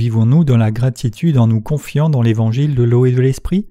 Vivons-nous 0.00 0.44
dans 0.44 0.56
la 0.56 0.70
gratitude 0.70 1.36
en 1.36 1.46
nous 1.46 1.60
confiant 1.60 2.08
dans 2.08 2.22
l'évangile 2.22 2.74
de 2.74 2.84
l'eau 2.84 3.04
et 3.04 3.12
de 3.12 3.20
l'esprit? 3.20 3.68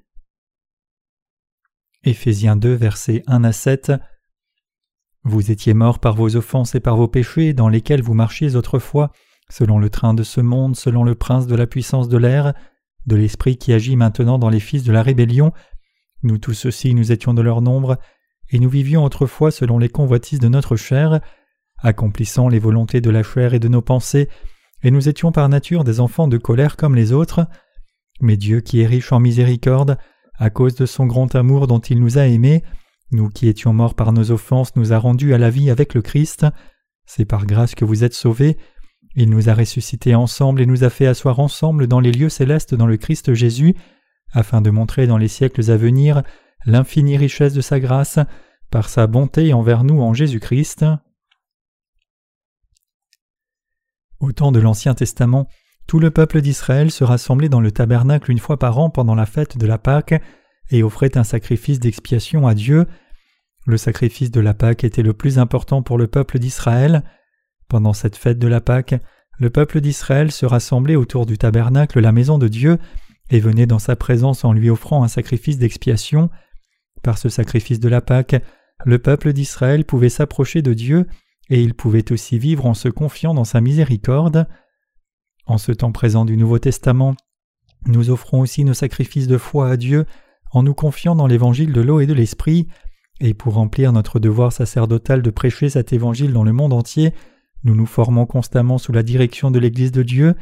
Éphésiens 2.03 2.55
2, 2.55 2.71
versets 2.71 3.23
1 3.25 3.43
à 3.43 3.51
7 3.51 3.93
Vous 5.23 5.49
étiez 5.49 5.73
morts 5.73 5.97
par 5.97 6.13
vos 6.13 6.35
offenses 6.35 6.75
et 6.75 6.79
par 6.79 6.97
vos 6.97 7.07
péchés 7.07 7.53
dans 7.53 7.67
lesquels 7.67 8.03
vous 8.03 8.13
marchiez 8.13 8.55
autrefois, 8.55 9.11
selon 9.49 9.79
le 9.79 9.89
train 9.89 10.13
de 10.13 10.21
ce 10.21 10.39
monde, 10.39 10.75
selon 10.75 11.03
le 11.03 11.15
prince 11.15 11.47
de 11.47 11.55
la 11.55 11.65
puissance 11.65 12.09
de 12.09 12.17
l'air, 12.17 12.53
de 13.07 13.15
l'esprit 13.15 13.57
qui 13.57 13.73
agit 13.73 13.95
maintenant 13.95 14.37
dans 14.37 14.49
les 14.49 14.59
fils 14.59 14.83
de 14.83 14.91
la 14.91 15.01
rébellion. 15.01 15.51
Nous 16.21 16.37
tous 16.37 16.67
aussi 16.67 16.93
nous 16.93 17.11
étions 17.11 17.33
de 17.33 17.41
leur 17.41 17.63
nombre, 17.63 17.97
et 18.51 18.59
nous 18.59 18.69
vivions 18.69 19.03
autrefois 19.03 19.49
selon 19.49 19.79
les 19.79 19.89
convoitises 19.89 20.39
de 20.39 20.47
notre 20.47 20.75
chair, 20.75 21.21
accomplissant 21.79 22.49
les 22.49 22.59
volontés 22.59 23.01
de 23.01 23.09
la 23.09 23.23
chair 23.23 23.55
et 23.55 23.59
de 23.59 23.67
nos 23.67 23.81
pensées, 23.81 24.29
et 24.83 24.91
nous 24.91 25.09
étions 25.09 25.31
par 25.31 25.49
nature 25.49 25.83
des 25.83 25.99
enfants 25.99 26.27
de 26.27 26.37
colère 26.37 26.77
comme 26.77 26.95
les 26.95 27.11
autres. 27.11 27.47
Mais 28.21 28.37
Dieu 28.37 28.61
qui 28.61 28.81
est 28.81 28.87
riche 28.87 29.11
en 29.11 29.19
miséricorde, 29.19 29.97
à 30.37 30.49
cause 30.49 30.75
de 30.75 30.85
son 30.85 31.05
grand 31.05 31.35
amour 31.35 31.67
dont 31.67 31.79
il 31.79 31.99
nous 31.99 32.17
a 32.17 32.27
aimés, 32.27 32.63
nous 33.11 33.29
qui 33.29 33.47
étions 33.47 33.73
morts 33.73 33.95
par 33.95 34.13
nos 34.13 34.31
offenses 34.31 34.75
nous 34.75 34.93
a 34.93 34.99
rendus 34.99 35.33
à 35.33 35.37
la 35.37 35.49
vie 35.49 35.69
avec 35.69 35.93
le 35.93 36.01
Christ. 36.01 36.45
C'est 37.05 37.25
par 37.25 37.45
grâce 37.45 37.73
que 37.73 37.85
vous 37.85 38.03
êtes 38.03 38.13
sauvés. 38.13 38.57
Il 39.15 39.29
nous 39.31 39.49
a 39.49 39.55
ressuscités 39.55 40.13
ensemble 40.13 40.61
et 40.61 40.67
nous 40.67 40.83
a 40.83 40.89
fait 40.89 41.07
asseoir 41.07 41.39
ensemble 41.39 41.87
dans 41.87 41.99
les 41.99 42.11
lieux 42.11 42.29
célestes 42.29 42.75
dans 42.75 42.85
le 42.85 42.97
Christ 42.97 43.33
Jésus, 43.33 43.75
afin 44.31 44.61
de 44.61 44.69
montrer 44.69 45.07
dans 45.07 45.17
les 45.17 45.27
siècles 45.27 45.71
à 45.71 45.77
venir 45.77 46.21
l'infinie 46.65 47.17
richesse 47.17 47.53
de 47.53 47.61
sa 47.61 47.79
grâce, 47.79 48.19
par 48.69 48.89
sa 48.89 49.07
bonté 49.07 49.53
envers 49.53 49.83
nous 49.83 50.01
en 50.01 50.13
Jésus-Christ. 50.13 50.85
Au 54.19 54.31
temps 54.31 54.51
de 54.51 54.59
l'Ancien 54.59 54.93
Testament, 54.95 55.47
tout 55.87 55.99
le 55.99 56.11
peuple 56.11 56.41
d'Israël 56.41 56.91
se 56.91 57.03
rassemblait 57.03 57.49
dans 57.49 57.61
le 57.61 57.71
tabernacle 57.71 58.31
une 58.31 58.39
fois 58.39 58.59
par 58.59 58.77
an 58.77 58.89
pendant 58.89 59.15
la 59.15 59.25
fête 59.25 59.57
de 59.57 59.65
la 59.65 59.77
Pâque 59.77 60.21
et 60.69 60.83
offrait 60.83 61.17
un 61.17 61.23
sacrifice 61.23 61.79
d'expiation 61.79 62.45
à 62.47 62.53
Dieu. 62.53 62.85
Le 63.65 63.77
sacrifice 63.77 64.29
de 64.29 64.39
la 64.39 64.53
Pâque 64.53 64.83
était 64.83 65.03
le 65.03 65.13
plus 65.13 65.39
important 65.39 65.81
pour 65.81 65.97
le 65.97 66.07
peuple 66.07 66.37
d'Israël. 66.37 67.03
Pendant 67.69 67.93
cette 67.93 68.15
fête 68.15 68.39
de 68.39 68.47
la 68.47 68.61
Pâque, 68.61 68.95
le 69.39 69.49
peuple 69.49 69.79
d'Israël 69.79 70.31
se 70.31 70.45
rassemblait 70.45 70.95
autour 70.95 71.25
du 71.25 71.37
tabernacle, 71.37 71.99
la 71.99 72.11
maison 72.11 72.37
de 72.37 72.47
Dieu, 72.47 72.77
et 73.29 73.39
venait 73.39 73.67
dans 73.67 73.79
sa 73.79 73.95
présence 73.95 74.43
en 74.43 74.53
lui 74.53 74.69
offrant 74.69 75.03
un 75.03 75.07
sacrifice 75.07 75.57
d'expiation. 75.57 76.29
Par 77.03 77.17
ce 77.17 77.29
sacrifice 77.29 77.79
de 77.79 77.89
la 77.89 78.01
Pâque, 78.01 78.35
le 78.85 78.99
peuple 78.99 79.33
d'Israël 79.33 79.85
pouvait 79.85 80.09
s'approcher 80.09 80.61
de 80.61 80.73
Dieu, 80.73 81.07
et 81.49 81.61
il 81.61 81.73
pouvait 81.73 82.11
aussi 82.11 82.37
vivre 82.37 82.65
en 82.65 82.73
se 82.73 82.89
confiant 82.89 83.33
dans 83.33 83.43
sa 83.43 83.61
miséricorde. 83.61 84.47
En 85.45 85.57
ce 85.57 85.71
temps 85.71 85.91
présent 85.91 86.25
du 86.25 86.37
Nouveau 86.37 86.59
Testament, 86.59 87.15
nous 87.85 88.09
offrons 88.09 88.41
aussi 88.41 88.63
nos 88.63 88.73
sacrifices 88.73 89.27
de 89.27 89.37
foi 89.37 89.69
à 89.69 89.77
Dieu 89.77 90.05
en 90.51 90.63
nous 90.63 90.73
confiant 90.73 91.15
dans 91.15 91.27
l'évangile 91.27 91.73
de 91.73 91.81
l'eau 91.81 91.99
et 91.99 92.07
de 92.07 92.13
l'esprit, 92.13 92.67
et 93.19 93.33
pour 93.33 93.53
remplir 93.53 93.91
notre 93.91 94.19
devoir 94.19 94.51
sacerdotal 94.51 95.21
de 95.21 95.29
prêcher 95.29 95.69
cet 95.69 95.93
évangile 95.93 96.33
dans 96.33 96.43
le 96.43 96.53
monde 96.53 96.73
entier, 96.73 97.13
nous 97.63 97.75
nous 97.75 97.85
formons 97.85 98.25
constamment 98.25 98.77
sous 98.77 98.91
la 98.91 99.03
direction 99.03 99.51
de 99.51 99.59
l'Église 99.59 99.91
de 99.91 100.03
Dieu. 100.03 100.35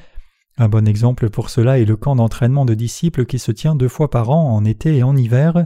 Un 0.58 0.70
bon 0.70 0.88
exemple 0.88 1.30
pour 1.30 1.50
cela 1.50 1.80
est 1.80 1.86
le 1.86 1.96
camp 1.96 2.16
d'entraînement 2.16 2.66
de 2.66 2.74
disciples 2.74 3.26
qui 3.26 3.40
se 3.40 3.52
tient 3.52 3.76
deux 3.76 3.88
fois 3.88 4.10
par 4.10 4.30
an 4.30 4.56
en 4.56 4.64
été 4.66 4.98
et 4.98 5.04
en 5.04 5.16
hiver. 5.16 5.66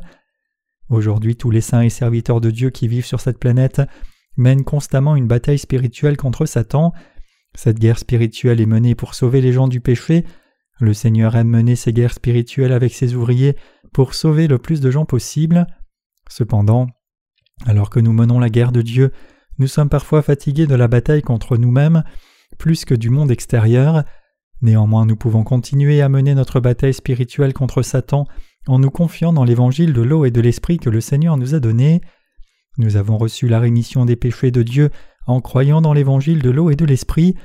Aujourd'hui 0.90 1.36
tous 1.36 1.52
les 1.52 1.62
saints 1.62 1.82
et 1.82 1.90
serviteurs 1.90 2.42
de 2.42 2.52
Dieu 2.52 2.70
qui 2.70 2.88
vivent 2.88 3.06
sur 3.06 3.20
cette 3.20 3.40
planète 3.40 3.82
mènent 4.38 4.64
constamment 4.64 5.16
une 5.16 5.28
bataille 5.28 5.60
spirituelle 5.60 6.18
contre 6.18 6.46
Satan, 6.46 6.94
cette 7.56 7.80
guerre 7.80 8.00
spirituelle 8.00 8.62
est 8.62 8.66
menée 8.66 8.96
pour 8.96 9.14
sauver 9.14 9.42
les 9.42 9.52
gens 9.52 9.68
du 9.68 9.82
péché. 9.82 10.26
Le 10.80 10.94
Seigneur 10.94 11.36
aime 11.36 11.50
mener 11.50 11.76
ces 11.76 11.94
guerres 11.94 12.14
spirituelles 12.14 12.72
avec 12.72 12.94
ses 12.94 13.14
ouvriers 13.14 13.56
pour 13.94 14.14
sauver 14.14 14.48
le 14.48 14.58
plus 14.58 14.82
de 14.82 14.90
gens 14.90 15.06
possible. 15.06 15.68
Cependant, 16.30 16.88
alors 17.66 17.90
que 17.90 18.00
nous 18.00 18.14
menons 18.14 18.40
la 18.40 18.50
guerre 18.50 18.72
de 18.72 18.82
Dieu, 18.82 19.12
nous 19.60 19.68
sommes 19.68 19.90
parfois 19.90 20.22
fatigués 20.22 20.66
de 20.66 20.76
la 20.76 20.88
bataille 20.88 21.22
contre 21.22 21.58
nous-mêmes 21.58 22.04
plus 22.58 22.86
que 22.86 22.96
du 22.96 23.10
monde 23.10 23.32
extérieur. 23.32 24.04
Néanmoins, 24.62 25.06
nous 25.06 25.16
pouvons 25.16 25.44
continuer 25.44 26.02
à 26.02 26.10
mener 26.10 26.34
notre 26.36 26.60
bataille 26.60 26.94
spirituelle 26.94 27.54
contre 27.54 27.82
Satan 27.82 28.26
en 28.68 28.80
nous 28.80 28.92
confiant 28.92 29.34
dans 29.34 29.44
l'évangile 29.44 29.94
de 29.94 30.02
l'eau 30.02 30.26
et 30.26 30.32
de 30.32 30.42
l'esprit 30.42 30.78
que 30.78 30.90
le 30.90 31.02
Seigneur 31.02 31.38
nous 31.38 31.54
a 31.54 31.60
donné. 31.60 32.02
Nous 32.78 32.96
avons 32.96 33.18
reçu 33.18 33.48
la 33.48 33.60
rémission 33.60 34.06
des 34.06 34.16
péchés 34.16 34.52
de 34.52 34.64
Dieu 34.64 34.90
en 35.28 35.42
croyant 35.42 35.82
dans 35.82 35.94
l'évangile 35.94 36.42
de 36.42 36.50
l'eau 36.50 36.70
et 36.70 36.76
de 36.76 36.86
l'esprit, 36.86 37.36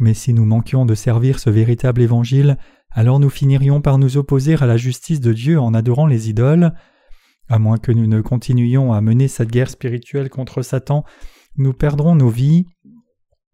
mais 0.00 0.14
si 0.14 0.32
nous 0.32 0.44
manquions 0.44 0.86
de 0.86 0.94
servir 0.94 1.38
ce 1.38 1.50
véritable 1.50 2.02
évangile, 2.02 2.58
alors 2.90 3.18
nous 3.18 3.30
finirions 3.30 3.80
par 3.80 3.98
nous 3.98 4.16
opposer 4.16 4.56
à 4.60 4.66
la 4.66 4.76
justice 4.76 5.20
de 5.20 5.32
Dieu 5.32 5.58
en 5.58 5.74
adorant 5.74 6.06
les 6.06 6.28
idoles. 6.28 6.72
À 7.48 7.58
moins 7.58 7.78
que 7.78 7.92
nous 7.92 8.06
ne 8.06 8.20
continuions 8.20 8.92
à 8.92 9.00
mener 9.00 9.28
cette 9.28 9.50
guerre 9.50 9.70
spirituelle 9.70 10.30
contre 10.30 10.62
Satan, 10.62 11.04
nous 11.56 11.72
perdrons 11.72 12.14
nos 12.14 12.28
vies. 12.28 12.66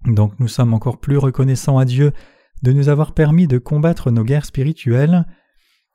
Donc 0.06 0.38
nous 0.40 0.48
sommes 0.48 0.74
encore 0.74 1.00
plus 1.00 1.18
reconnaissants 1.18 1.78
à 1.78 1.84
Dieu 1.84 2.12
de 2.62 2.72
nous 2.72 2.88
avoir 2.88 3.14
permis 3.14 3.46
de 3.46 3.58
combattre 3.58 4.10
nos 4.10 4.24
guerres 4.24 4.44
spirituelles. 4.44 5.26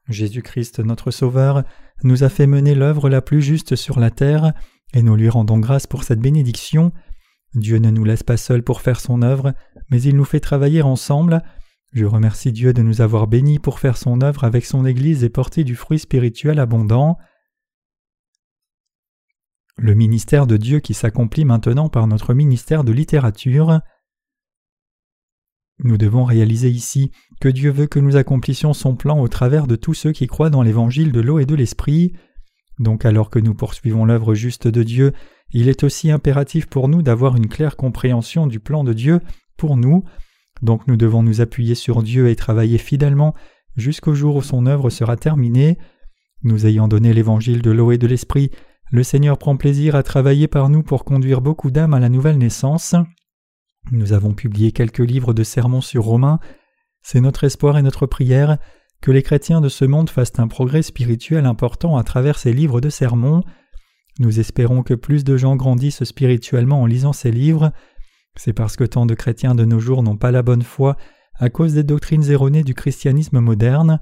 Jésus-Christ 0.09 0.79
notre 0.79 1.11
Sauveur 1.11 1.63
nous 2.03 2.23
a 2.23 2.29
fait 2.29 2.47
mener 2.47 2.75
l'œuvre 2.75 3.09
la 3.09 3.21
plus 3.21 3.41
juste 3.41 3.75
sur 3.75 3.99
la 3.99 4.11
terre, 4.11 4.53
et 4.93 5.01
nous 5.01 5.15
lui 5.15 5.29
rendons 5.29 5.59
grâce 5.59 5.87
pour 5.87 6.03
cette 6.03 6.19
bénédiction. 6.19 6.91
Dieu 7.53 7.77
ne 7.77 7.89
nous 7.89 8.03
laisse 8.03 8.23
pas 8.23 8.37
seuls 8.37 8.63
pour 8.63 8.81
faire 8.81 8.99
son 8.99 9.21
œuvre, 9.21 9.53
mais 9.89 10.01
il 10.01 10.15
nous 10.15 10.25
fait 10.25 10.39
travailler 10.39 10.81
ensemble. 10.81 11.41
Je 11.93 12.05
remercie 12.05 12.51
Dieu 12.51 12.73
de 12.73 12.81
nous 12.81 13.01
avoir 13.01 13.27
bénis 13.27 13.59
pour 13.59 13.79
faire 13.79 13.97
son 13.97 14.21
œuvre 14.21 14.43
avec 14.43 14.65
son 14.65 14.85
Église 14.85 15.23
et 15.23 15.29
porter 15.29 15.63
du 15.63 15.75
fruit 15.75 15.99
spirituel 15.99 16.59
abondant. 16.59 17.17
Le 19.77 19.93
ministère 19.93 20.47
de 20.47 20.57
Dieu 20.57 20.79
qui 20.79 20.93
s'accomplit 20.93 21.45
maintenant 21.45 21.89
par 21.89 22.07
notre 22.07 22.33
ministère 22.33 22.83
de 22.83 22.91
littérature. 22.91 23.79
Nous 25.79 25.97
devons 25.97 26.23
réaliser 26.23 26.69
ici 26.69 27.11
que 27.41 27.49
Dieu 27.49 27.71
veut 27.71 27.87
que 27.87 27.99
nous 27.99 28.15
accomplissions 28.15 28.73
son 28.73 28.95
plan 28.95 29.19
au 29.19 29.27
travers 29.27 29.67
de 29.67 29.75
tous 29.75 29.93
ceux 29.93 30.13
qui 30.13 30.27
croient 30.27 30.49
dans 30.49 30.61
l'évangile 30.61 31.11
de 31.11 31.19
l'eau 31.19 31.39
et 31.39 31.45
de 31.45 31.55
l'esprit. 31.55 32.13
Donc 32.79 33.05
alors 33.05 33.29
que 33.29 33.39
nous 33.39 33.53
poursuivons 33.53 34.05
l'œuvre 34.05 34.33
juste 34.33 34.67
de 34.67 34.83
Dieu, 34.83 35.13
il 35.51 35.69
est 35.69 35.83
aussi 35.83 36.11
impératif 36.11 36.67
pour 36.67 36.89
nous 36.89 37.01
d'avoir 37.01 37.35
une 37.35 37.47
claire 37.47 37.77
compréhension 37.77 38.47
du 38.47 38.59
plan 38.59 38.83
de 38.83 38.93
Dieu 38.93 39.21
pour 39.57 39.77
nous, 39.77 40.03
donc 40.61 40.87
nous 40.87 40.97
devons 40.97 41.23
nous 41.23 41.41
appuyer 41.41 41.75
sur 41.75 42.03
Dieu 42.03 42.29
et 42.29 42.35
travailler 42.35 42.77
fidèlement 42.77 43.33
jusqu'au 43.75 44.13
jour 44.13 44.37
où 44.37 44.41
son 44.41 44.65
œuvre 44.65 44.89
sera 44.89 45.17
terminée. 45.17 45.77
Nous 46.43 46.65
ayant 46.65 46.87
donné 46.87 47.13
l'évangile 47.13 47.61
de 47.61 47.71
l'eau 47.71 47.91
et 47.91 47.97
de 47.97 48.07
l'esprit, 48.07 48.51
le 48.91 49.03
Seigneur 49.03 49.37
prend 49.37 49.57
plaisir 49.57 49.95
à 49.95 50.03
travailler 50.03 50.47
par 50.47 50.69
nous 50.69 50.83
pour 50.83 51.05
conduire 51.05 51.41
beaucoup 51.41 51.71
d'âmes 51.71 51.93
à 51.93 51.99
la 51.99 52.09
nouvelle 52.09 52.37
naissance. 52.37 52.95
Nous 53.91 54.13
avons 54.13 54.33
publié 54.33 54.71
quelques 54.71 54.99
livres 54.99 55.33
de 55.33 55.43
sermons 55.43 55.81
sur 55.81 56.03
Romains. 56.03 56.39
C'est 57.01 57.21
notre 57.21 57.43
espoir 57.43 57.77
et 57.77 57.81
notre 57.81 58.05
prière 58.05 58.57
que 59.05 59.11
les 59.11 59.21
chrétiens 59.21 59.61
de 59.61 59.69
ce 59.69 59.85
monde 59.85 60.09
fassent 60.09 60.39
un 60.39 60.47
progrès 60.47 60.81
spirituel 60.81 61.45
important 61.45 61.95
à 61.95 62.03
travers 62.03 62.39
ces 62.39 62.51
livres 62.53 62.81
de 62.81 62.89
sermons. 62.89 63.43
Nous 64.17 64.39
espérons 64.39 64.81
que 64.81 64.95
plus 64.95 65.23
de 65.23 65.37
gens 65.37 65.55
grandissent 65.55 66.03
spirituellement 66.03 66.81
en 66.81 66.87
lisant 66.87 67.13
ces 67.13 67.29
livres. 67.29 67.71
C'est 68.35 68.51
parce 68.51 68.75
que 68.75 68.83
tant 68.83 69.05
de 69.05 69.13
chrétiens 69.13 69.53
de 69.53 69.63
nos 69.63 69.79
jours 69.79 70.01
n'ont 70.01 70.17
pas 70.17 70.31
la 70.31 70.41
bonne 70.41 70.63
foi 70.63 70.97
à 71.35 71.51
cause 71.51 71.75
des 71.75 71.83
doctrines 71.83 72.27
erronées 72.31 72.63
du 72.63 72.73
christianisme 72.73 73.39
moderne. 73.41 73.99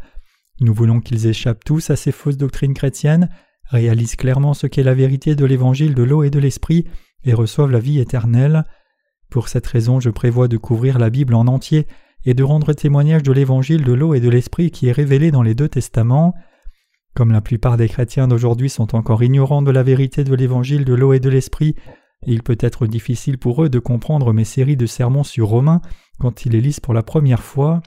Nous 0.62 0.74
voulons 0.74 1.02
qu'ils 1.02 1.28
échappent 1.28 1.66
tous 1.66 1.90
à 1.90 1.97
ces 1.97 2.13
fausses 2.13 2.38
doctrines 2.38 2.74
chrétiennes, 2.74 3.28
réalisent 3.66 4.16
clairement 4.16 4.54
ce 4.54 4.68
qu'est 4.68 4.83
la 4.83 4.94
vérité 4.94 5.36
de 5.36 5.44
l'évangile 5.44 5.95
de 5.95 6.04
l'eau 6.04 6.24
et 6.24 6.30
de 6.30 6.39
l'esprit 6.39 6.86
et 7.25 7.33
reçoivent 7.33 7.72
la 7.72 7.80
vie 7.80 8.00
éternelle. 8.00 8.63
Pour 9.30 9.50
cette 9.50 9.68
raison, 9.68 10.00
je 10.00 10.12
prévois 10.12 10.48
de 10.48 10.56
couvrir 10.56 10.98
la 10.98 11.10
Bible 11.10 11.33
en 11.33 11.48
entier 11.48 11.88
et 12.25 12.34
de 12.34 12.44
rendre 12.44 12.74
témoignage 12.74 13.24
de 13.24 13.31
l'évangile 13.31 13.84
de 13.84 13.94
l'eau 13.94 14.14
et 14.14 14.20
de 14.20 14.30
l'esprit 14.30 14.72
qui 14.72 14.88
est 14.88 14.94
révélé 14.94 15.31
dans 15.31 15.44
les 15.44 15.56
deux 15.56 15.70
testaments. 15.70 16.34
Comme 17.16 17.31
la 17.31 17.42
plupart 17.42 17.78
des 17.78 17.90
chrétiens 17.90 18.28
d'aujourd'hui 18.28 18.70
sont 18.70 18.96
encore 18.96 19.24
ignorants 19.24 19.62
de 19.62 19.72
la 19.72 19.84
vérité 19.84 20.24
de 20.24 20.34
l'évangile 20.34 20.86
de 20.86 20.94
l'eau 20.94 21.14
et 21.14 21.20
de 21.20 21.30
l'esprit, 21.30 21.75
il 22.25 22.42
peut 22.42 22.58
être 22.60 22.88
difficile 22.88 23.38
pour 23.38 23.64
eux 23.64 23.70
de 23.70 23.80
comprendre 23.80 24.34
mes 24.34 24.46
séries 24.46 24.78
de 24.78 24.86
sermons 24.86 25.24
sur 25.24 25.48
Romains 25.48 25.81
quand 26.20 26.46
ils 26.46 26.54
les 26.54 26.62
lisent 26.62 26.80
pour 26.80 26.94
la 26.94 27.04
première 27.04 27.44
fois. 27.44 27.81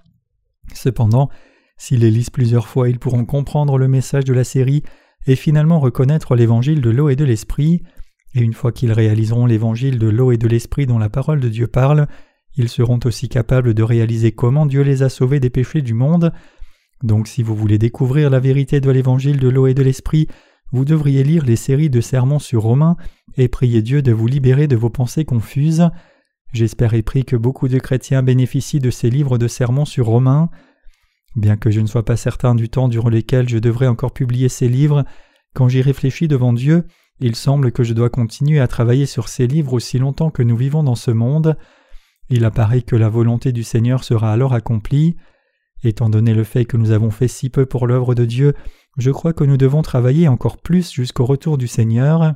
Cependant, 0.74 1.30
s'ils 1.78 2.00
les 2.00 2.10
lisent 2.10 2.30
plusieurs 2.30 2.68
fois, 2.68 2.88
ils 2.88 2.98
pourront 2.98 3.24
comprendre 3.24 3.78
le 3.78 3.88
message 3.88 4.24
de 4.24 4.34
la 4.34 4.44
série 4.44 4.82
et 5.26 5.36
finalement 5.36 5.80
reconnaître 5.80 6.36
l'évangile 6.36 6.80
de 6.80 6.90
l'eau 6.90 7.08
et 7.08 7.16
de 7.16 7.24
l'esprit. 7.24 7.82
Et 8.34 8.40
une 8.40 8.52
fois 8.52 8.72
qu'ils 8.72 8.92
réaliseront 8.92 9.46
l'évangile 9.46 9.98
de 9.98 10.08
l'eau 10.08 10.32
et 10.32 10.38
de 10.38 10.48
l'esprit 10.48 10.86
dont 10.86 10.98
la 10.98 11.08
parole 11.08 11.40
de 11.40 11.48
Dieu 11.48 11.66
parle, 11.66 12.06
ils 12.56 12.68
seront 12.68 13.00
aussi 13.04 13.28
capables 13.28 13.74
de 13.74 13.82
réaliser 13.82 14.32
comment 14.32 14.66
Dieu 14.66 14.82
les 14.82 15.02
a 15.02 15.08
sauvés 15.08 15.40
des 15.40 15.50
péchés 15.50 15.82
du 15.82 15.94
monde 15.94 16.32
donc 17.02 17.28
si 17.28 17.42
vous 17.42 17.54
voulez 17.54 17.78
découvrir 17.78 18.30
la 18.30 18.40
vérité 18.40 18.80
de 18.80 18.90
l'évangile 18.90 19.38
de 19.38 19.48
l'eau 19.48 19.66
et 19.66 19.74
de 19.74 19.82
l'esprit, 19.82 20.28
vous 20.72 20.84
devriez 20.84 21.22
lire 21.22 21.44
les 21.44 21.56
séries 21.56 21.90
de 21.90 22.00
sermons 22.00 22.38
sur 22.38 22.62
Romains 22.62 22.96
et 23.36 23.48
prier 23.48 23.82
Dieu 23.82 24.02
de 24.02 24.12
vous 24.12 24.26
libérer 24.26 24.66
de 24.66 24.76
vos 24.76 24.90
pensées 24.90 25.24
confuses. 25.24 25.88
J'espère 26.52 26.94
et 26.94 27.02
prie 27.02 27.24
que 27.24 27.36
beaucoup 27.36 27.68
de 27.68 27.78
chrétiens 27.78 28.22
bénéficient 28.22 28.80
de 28.80 28.90
ces 28.90 29.10
livres 29.10 29.36
de 29.36 29.46
sermons 29.46 29.84
sur 29.84 30.06
Romains. 30.06 30.48
Bien 31.36 31.56
que 31.56 31.70
je 31.70 31.80
ne 31.80 31.86
sois 31.86 32.04
pas 32.04 32.16
certain 32.16 32.54
du 32.54 32.70
temps 32.70 32.88
durant 32.88 33.10
lequel 33.10 33.48
je 33.48 33.58
devrais 33.58 33.88
encore 33.88 34.12
publier 34.12 34.48
ces 34.48 34.68
livres, 34.68 35.04
quand 35.54 35.68
j'y 35.68 35.82
réfléchis 35.82 36.28
devant 36.28 36.52
Dieu, 36.52 36.84
il 37.20 37.36
semble 37.36 37.72
que 37.72 37.82
je 37.82 37.94
dois 37.94 38.10
continuer 38.10 38.60
à 38.60 38.68
travailler 38.68 39.06
sur 39.06 39.28
ces 39.28 39.46
livres 39.46 39.74
aussi 39.74 39.98
longtemps 39.98 40.30
que 40.30 40.42
nous 40.42 40.56
vivons 40.56 40.82
dans 40.82 40.94
ce 40.94 41.10
monde. 41.10 41.56
Il 42.28 42.44
apparaît 42.44 42.82
que 42.82 42.96
la 42.96 43.08
volonté 43.08 43.52
du 43.52 43.62
Seigneur 43.62 44.04
sera 44.04 44.32
alors 44.32 44.52
accomplie. 44.52 45.16
Étant 45.84 46.08
donné 46.08 46.34
le 46.34 46.44
fait 46.44 46.64
que 46.64 46.76
nous 46.76 46.90
avons 46.90 47.10
fait 47.10 47.28
si 47.28 47.50
peu 47.50 47.66
pour 47.66 47.86
l'œuvre 47.86 48.14
de 48.14 48.24
Dieu, 48.24 48.54
je 48.96 49.10
crois 49.10 49.32
que 49.32 49.44
nous 49.44 49.56
devons 49.56 49.82
travailler 49.82 50.26
encore 50.26 50.56
plus 50.58 50.90
jusqu'au 50.90 51.24
retour 51.24 51.58
du 51.58 51.68
Seigneur. 51.68 52.34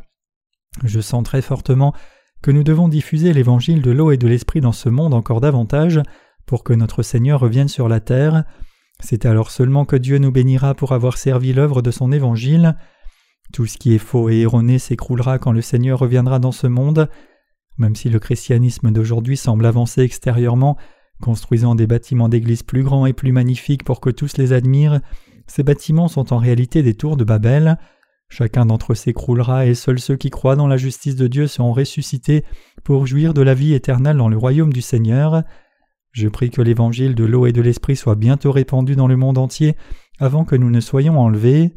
Je 0.84 1.00
sens 1.00 1.24
très 1.24 1.42
fortement 1.42 1.94
que 2.42 2.50
nous 2.50 2.62
devons 2.62 2.88
diffuser 2.88 3.32
l'évangile 3.32 3.82
de 3.82 3.90
l'eau 3.90 4.12
et 4.12 4.16
de 4.16 4.28
l'esprit 4.28 4.60
dans 4.60 4.72
ce 4.72 4.88
monde 4.88 5.14
encore 5.14 5.40
davantage 5.40 6.00
pour 6.46 6.64
que 6.64 6.72
notre 6.72 7.02
Seigneur 7.02 7.40
revienne 7.40 7.68
sur 7.68 7.88
la 7.88 8.00
terre. 8.00 8.44
C'est 9.00 9.26
alors 9.26 9.50
seulement 9.50 9.84
que 9.84 9.96
Dieu 9.96 10.18
nous 10.18 10.30
bénira 10.30 10.74
pour 10.74 10.92
avoir 10.92 11.16
servi 11.16 11.52
l'œuvre 11.52 11.82
de 11.82 11.90
son 11.90 12.12
évangile. 12.12 12.76
Tout 13.52 13.66
ce 13.66 13.78
qui 13.78 13.94
est 13.94 13.98
faux 13.98 14.28
et 14.28 14.40
erroné 14.40 14.78
s'écroulera 14.78 15.38
quand 15.38 15.52
le 15.52 15.62
Seigneur 15.62 15.98
reviendra 15.98 16.38
dans 16.38 16.52
ce 16.52 16.66
monde. 16.66 17.08
Même 17.80 17.96
si 17.96 18.10
le 18.10 18.18
christianisme 18.18 18.92
d'aujourd'hui 18.92 19.38
semble 19.38 19.64
avancer 19.64 20.02
extérieurement, 20.02 20.76
construisant 21.22 21.74
des 21.74 21.86
bâtiments 21.86 22.28
d'église 22.28 22.62
plus 22.62 22.82
grands 22.82 23.06
et 23.06 23.14
plus 23.14 23.32
magnifiques 23.32 23.84
pour 23.84 24.00
que 24.00 24.10
tous 24.10 24.36
les 24.36 24.52
admirent, 24.52 25.00
ces 25.46 25.62
bâtiments 25.62 26.06
sont 26.06 26.34
en 26.34 26.36
réalité 26.36 26.82
des 26.82 26.92
tours 26.92 27.16
de 27.16 27.24
Babel. 27.24 27.78
Chacun 28.28 28.66
d'entre 28.66 28.92
eux 28.92 28.94
s'écroulera 28.94 29.64
et 29.64 29.74
seuls 29.74 29.98
ceux 29.98 30.16
qui 30.16 30.28
croient 30.28 30.56
dans 30.56 30.66
la 30.66 30.76
justice 30.76 31.16
de 31.16 31.26
Dieu 31.26 31.46
seront 31.46 31.72
ressuscités 31.72 32.44
pour 32.84 33.06
jouir 33.06 33.32
de 33.32 33.40
la 33.40 33.54
vie 33.54 33.72
éternelle 33.72 34.18
dans 34.18 34.28
le 34.28 34.36
royaume 34.36 34.74
du 34.74 34.82
Seigneur. 34.82 35.42
Je 36.12 36.28
prie 36.28 36.50
que 36.50 36.60
l'évangile 36.60 37.14
de 37.14 37.24
l'eau 37.24 37.46
et 37.46 37.52
de 37.52 37.62
l'esprit 37.62 37.96
soit 37.96 38.14
bientôt 38.14 38.52
répandu 38.52 38.94
dans 38.94 39.08
le 39.08 39.16
monde 39.16 39.38
entier 39.38 39.74
avant 40.18 40.44
que 40.44 40.54
nous 40.54 40.68
ne 40.68 40.80
soyons 40.80 41.18
enlevés. 41.18 41.72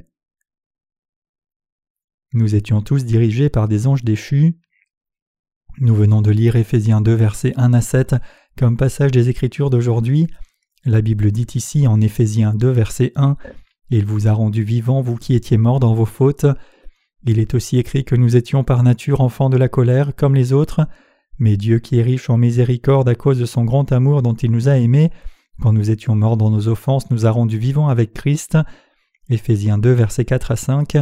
Nous 2.34 2.56
étions 2.56 2.82
tous 2.82 3.06
dirigés 3.06 3.48
par 3.48 3.70
des 3.70 3.88
anges 3.88 4.04
déchus. 4.04 4.60
Nous 5.80 5.96
venons 5.96 6.22
de 6.22 6.30
lire 6.30 6.56
Éphésiens 6.56 7.02
2 7.02 7.14
versets 7.14 7.54
1 7.58 7.74
à 7.74 7.82
7 7.82 8.16
comme 8.58 8.78
passage 8.78 9.12
des 9.12 9.30
Écritures 9.30 9.72
d'aujourd'hui. 9.72 10.28
La 10.86 11.02
Bible 11.02 11.32
dit 11.32 11.48
ici 11.56 11.88
en 11.88 12.00
Éphésiens 12.00 12.54
2 12.54 12.70
verset 12.70 13.12
1 13.16 13.38
Il 13.90 14.06
vous 14.06 14.28
a 14.28 14.34
rendu 14.34 14.64
vivants, 14.64 15.02
vous 15.02 15.16
qui 15.16 15.34
étiez 15.34 15.58
morts 15.58 15.80
dans 15.80 15.96
vos 15.96 16.06
fautes. 16.06 16.46
Il 17.26 17.40
est 17.40 17.56
aussi 17.56 17.80
écrit 17.80 18.06
que 18.06 18.16
nous 18.16 18.36
étions 18.36 18.64
par 18.64 18.84
nature 18.84 19.22
enfants 19.22 19.50
de 19.50 19.58
la 19.58 19.68
colère 19.68 20.16
comme 20.16 20.36
les 20.36 20.54
autres, 20.54 20.82
mais 21.40 21.58
Dieu 21.58 21.80
qui 21.80 21.98
est 21.98 22.04
riche 22.04 22.30
en 22.30 22.38
miséricorde 22.38 23.10
à 23.10 23.16
cause 23.16 23.40
de 23.40 23.46
son 23.46 23.66
grand 23.66 23.92
amour 23.92 24.22
dont 24.22 24.34
il 24.34 24.52
nous 24.52 24.70
a 24.70 24.78
aimés, 24.78 25.10
quand 25.60 25.74
nous 25.74 25.90
étions 25.90 26.16
morts 26.16 26.38
dans 26.38 26.52
nos 26.52 26.68
offenses, 26.68 27.10
nous 27.10 27.26
a 27.26 27.32
rendus 27.32 27.58
vivants 27.58 27.88
avec 27.88 28.14
Christ. 28.14 28.58
Éphésiens 29.30 29.78
2 29.80 29.92
versets 29.92 30.26
4 30.26 30.52
à 30.52 30.56
5. 30.56 30.98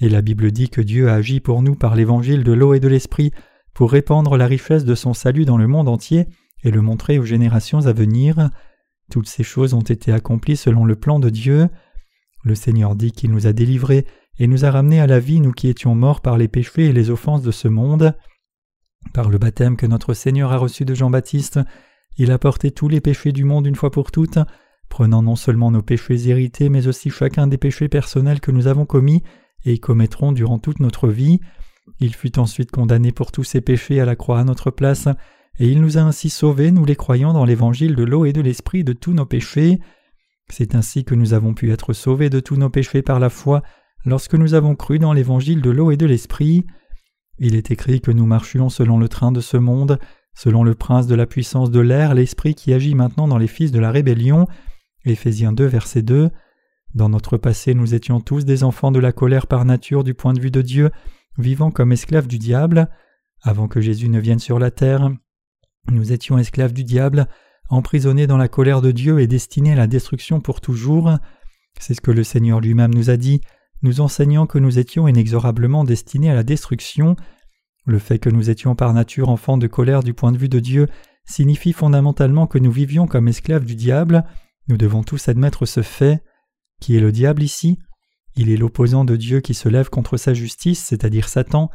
Et 0.00 0.08
la 0.08 0.22
Bible 0.22 0.50
dit 0.52 0.70
que 0.70 0.80
Dieu 0.80 1.08
a 1.08 1.14
agi 1.14 1.40
pour 1.40 1.62
nous 1.62 1.74
par 1.74 1.94
l'évangile 1.94 2.44
de 2.44 2.52
l'eau 2.52 2.74
et 2.74 2.80
de 2.80 2.88
l'esprit 2.88 3.32
pour 3.78 3.92
répandre 3.92 4.36
la 4.36 4.48
richesse 4.48 4.84
de 4.84 4.96
son 4.96 5.14
salut 5.14 5.44
dans 5.44 5.56
le 5.56 5.68
monde 5.68 5.86
entier 5.86 6.26
et 6.64 6.72
le 6.72 6.82
montrer 6.82 7.20
aux 7.20 7.24
générations 7.24 7.86
à 7.86 7.92
venir. 7.92 8.50
Toutes 9.08 9.28
ces 9.28 9.44
choses 9.44 9.72
ont 9.72 9.82
été 9.82 10.10
accomplies 10.10 10.56
selon 10.56 10.84
le 10.84 10.96
plan 10.96 11.20
de 11.20 11.30
Dieu. 11.30 11.68
Le 12.42 12.56
Seigneur 12.56 12.96
dit 12.96 13.12
qu'il 13.12 13.30
nous 13.30 13.46
a 13.46 13.52
délivrés 13.52 14.04
et 14.40 14.48
nous 14.48 14.64
a 14.64 14.72
ramenés 14.72 15.00
à 15.00 15.06
la 15.06 15.20
vie, 15.20 15.38
nous 15.38 15.52
qui 15.52 15.68
étions 15.68 15.94
morts 15.94 16.22
par 16.22 16.38
les 16.38 16.48
péchés 16.48 16.86
et 16.86 16.92
les 16.92 17.10
offenses 17.10 17.42
de 17.42 17.52
ce 17.52 17.68
monde. 17.68 18.16
Par 19.14 19.28
le 19.28 19.38
baptême 19.38 19.76
que 19.76 19.86
notre 19.86 20.12
Seigneur 20.12 20.50
a 20.50 20.56
reçu 20.56 20.84
de 20.84 20.94
Jean-Baptiste, 20.96 21.60
il 22.16 22.32
a 22.32 22.38
porté 22.40 22.72
tous 22.72 22.88
les 22.88 23.00
péchés 23.00 23.30
du 23.30 23.44
monde 23.44 23.64
une 23.68 23.76
fois 23.76 23.92
pour 23.92 24.10
toutes, 24.10 24.40
prenant 24.88 25.22
non 25.22 25.36
seulement 25.36 25.70
nos 25.70 25.82
péchés 25.82 26.28
hérités, 26.28 26.68
mais 26.68 26.88
aussi 26.88 27.10
chacun 27.10 27.46
des 27.46 27.58
péchés 27.58 27.88
personnels 27.88 28.40
que 28.40 28.50
nous 28.50 28.66
avons 28.66 28.86
commis 28.86 29.22
et 29.64 29.78
commettrons 29.78 30.32
durant 30.32 30.58
toute 30.58 30.80
notre 30.80 31.06
vie. 31.06 31.38
Il 32.00 32.14
fut 32.14 32.38
ensuite 32.38 32.70
condamné 32.70 33.12
pour 33.12 33.32
tous 33.32 33.44
ses 33.44 33.60
péchés 33.60 34.00
à 34.00 34.04
la 34.04 34.16
croix 34.16 34.38
à 34.38 34.44
notre 34.44 34.70
place, 34.70 35.08
et 35.58 35.68
il 35.68 35.80
nous 35.80 35.98
a 35.98 36.02
ainsi 36.02 36.30
sauvés, 36.30 36.70
nous 36.70 36.84
les 36.84 36.96
croyants, 36.96 37.32
dans 37.32 37.44
l'évangile 37.44 37.96
de 37.96 38.04
l'eau 38.04 38.24
et 38.24 38.32
de 38.32 38.40
l'esprit 38.40 38.84
de 38.84 38.92
tous 38.92 39.12
nos 39.12 39.26
péchés. 39.26 39.80
C'est 40.48 40.74
ainsi 40.74 41.04
que 41.04 41.14
nous 41.14 41.34
avons 41.34 41.54
pu 41.54 41.72
être 41.72 41.92
sauvés 41.92 42.30
de 42.30 42.40
tous 42.40 42.56
nos 42.56 42.70
péchés 42.70 43.02
par 43.02 43.18
la 43.18 43.30
foi, 43.30 43.62
lorsque 44.04 44.34
nous 44.34 44.54
avons 44.54 44.76
cru 44.76 44.98
dans 44.98 45.12
l'évangile 45.12 45.60
de 45.60 45.70
l'eau 45.70 45.90
et 45.90 45.96
de 45.96 46.06
l'esprit. 46.06 46.64
Il 47.38 47.54
est 47.54 47.70
écrit 47.70 48.00
que 48.00 48.10
nous 48.10 48.26
marchions 48.26 48.68
selon 48.68 48.98
le 48.98 49.08
train 49.08 49.32
de 49.32 49.40
ce 49.40 49.56
monde, 49.56 49.98
selon 50.34 50.62
le 50.62 50.74
prince 50.74 51.06
de 51.06 51.14
la 51.14 51.26
puissance 51.26 51.70
de 51.70 51.80
l'air, 51.80 52.14
l'esprit 52.14 52.54
qui 52.54 52.72
agit 52.72 52.94
maintenant 52.94 53.28
dans 53.28 53.38
les 53.38 53.48
fils 53.48 53.72
de 53.72 53.80
la 53.80 53.90
rébellion. 53.90 54.46
Éphésiens 55.04 55.52
2, 55.52 55.66
verset 55.66 56.02
2. 56.02 56.30
Dans 56.94 57.08
notre 57.08 57.36
passé, 57.36 57.74
nous 57.74 57.94
étions 57.94 58.20
tous 58.20 58.44
des 58.44 58.64
enfants 58.64 58.92
de 58.92 59.00
la 59.00 59.12
colère 59.12 59.46
par 59.46 59.64
nature 59.64 60.04
du 60.04 60.14
point 60.14 60.32
de 60.32 60.40
vue 60.40 60.50
de 60.50 60.62
Dieu, 60.62 60.90
vivant 61.38 61.70
comme 61.70 61.92
esclaves 61.92 62.26
du 62.26 62.38
diable. 62.38 62.88
Avant 63.42 63.68
que 63.68 63.80
Jésus 63.80 64.08
ne 64.08 64.20
vienne 64.20 64.40
sur 64.40 64.58
la 64.58 64.70
terre, 64.70 65.10
nous 65.90 66.12
étions 66.12 66.38
esclaves 66.38 66.72
du 66.72 66.84
diable, 66.84 67.28
emprisonnés 67.70 68.26
dans 68.26 68.36
la 68.36 68.48
colère 68.48 68.82
de 68.82 68.90
Dieu 68.90 69.20
et 69.20 69.26
destinés 69.26 69.72
à 69.72 69.76
la 69.76 69.86
destruction 69.86 70.40
pour 70.40 70.60
toujours. 70.60 71.12
C'est 71.78 71.94
ce 71.94 72.00
que 72.00 72.10
le 72.10 72.24
Seigneur 72.24 72.60
lui-même 72.60 72.94
nous 72.94 73.10
a 73.10 73.16
dit, 73.16 73.40
nous 73.82 74.00
enseignant 74.00 74.46
que 74.46 74.58
nous 74.58 74.78
étions 74.78 75.06
inexorablement 75.06 75.84
destinés 75.84 76.30
à 76.30 76.34
la 76.34 76.42
destruction. 76.42 77.14
Le 77.86 77.98
fait 77.98 78.18
que 78.18 78.28
nous 78.28 78.50
étions 78.50 78.74
par 78.74 78.92
nature 78.92 79.28
enfants 79.28 79.56
de 79.56 79.66
colère 79.66 80.02
du 80.02 80.14
point 80.14 80.32
de 80.32 80.38
vue 80.38 80.48
de 80.48 80.58
Dieu 80.58 80.88
signifie 81.24 81.72
fondamentalement 81.72 82.46
que 82.46 82.58
nous 82.58 82.72
vivions 82.72 83.06
comme 83.06 83.28
esclaves 83.28 83.64
du 83.64 83.76
diable. 83.76 84.24
Nous 84.66 84.76
devons 84.76 85.02
tous 85.02 85.28
admettre 85.28 85.64
ce 85.64 85.82
fait. 85.82 86.22
Qui 86.80 86.96
est 86.96 87.00
le 87.00 87.12
diable 87.12 87.42
ici? 87.42 87.78
Il 88.38 88.50
est 88.50 88.56
l'opposant 88.56 89.04
de 89.04 89.16
Dieu 89.16 89.40
qui 89.40 89.52
se 89.52 89.68
lève 89.68 89.90
contre 89.90 90.16
sa 90.16 90.32
justice, 90.32 90.78
c'est-à-dire 90.78 91.28
Satan. 91.28 91.72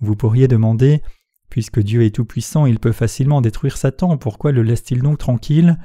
Vous 0.00 0.16
pourriez 0.16 0.48
demander 0.48 1.02
Puisque 1.50 1.78
Dieu 1.78 2.02
est 2.02 2.12
tout-puissant, 2.12 2.66
il 2.66 2.80
peut 2.80 2.90
facilement 2.90 3.40
détruire 3.40 3.76
Satan, 3.76 4.16
pourquoi 4.18 4.50
le 4.50 4.64
laisse-t-il 4.64 5.02
donc 5.02 5.18
tranquille? 5.18 5.78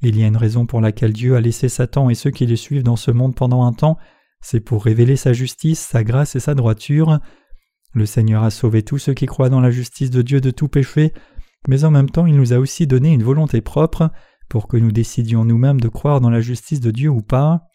Il 0.00 0.18
y 0.18 0.24
a 0.24 0.26
une 0.26 0.36
raison 0.36 0.66
pour 0.66 0.80
laquelle 0.80 1.12
Dieu 1.12 1.36
a 1.36 1.40
laissé 1.40 1.68
Satan 1.68 2.10
et 2.10 2.16
ceux 2.16 2.32
qui 2.32 2.44
le 2.44 2.56
suivent 2.56 2.82
dans 2.82 2.96
ce 2.96 3.12
monde 3.12 3.36
pendant 3.36 3.62
un 3.62 3.72
temps, 3.72 3.98
c'est 4.40 4.58
pour 4.58 4.84
révéler 4.84 5.14
sa 5.14 5.32
justice, 5.32 5.78
sa 5.78 6.02
grâce 6.02 6.34
et 6.34 6.40
sa 6.40 6.56
droiture. 6.56 7.20
Le 7.94 8.04
Seigneur 8.04 8.42
a 8.42 8.50
sauvé 8.50 8.82
tous 8.82 8.98
ceux 8.98 9.14
qui 9.14 9.26
croient 9.26 9.48
dans 9.48 9.60
la 9.60 9.70
justice 9.70 10.10
de 10.10 10.22
Dieu 10.22 10.40
de 10.40 10.50
tout 10.50 10.66
péché, 10.66 11.12
mais 11.68 11.84
en 11.84 11.92
même 11.92 12.10
temps 12.10 12.26
il 12.26 12.34
nous 12.34 12.52
a 12.52 12.58
aussi 12.58 12.88
donné 12.88 13.12
une 13.12 13.22
volonté 13.22 13.60
propre 13.60 14.10
pour 14.48 14.66
que 14.66 14.76
nous 14.76 14.90
décidions 14.90 15.44
nous-mêmes 15.44 15.80
de 15.80 15.88
croire 15.88 16.20
dans 16.20 16.30
la 16.30 16.40
justice 16.40 16.80
de 16.80 16.90
Dieu 16.90 17.10
ou 17.10 17.22
pas. 17.22 17.71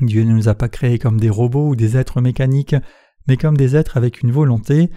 Dieu 0.00 0.24
ne 0.24 0.32
nous 0.32 0.48
a 0.48 0.54
pas 0.54 0.68
créés 0.68 0.98
comme 0.98 1.20
des 1.20 1.30
robots 1.30 1.68
ou 1.68 1.76
des 1.76 1.96
êtres 1.96 2.20
mécaniques, 2.20 2.76
mais 3.28 3.36
comme 3.36 3.56
des 3.56 3.76
êtres 3.76 3.96
avec 3.96 4.22
une 4.22 4.32
volonté. 4.32 4.90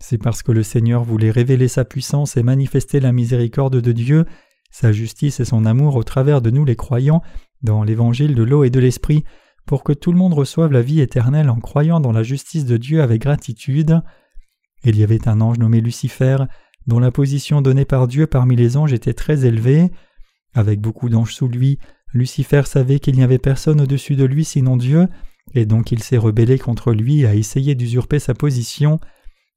C'est 0.00 0.18
parce 0.18 0.42
que 0.42 0.52
le 0.52 0.62
Seigneur 0.62 1.04
voulait 1.04 1.30
révéler 1.30 1.68
sa 1.68 1.84
puissance 1.84 2.36
et 2.36 2.42
manifester 2.42 3.00
la 3.00 3.12
miséricorde 3.12 3.80
de 3.80 3.92
Dieu, 3.92 4.24
sa 4.70 4.92
justice 4.92 5.40
et 5.40 5.44
son 5.44 5.64
amour 5.64 5.96
au 5.96 6.02
travers 6.02 6.42
de 6.42 6.50
nous 6.50 6.64
les 6.64 6.76
croyants, 6.76 7.22
dans 7.62 7.82
l'évangile 7.82 8.34
de 8.34 8.42
l'eau 8.42 8.64
et 8.64 8.70
de 8.70 8.80
l'esprit, 8.80 9.24
pour 9.66 9.84
que 9.84 9.92
tout 9.92 10.12
le 10.12 10.18
monde 10.18 10.34
reçoive 10.34 10.72
la 10.72 10.82
vie 10.82 11.00
éternelle 11.00 11.48
en 11.48 11.60
croyant 11.60 12.00
dans 12.00 12.12
la 12.12 12.22
justice 12.22 12.66
de 12.66 12.76
Dieu 12.76 13.02
avec 13.02 13.22
gratitude. 13.22 14.02
Il 14.84 14.98
y 14.98 15.02
avait 15.02 15.28
un 15.28 15.40
ange 15.40 15.58
nommé 15.58 15.80
Lucifer, 15.80 16.38
dont 16.86 16.98
la 16.98 17.10
position 17.10 17.62
donnée 17.62 17.86
par 17.86 18.06
Dieu 18.06 18.26
parmi 18.26 18.56
les 18.56 18.76
anges 18.76 18.92
était 18.92 19.14
très 19.14 19.46
élevée. 19.46 19.90
Avec 20.52 20.80
beaucoup 20.80 21.08
d'anges 21.08 21.34
sous 21.34 21.48
lui, 21.48 21.78
Lucifer 22.14 22.62
savait 22.64 23.00
qu'il 23.00 23.16
n'y 23.16 23.24
avait 23.24 23.38
personne 23.38 23.80
au-dessus 23.80 24.14
de 24.14 24.24
lui 24.24 24.44
sinon 24.44 24.76
Dieu, 24.76 25.08
et 25.52 25.66
donc 25.66 25.92
il 25.92 26.02
s'est 26.02 26.16
rebellé 26.16 26.58
contre 26.58 26.92
lui 26.92 27.20
et 27.20 27.26
a 27.26 27.34
essayé 27.34 27.74
d'usurper 27.74 28.20
sa 28.20 28.34
position. 28.34 29.00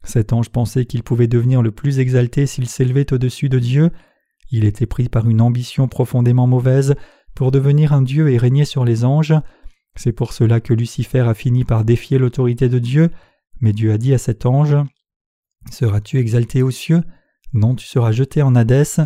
Cet 0.04 0.34
ange 0.34 0.50
pensait 0.50 0.86
qu'il 0.86 1.04
pouvait 1.04 1.28
devenir 1.28 1.62
le 1.62 1.72
plus 1.72 2.00
exalté 2.00 2.48
s'il 2.48 2.68
s'élevait 2.68 3.14
au-dessus 3.14 3.48
de 3.48 3.60
Dieu. 3.60 3.92
Il 4.52 4.66
était 4.66 4.88
pris 4.88 5.08
par 5.08 5.30
une 5.30 5.42
ambition 5.42 5.88
profondément 5.88 6.48
mauvaise 6.48 6.96
pour 7.36 7.52
devenir 7.52 7.94
un 7.94 8.02
Dieu 8.02 8.30
et 8.32 8.38
régner 8.38 8.66
sur 8.66 8.86
les 8.86 9.06
anges. 9.06 9.36
C'est 9.96 10.14
pour 10.14 10.34
cela 10.34 10.60
que 10.60 10.74
Lucifer 10.74 11.20
a 11.28 11.36
fini 11.36 11.64
par 11.64 11.86
défier 11.86 12.18
l'autorité 12.18 12.70
de 12.70 12.80
Dieu, 12.80 13.12
mais 13.62 13.74
Dieu 13.74 13.92
a 13.92 13.98
dit 13.98 14.14
à 14.14 14.18
cet 14.18 14.46
ange 14.46 14.76
Seras-tu 15.72 16.18
exalté 16.18 16.64
aux 16.64 16.72
cieux? 16.72 17.04
Non, 17.54 17.76
tu 17.76 17.86
seras 17.86 18.12
jeté 18.12 18.42
en 18.42 18.56
Hadès. 18.56 18.98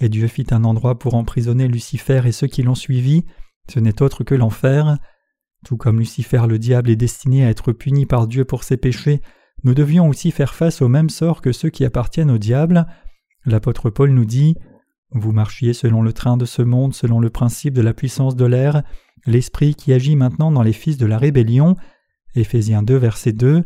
Et 0.00 0.08
Dieu 0.08 0.28
fit 0.28 0.46
un 0.50 0.64
endroit 0.64 0.98
pour 0.98 1.14
emprisonner 1.14 1.68
Lucifer 1.68 2.22
et 2.24 2.32
ceux 2.32 2.46
qui 2.46 2.62
l'ont 2.62 2.74
suivi. 2.74 3.24
Ce 3.70 3.80
n'est 3.80 4.02
autre 4.02 4.24
que 4.24 4.34
l'enfer. 4.34 4.98
Tout 5.64 5.76
comme 5.76 5.98
Lucifer 5.98 6.42
le 6.48 6.58
diable 6.58 6.90
est 6.90 6.96
destiné 6.96 7.44
à 7.44 7.50
être 7.50 7.72
puni 7.72 8.06
par 8.06 8.26
Dieu 8.26 8.44
pour 8.44 8.62
ses 8.62 8.76
péchés, 8.76 9.20
nous 9.64 9.74
devions 9.74 10.08
aussi 10.08 10.30
faire 10.30 10.54
face 10.54 10.82
au 10.82 10.88
même 10.88 11.10
sort 11.10 11.42
que 11.42 11.52
ceux 11.52 11.70
qui 11.70 11.84
appartiennent 11.84 12.30
au 12.30 12.38
diable. 12.38 12.86
L'apôtre 13.44 13.90
Paul 13.90 14.10
nous 14.10 14.24
dit 14.24 14.54
Vous 15.10 15.32
marchiez 15.32 15.72
selon 15.72 16.02
le 16.02 16.12
train 16.12 16.36
de 16.36 16.44
ce 16.44 16.62
monde, 16.62 16.94
selon 16.94 17.18
le 17.18 17.30
principe 17.30 17.74
de 17.74 17.82
la 17.82 17.92
puissance 17.92 18.36
de 18.36 18.44
l'air, 18.44 18.82
l'esprit 19.26 19.74
qui 19.74 19.92
agit 19.92 20.14
maintenant 20.14 20.52
dans 20.52 20.62
les 20.62 20.72
fils 20.72 20.96
de 20.96 21.06
la 21.06 21.18
rébellion. 21.18 21.74
Éphésiens 22.36 22.82
2, 22.82 22.96
verset 22.96 23.32
2. 23.32 23.64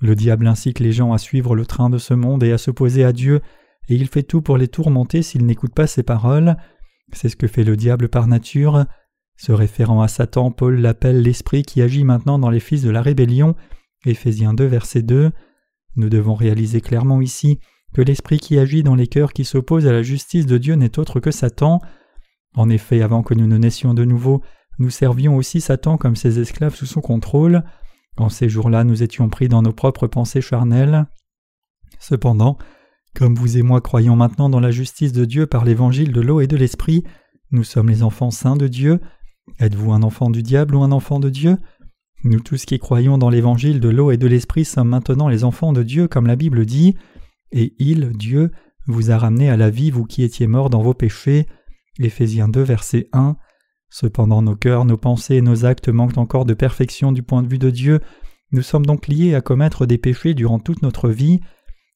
Le 0.00 0.14
diable 0.14 0.46
incite 0.46 0.78
les 0.78 0.92
gens 0.92 1.12
à 1.12 1.18
suivre 1.18 1.56
le 1.56 1.66
train 1.66 1.90
de 1.90 1.98
ce 1.98 2.14
monde 2.14 2.44
et 2.44 2.52
à 2.52 2.58
s'opposer 2.58 3.02
à 3.04 3.12
Dieu, 3.12 3.40
et 3.88 3.94
il 3.94 4.08
fait 4.08 4.22
tout 4.22 4.42
pour 4.42 4.58
les 4.58 4.68
tourmenter 4.68 5.22
s'ils 5.22 5.46
n'écoutent 5.46 5.74
pas 5.74 5.86
ses 5.86 6.02
paroles. 6.02 6.56
C'est 7.12 7.28
ce 7.28 7.36
que 7.36 7.46
fait 7.46 7.64
le 7.64 7.76
diable 7.76 8.08
par 8.08 8.26
nature. 8.26 8.84
Se 9.36 9.52
référant 9.52 10.00
à 10.00 10.08
Satan, 10.08 10.50
Paul 10.50 10.80
l'appelle 10.80 11.22
l'esprit 11.22 11.62
qui 11.62 11.82
agit 11.82 12.04
maintenant 12.04 12.38
dans 12.38 12.50
les 12.50 12.60
fils 12.60 12.82
de 12.82 12.90
la 12.90 13.02
rébellion. 13.02 13.54
Éphésiens 14.04 14.54
2, 14.54 14.64
verset 14.64 15.02
2. 15.02 15.30
Nous 15.96 16.08
devons 16.08 16.34
réaliser 16.34 16.80
clairement 16.80 17.20
ici 17.20 17.60
que 17.94 18.02
l'esprit 18.02 18.38
qui 18.38 18.58
agit 18.58 18.82
dans 18.82 18.94
les 18.94 19.06
cœurs 19.06 19.32
qui 19.32 19.44
s'opposent 19.44 19.86
à 19.86 19.92
la 19.92 20.02
justice 20.02 20.46
de 20.46 20.58
Dieu 20.58 20.74
n'est 20.74 20.98
autre 20.98 21.20
que 21.20 21.30
Satan. 21.30 21.80
En 22.54 22.68
effet, 22.70 23.02
avant 23.02 23.22
que 23.22 23.34
nous 23.34 23.46
ne 23.46 23.58
naissions 23.58 23.94
de 23.94 24.04
nouveau, 24.04 24.42
nous 24.78 24.90
servions 24.90 25.36
aussi 25.36 25.60
Satan 25.60 25.96
comme 25.96 26.16
ses 26.16 26.38
esclaves 26.38 26.74
sous 26.74 26.86
son 26.86 27.00
contrôle. 27.00 27.62
En 28.16 28.28
ces 28.28 28.48
jours-là, 28.48 28.84
nous 28.84 29.02
étions 29.02 29.28
pris 29.28 29.48
dans 29.48 29.62
nos 29.62 29.72
propres 29.72 30.06
pensées 30.06 30.40
charnelles. 30.40 31.06
Cependant, 31.98 32.58
comme 33.16 33.34
vous 33.34 33.56
et 33.56 33.62
moi 33.62 33.80
croyons 33.80 34.14
maintenant 34.14 34.50
dans 34.50 34.60
la 34.60 34.70
justice 34.70 35.12
de 35.12 35.24
Dieu 35.24 35.46
par 35.46 35.64
l'évangile 35.64 36.12
de 36.12 36.20
l'eau 36.20 36.42
et 36.42 36.46
de 36.46 36.56
l'esprit, 36.56 37.02
nous 37.50 37.64
sommes 37.64 37.88
les 37.88 38.02
enfants 38.02 38.30
saints 38.30 38.56
de 38.56 38.68
Dieu. 38.68 39.00
Êtes-vous 39.58 39.92
un 39.92 40.02
enfant 40.02 40.28
du 40.28 40.42
diable 40.42 40.76
ou 40.76 40.82
un 40.82 40.92
enfant 40.92 41.18
de 41.18 41.30
Dieu? 41.30 41.56
Nous 42.24 42.40
tous 42.40 42.66
qui 42.66 42.78
croyons 42.78 43.16
dans 43.16 43.30
l'évangile 43.30 43.80
de 43.80 43.88
l'eau 43.88 44.10
et 44.10 44.18
de 44.18 44.26
l'esprit 44.26 44.66
sommes 44.66 44.90
maintenant 44.90 45.28
les 45.28 45.44
enfants 45.44 45.72
de 45.72 45.82
Dieu 45.82 46.08
comme 46.08 46.26
la 46.26 46.36
Bible 46.36 46.66
dit, 46.66 46.94
et 47.52 47.74
il, 47.78 48.10
Dieu, 48.10 48.50
vous 48.86 49.10
a 49.10 49.16
ramené 49.16 49.48
à 49.48 49.56
la 49.56 49.70
vie, 49.70 49.90
vous 49.90 50.04
qui 50.04 50.22
étiez 50.22 50.46
morts 50.46 50.68
dans 50.68 50.82
vos 50.82 50.94
péchés. 50.94 51.46
Éphésiens 51.98 52.48
2, 52.48 52.60
verset 52.60 53.08
1. 53.14 53.36
Cependant 53.88 54.42
nos 54.42 54.56
cœurs, 54.56 54.84
nos 54.84 54.98
pensées 54.98 55.36
et 55.36 55.42
nos 55.42 55.64
actes 55.64 55.88
manquent 55.88 56.18
encore 56.18 56.44
de 56.44 56.52
perfection 56.52 57.12
du 57.12 57.22
point 57.22 57.42
de 57.42 57.48
vue 57.48 57.58
de 57.58 57.70
Dieu. 57.70 58.00
Nous 58.52 58.62
sommes 58.62 58.84
donc 58.84 59.08
liés 59.08 59.34
à 59.34 59.40
commettre 59.40 59.86
des 59.86 59.96
péchés 59.96 60.34
durant 60.34 60.58
toute 60.58 60.82
notre 60.82 61.08
vie. 61.08 61.40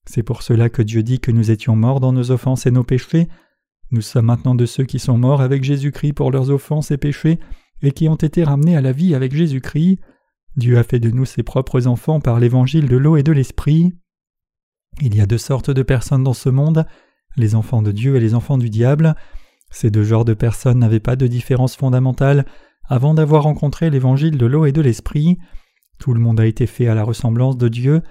C'est 0.06 0.22
pour 0.22 0.42
cela 0.42 0.68
que 0.68 0.82
Dieu 0.82 1.02
dit 1.02 1.20
que 1.20 1.30
nous 1.30 1.50
étions 1.50 1.76
morts 1.76 2.00
dans 2.00 2.12
nos 2.12 2.30
offenses 2.30 2.66
et 2.66 2.70
nos 2.70 2.84
péchés. 2.84 3.28
Nous 3.90 4.00
sommes 4.00 4.26
maintenant 4.26 4.54
de 4.54 4.66
ceux 4.66 4.84
qui 4.84 4.98
sont 4.98 5.18
morts 5.18 5.40
avec 5.40 5.64
Jésus-Christ 5.64 6.12
pour 6.12 6.30
leurs 6.30 6.50
offenses 6.50 6.90
et 6.90 6.96
péchés, 6.96 7.38
et 7.82 7.92
qui 7.92 8.08
ont 8.08 8.16
été 8.16 8.44
ramenés 8.44 8.76
à 8.76 8.80
la 8.80 8.92
vie 8.92 9.14
avec 9.14 9.34
Jésus-Christ. 9.34 9.98
Dieu 10.56 10.78
a 10.78 10.82
fait 10.82 11.00
de 11.00 11.10
nous 11.10 11.24
ses 11.24 11.42
propres 11.42 11.86
enfants 11.86 12.20
par 12.20 12.40
l'évangile 12.40 12.88
de 12.88 12.96
l'eau 12.96 13.16
et 13.16 13.22
de 13.22 13.32
l'esprit. 13.32 13.92
Il 15.00 15.14
y 15.14 15.20
a 15.20 15.26
deux 15.26 15.38
sortes 15.38 15.70
de 15.70 15.82
personnes 15.82 16.24
dans 16.24 16.34
ce 16.34 16.48
monde, 16.48 16.86
les 17.36 17.54
enfants 17.54 17.82
de 17.82 17.92
Dieu 17.92 18.16
et 18.16 18.20
les 18.20 18.34
enfants 18.34 18.58
du 18.58 18.70
diable. 18.70 19.14
Ces 19.70 19.90
deux 19.90 20.02
genres 20.02 20.24
de 20.24 20.34
personnes 20.34 20.80
n'avaient 20.80 21.00
pas 21.00 21.16
de 21.16 21.26
différence 21.26 21.76
fondamentale 21.76 22.44
avant 22.88 23.14
d'avoir 23.14 23.44
rencontré 23.44 23.88
l'évangile 23.88 24.36
de 24.36 24.46
l'eau 24.46 24.66
et 24.66 24.72
de 24.72 24.80
l'esprit. 24.80 25.38
Tout 25.98 26.12
le 26.12 26.20
monde 26.20 26.40
a 26.40 26.46
été 26.46 26.66
fait 26.66 26.88
à 26.88 26.94
la 26.94 27.04
ressemblance 27.04 27.56
de 27.56 27.68
Dieu. 27.68 28.02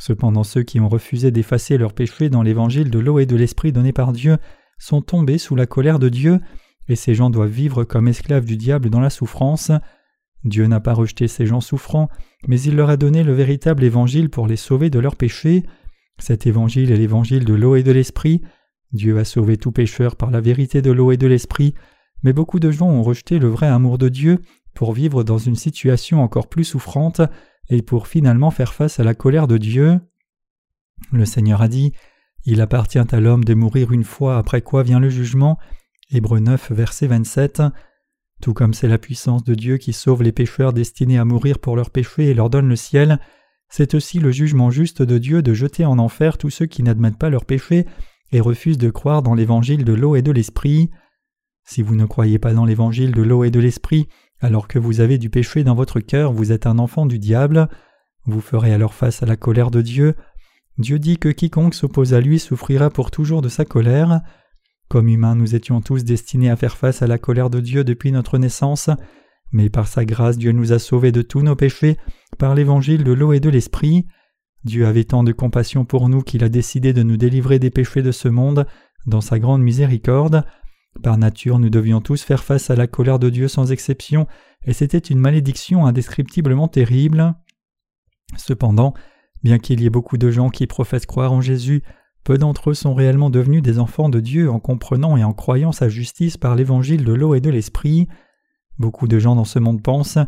Cependant 0.00 0.44
ceux 0.44 0.62
qui 0.62 0.80
ont 0.80 0.88
refusé 0.88 1.30
d'effacer 1.30 1.76
leurs 1.76 1.92
péchés 1.92 2.30
dans 2.30 2.42
l'évangile 2.42 2.88
de 2.90 2.98
l'eau 2.98 3.18
et 3.18 3.26
de 3.26 3.36
l'esprit 3.36 3.70
donné 3.70 3.92
par 3.92 4.12
Dieu 4.12 4.38
sont 4.78 5.02
tombés 5.02 5.36
sous 5.36 5.54
la 5.54 5.66
colère 5.66 5.98
de 5.98 6.08
Dieu, 6.08 6.40
et 6.88 6.96
ces 6.96 7.14
gens 7.14 7.28
doivent 7.28 7.50
vivre 7.50 7.84
comme 7.84 8.08
esclaves 8.08 8.46
du 8.46 8.56
diable 8.56 8.88
dans 8.88 9.00
la 9.00 9.10
souffrance. 9.10 9.70
Dieu 10.42 10.66
n'a 10.68 10.80
pas 10.80 10.94
rejeté 10.94 11.28
ces 11.28 11.44
gens 11.44 11.60
souffrants, 11.60 12.08
mais 12.48 12.58
il 12.62 12.76
leur 12.76 12.88
a 12.88 12.96
donné 12.96 13.22
le 13.22 13.34
véritable 13.34 13.84
évangile 13.84 14.30
pour 14.30 14.46
les 14.46 14.56
sauver 14.56 14.88
de 14.88 14.98
leurs 14.98 15.16
péchés. 15.16 15.64
Cet 16.16 16.46
évangile 16.46 16.90
est 16.92 16.96
l'évangile 16.96 17.44
de 17.44 17.52
l'eau 17.52 17.76
et 17.76 17.82
de 17.82 17.92
l'esprit. 17.92 18.40
Dieu 18.92 19.18
a 19.18 19.24
sauvé 19.26 19.58
tout 19.58 19.70
pécheur 19.70 20.16
par 20.16 20.30
la 20.30 20.40
vérité 20.40 20.80
de 20.80 20.92
l'eau 20.92 21.12
et 21.12 21.18
de 21.18 21.26
l'esprit, 21.26 21.74
mais 22.22 22.32
beaucoup 22.32 22.58
de 22.58 22.70
gens 22.70 22.88
ont 22.88 23.02
rejeté 23.02 23.38
le 23.38 23.48
vrai 23.48 23.66
amour 23.66 23.98
de 23.98 24.08
Dieu 24.08 24.38
pour 24.72 24.94
vivre 24.94 25.24
dans 25.24 25.36
une 25.36 25.56
situation 25.56 26.22
encore 26.22 26.48
plus 26.48 26.64
souffrante 26.64 27.20
et 27.70 27.82
pour 27.82 28.08
finalement 28.08 28.50
faire 28.50 28.74
face 28.74 29.00
à 29.00 29.04
la 29.04 29.14
colère 29.14 29.46
de 29.46 29.56
Dieu. 29.56 30.00
Le 31.12 31.24
Seigneur 31.24 31.62
a 31.62 31.68
dit 31.68 31.92
Il 32.44 32.60
appartient 32.60 32.98
à 32.98 33.20
l'homme 33.20 33.44
de 33.44 33.54
mourir 33.54 33.92
une 33.92 34.04
fois, 34.04 34.36
après 34.36 34.60
quoi 34.60 34.82
vient 34.82 35.00
le 35.00 35.08
jugement. 35.08 35.58
Hébreu 36.10 36.40
9, 36.40 36.72
verset 36.72 37.06
27. 37.06 37.62
Tout 38.42 38.54
comme 38.54 38.74
c'est 38.74 38.88
la 38.88 38.98
puissance 38.98 39.44
de 39.44 39.54
Dieu 39.54 39.76
qui 39.76 39.92
sauve 39.92 40.22
les 40.22 40.32
pécheurs 40.32 40.72
destinés 40.72 41.18
à 41.18 41.24
mourir 41.24 41.58
pour 41.58 41.76
leurs 41.76 41.90
péchés 41.90 42.26
et 42.26 42.34
leur 42.34 42.50
donne 42.50 42.68
le 42.68 42.76
ciel, 42.76 43.20
c'est 43.68 43.94
aussi 43.94 44.18
le 44.18 44.32
jugement 44.32 44.70
juste 44.70 45.02
de 45.02 45.18
Dieu 45.18 45.42
de 45.42 45.54
jeter 45.54 45.84
en 45.84 45.98
enfer 45.98 46.38
tous 46.38 46.50
ceux 46.50 46.66
qui 46.66 46.82
n'admettent 46.82 47.18
pas 47.18 47.30
leurs 47.30 47.44
péchés 47.44 47.86
et 48.32 48.40
refusent 48.40 48.78
de 48.78 48.90
croire 48.90 49.22
dans 49.22 49.34
l'évangile 49.34 49.84
de 49.84 49.92
l'eau 49.92 50.16
et 50.16 50.22
de 50.22 50.32
l'esprit. 50.32 50.90
Si 51.70 51.82
vous 51.82 51.94
ne 51.94 52.04
croyez 52.04 52.40
pas 52.40 52.52
dans 52.52 52.64
l'évangile 52.64 53.12
de 53.12 53.22
l'eau 53.22 53.44
et 53.44 53.52
de 53.52 53.60
l'esprit, 53.60 54.08
alors 54.40 54.66
que 54.66 54.80
vous 54.80 54.98
avez 55.00 55.18
du 55.18 55.30
péché 55.30 55.62
dans 55.62 55.76
votre 55.76 56.00
cœur, 56.00 56.32
vous 56.32 56.50
êtes 56.50 56.66
un 56.66 56.80
enfant 56.80 57.06
du 57.06 57.20
diable. 57.20 57.68
Vous 58.24 58.40
ferez 58.40 58.74
alors 58.74 58.92
face 58.92 59.22
à 59.22 59.26
la 59.26 59.36
colère 59.36 59.70
de 59.70 59.80
Dieu. 59.80 60.16
Dieu 60.78 60.98
dit 60.98 61.16
que 61.16 61.28
quiconque 61.28 61.74
s'oppose 61.74 62.12
à 62.12 62.20
lui 62.20 62.40
souffrira 62.40 62.90
pour 62.90 63.12
toujours 63.12 63.40
de 63.40 63.48
sa 63.48 63.64
colère. 63.64 64.20
Comme 64.88 65.08
humains, 65.08 65.36
nous 65.36 65.54
étions 65.54 65.80
tous 65.80 66.02
destinés 66.02 66.50
à 66.50 66.56
faire 66.56 66.76
face 66.76 67.02
à 67.02 67.06
la 67.06 67.18
colère 67.18 67.50
de 67.50 67.60
Dieu 67.60 67.84
depuis 67.84 68.10
notre 68.10 68.36
naissance, 68.36 68.90
mais 69.52 69.70
par 69.70 69.86
sa 69.86 70.04
grâce 70.04 70.38
Dieu 70.38 70.50
nous 70.50 70.72
a 70.72 70.80
sauvés 70.80 71.12
de 71.12 71.22
tous 71.22 71.42
nos 71.42 71.54
péchés 71.54 71.98
par 72.36 72.56
l'évangile 72.56 73.04
de 73.04 73.12
l'eau 73.12 73.32
et 73.32 73.38
de 73.38 73.48
l'esprit. 73.48 74.08
Dieu 74.64 74.86
avait 74.86 75.04
tant 75.04 75.22
de 75.22 75.30
compassion 75.30 75.84
pour 75.84 76.08
nous 76.08 76.22
qu'il 76.22 76.42
a 76.42 76.48
décidé 76.48 76.92
de 76.92 77.04
nous 77.04 77.16
délivrer 77.16 77.60
des 77.60 77.70
péchés 77.70 78.02
de 78.02 78.10
ce 78.10 78.26
monde 78.26 78.66
dans 79.06 79.20
sa 79.20 79.38
grande 79.38 79.62
miséricorde. 79.62 80.44
Par 81.02 81.16
nature, 81.18 81.58
nous 81.58 81.70
devions 81.70 82.00
tous 82.00 82.22
faire 82.22 82.44
face 82.44 82.70
à 82.70 82.76
la 82.76 82.86
colère 82.86 83.18
de 83.18 83.30
Dieu 83.30 83.48
sans 83.48 83.72
exception, 83.72 84.26
et 84.66 84.72
c'était 84.72 84.98
une 84.98 85.18
malédiction 85.18 85.86
indescriptiblement 85.86 86.68
terrible. 86.68 87.34
Cependant, 88.36 88.94
bien 89.42 89.58
qu'il 89.58 89.80
y 89.80 89.86
ait 89.86 89.90
beaucoup 89.90 90.18
de 90.18 90.30
gens 90.30 90.50
qui 90.50 90.66
professent 90.66 91.06
croire 91.06 91.32
en 91.32 91.40
Jésus, 91.40 91.82
peu 92.24 92.36
d'entre 92.36 92.70
eux 92.70 92.74
sont 92.74 92.94
réellement 92.94 93.30
devenus 93.30 93.62
des 93.62 93.78
enfants 93.78 94.08
de 94.08 94.20
Dieu 94.20 94.50
en 94.50 94.60
comprenant 94.60 95.16
et 95.16 95.24
en 95.24 95.32
croyant 95.32 95.72
sa 95.72 95.88
justice 95.88 96.36
par 96.36 96.54
l'évangile 96.54 97.04
de 97.04 97.12
l'eau 97.12 97.34
et 97.34 97.40
de 97.40 97.50
l'esprit. 97.50 98.08
Beaucoup 98.78 99.08
de 99.08 99.18
gens 99.18 99.34
dans 99.34 99.44
ce 99.44 99.58
monde 99.58 99.82
pensent 99.82 100.18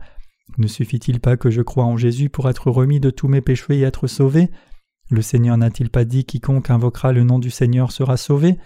ne 0.58 0.66
suffit-il 0.66 1.20
pas 1.20 1.36
que 1.36 1.50
je 1.50 1.62
croie 1.62 1.84
en 1.84 1.96
Jésus 1.96 2.28
pour 2.28 2.48
être 2.48 2.70
remis 2.70 3.00
de 3.00 3.10
tous 3.10 3.28
mes 3.28 3.40
péchés 3.40 3.78
et 3.78 3.82
être 3.82 4.06
sauvé? 4.06 4.50
Le 5.10 5.22
Seigneur 5.22 5.56
n'a-t-il 5.56 5.90
pas 5.90 6.04
dit 6.04 6.24
quiconque 6.24 6.70
invoquera 6.70 7.12
le 7.12 7.24
nom 7.24 7.38
du 7.38 7.50
Seigneur 7.50 7.92
sera 7.92 8.16
sauvé? 8.16 8.58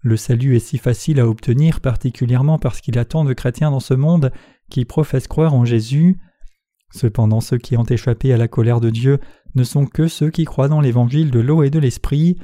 Le 0.00 0.16
salut 0.16 0.54
est 0.54 0.60
si 0.60 0.78
facile 0.78 1.18
à 1.18 1.26
obtenir, 1.26 1.80
particulièrement 1.80 2.58
parce 2.58 2.80
qu'il 2.80 2.94
y 2.94 2.98
a 2.98 3.04
tant 3.04 3.24
de 3.24 3.32
chrétiens 3.32 3.70
dans 3.70 3.80
ce 3.80 3.94
monde 3.94 4.30
qui 4.70 4.84
professent 4.84 5.26
croire 5.26 5.54
en 5.54 5.64
Jésus. 5.64 6.18
Cependant 6.92 7.40
ceux 7.40 7.58
qui 7.58 7.76
ont 7.76 7.84
échappé 7.84 8.32
à 8.32 8.36
la 8.36 8.48
colère 8.48 8.80
de 8.80 8.90
Dieu 8.90 9.18
ne 9.54 9.64
sont 9.64 9.86
que 9.86 10.06
ceux 10.06 10.30
qui 10.30 10.44
croient 10.44 10.68
dans 10.68 10.80
l'évangile 10.80 11.30
de 11.30 11.40
l'eau 11.40 11.62
et 11.62 11.70
de 11.70 11.80
l'esprit. 11.80 12.38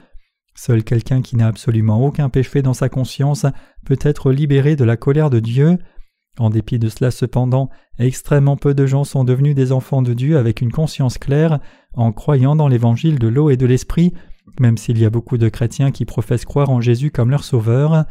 Seul 0.57 0.85
quelqu'un 0.85 1.23
qui 1.23 1.37
n'a 1.37 1.47
absolument 1.47 2.05
aucun 2.05 2.29
péché 2.29 2.61
dans 2.61 2.75
sa 2.75 2.89
conscience 2.89 3.47
peut 3.85 3.99
être 4.01 4.33
libéré 4.33 4.77
de 4.77 4.85
la 4.85 4.97
colère 4.97 5.31
de 5.31 5.41
Dieu. 5.41 5.79
En 6.39 6.51
dépit 6.51 6.81
de 6.81 6.89
cela 6.89 7.13
cependant, 7.13 7.71
extrêmement 7.99 8.57
peu 8.57 8.75
de 8.75 8.87
gens 8.87 9.05
sont 9.05 9.23
devenus 9.23 9.55
des 9.55 9.71
enfants 9.71 10.03
de 10.03 10.13
Dieu 10.13 10.37
avec 10.37 10.61
une 10.61 10.73
conscience 10.73 11.19
claire, 11.19 11.61
en 11.93 12.13
croyant 12.13 12.57
dans 12.57 12.67
l'évangile 12.67 13.21
de 13.21 13.29
l'eau 13.29 13.51
et 13.51 13.57
de 13.57 13.67
l'esprit, 13.67 14.13
même 14.61 14.77
s'il 14.77 14.99
y 14.99 15.05
a 15.05 15.11
beaucoup 15.11 15.39
de 15.39 15.49
chrétiens 15.49 15.91
qui 15.91 16.05
professent 16.05 16.45
croire 16.45 16.71
en 16.71 16.81
Jésus 16.81 17.11
comme 17.11 17.31
leur 17.31 17.45
sauveur. 17.45 18.05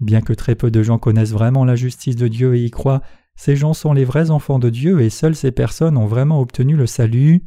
Bien 0.00 0.20
que 0.20 0.32
très 0.32 0.54
peu 0.54 0.70
de 0.70 0.82
gens 0.82 0.98
connaissent 0.98 1.32
vraiment 1.32 1.64
la 1.64 1.76
justice 1.76 2.16
de 2.16 2.28
Dieu 2.28 2.54
et 2.56 2.64
y 2.64 2.70
croient, 2.70 3.02
ces 3.36 3.56
gens 3.56 3.74
sont 3.74 3.92
les 3.92 4.04
vrais 4.04 4.30
enfants 4.30 4.58
de 4.58 4.70
Dieu 4.70 5.00
et 5.00 5.10
seules 5.10 5.36
ces 5.36 5.52
personnes 5.52 5.96
ont 5.96 6.06
vraiment 6.06 6.40
obtenu 6.40 6.76
le 6.76 6.86
salut. 6.86 7.44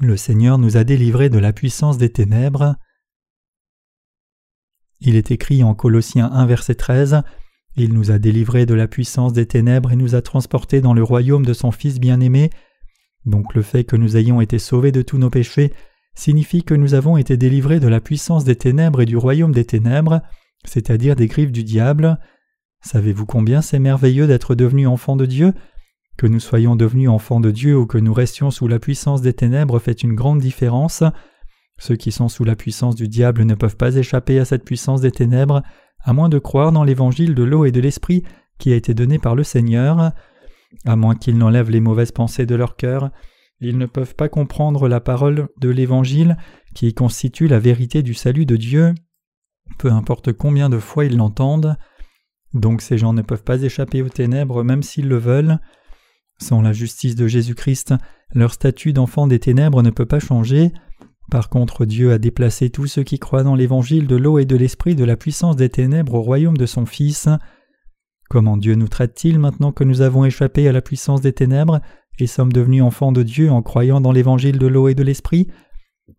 Le 0.00 0.16
Seigneur 0.16 0.58
nous 0.58 0.76
a 0.76 0.84
délivrés 0.84 1.30
de 1.30 1.38
la 1.38 1.52
puissance 1.52 1.98
des 1.98 2.10
ténèbres. 2.10 2.76
Il 5.00 5.16
est 5.16 5.30
écrit 5.30 5.62
en 5.62 5.74
Colossiens 5.74 6.30
1 6.32 6.46
verset 6.46 6.74
13 6.74 7.22
il 7.76 7.92
nous 7.92 8.10
a 8.10 8.18
délivrés 8.18 8.64
de 8.64 8.74
la 8.74 8.88
puissance 8.88 9.34
des 9.34 9.46
ténèbres 9.46 9.92
et 9.92 9.96
nous 9.96 10.14
a 10.14 10.22
transportés 10.22 10.80
dans 10.80 10.94
le 10.94 11.02
royaume 11.02 11.44
de 11.44 11.52
son 11.52 11.70
Fils 11.70 12.00
bien-aimé. 12.00 12.50
Donc 13.26 13.54
le 13.54 13.62
fait 13.62 13.84
que 13.84 13.96
nous 13.96 14.16
ayons 14.16 14.40
été 14.40 14.58
sauvés 14.58 14.92
de 14.92 15.02
tous 15.02 15.18
nos 15.18 15.30
péchés 15.30 15.72
signifie 16.14 16.62
que 16.62 16.74
nous 16.74 16.94
avons 16.94 17.16
été 17.16 17.36
délivrés 17.36 17.80
de 17.80 17.88
la 17.88 18.00
puissance 18.00 18.44
des 18.44 18.56
ténèbres 18.56 19.02
et 19.02 19.06
du 19.06 19.16
royaume 19.16 19.52
des 19.52 19.64
ténèbres, 19.64 20.22
c'est-à-dire 20.64 21.16
des 21.16 21.26
griffes 21.26 21.52
du 21.52 21.62
diable. 21.62 22.18
Savez-vous 22.80 23.26
combien 23.26 23.60
c'est 23.60 23.78
merveilleux 23.78 24.26
d'être 24.26 24.54
devenus 24.54 24.88
enfants 24.88 25.16
de 25.16 25.26
Dieu? 25.26 25.52
Que 26.16 26.26
nous 26.26 26.40
soyons 26.40 26.76
devenus 26.76 27.10
enfants 27.10 27.40
de 27.40 27.50
Dieu 27.50 27.76
ou 27.76 27.84
que 27.84 27.98
nous 27.98 28.14
restions 28.14 28.50
sous 28.50 28.68
la 28.68 28.78
puissance 28.78 29.20
des 29.20 29.34
ténèbres 29.34 29.78
fait 29.78 30.02
une 30.02 30.14
grande 30.14 30.40
différence. 30.40 31.02
Ceux 31.78 31.96
qui 31.96 32.10
sont 32.10 32.28
sous 32.28 32.44
la 32.44 32.56
puissance 32.56 32.94
du 32.94 33.08
diable 33.08 33.42
ne 33.42 33.54
peuvent 33.54 33.76
pas 33.76 33.96
échapper 33.96 34.38
à 34.38 34.46
cette 34.46 34.64
puissance 34.64 35.02
des 35.02 35.10
ténèbres, 35.10 35.62
à 36.02 36.14
moins 36.14 36.30
de 36.30 36.38
croire 36.38 36.72
dans 36.72 36.84
l'évangile 36.84 37.34
de 37.34 37.42
l'eau 37.42 37.66
et 37.66 37.72
de 37.72 37.80
l'esprit 37.80 38.22
qui 38.58 38.72
a 38.72 38.76
été 38.76 38.94
donné 38.94 39.18
par 39.18 39.34
le 39.34 39.42
Seigneur, 39.42 40.12
à 40.84 40.96
moins 40.96 41.14
qu'ils 41.14 41.38
n'enlèvent 41.38 41.70
les 41.70 41.80
mauvaises 41.80 42.12
pensées 42.12 42.46
de 42.46 42.54
leur 42.54 42.76
cœur, 42.76 43.10
ils 43.60 43.78
ne 43.78 43.86
peuvent 43.86 44.14
pas 44.14 44.28
comprendre 44.28 44.88
la 44.88 45.00
parole 45.00 45.48
de 45.58 45.70
l'évangile 45.70 46.36
qui 46.74 46.92
constitue 46.92 47.48
la 47.48 47.58
vérité 47.58 48.02
du 48.02 48.12
salut 48.12 48.44
de 48.44 48.56
Dieu, 48.56 48.94
peu 49.78 49.90
importe 49.90 50.32
combien 50.32 50.68
de 50.68 50.78
fois 50.78 51.04
ils 51.06 51.16
l'entendent. 51.16 51.76
Donc 52.52 52.82
ces 52.82 52.98
gens 52.98 53.12
ne 53.12 53.22
peuvent 53.22 53.42
pas 53.42 53.62
échapper 53.62 54.02
aux 54.02 54.08
ténèbres 54.08 54.62
même 54.62 54.82
s'ils 54.82 55.08
le 55.08 55.18
veulent. 55.18 55.58
Sans 56.38 56.60
la 56.60 56.72
justice 56.72 57.16
de 57.16 57.26
Jésus-Christ, 57.26 57.94
leur 58.34 58.52
statut 58.52 58.92
d'enfant 58.92 59.26
des 59.26 59.38
ténèbres 59.38 59.82
ne 59.82 59.90
peut 59.90 60.06
pas 60.06 60.20
changer. 60.20 60.72
Par 61.30 61.48
contre, 61.48 61.86
Dieu 61.86 62.12
a 62.12 62.18
déplacé 62.18 62.70
tous 62.70 62.86
ceux 62.86 63.02
qui 63.02 63.18
croient 63.18 63.42
dans 63.42 63.54
l'évangile 63.54 64.06
de 64.06 64.16
l'eau 64.16 64.38
et 64.38 64.44
de 64.44 64.56
l'esprit 64.56 64.94
de 64.94 65.04
la 65.04 65.16
puissance 65.16 65.56
des 65.56 65.70
ténèbres 65.70 66.14
au 66.14 66.22
royaume 66.22 66.56
de 66.56 66.66
son 66.66 66.86
Fils. 66.86 67.28
Comment 68.28 68.56
Dieu 68.56 68.74
nous 68.74 68.88
traite-t-il 68.88 69.38
maintenant 69.38 69.72
que 69.72 69.84
nous 69.84 70.00
avons 70.00 70.24
échappé 70.24 70.68
à 70.68 70.72
la 70.72 70.82
puissance 70.82 71.20
des 71.20 71.32
ténèbres 71.32 71.80
et 72.18 72.26
sommes 72.26 72.52
devenus 72.52 72.82
enfants 72.82 73.12
de 73.12 73.22
Dieu 73.22 73.50
en 73.50 73.62
croyant 73.62 74.00
dans 74.00 74.12
l'évangile 74.12 74.58
de 74.58 74.66
l'eau 74.66 74.88
et 74.88 74.94
de 74.94 75.04
l'esprit? 75.04 75.48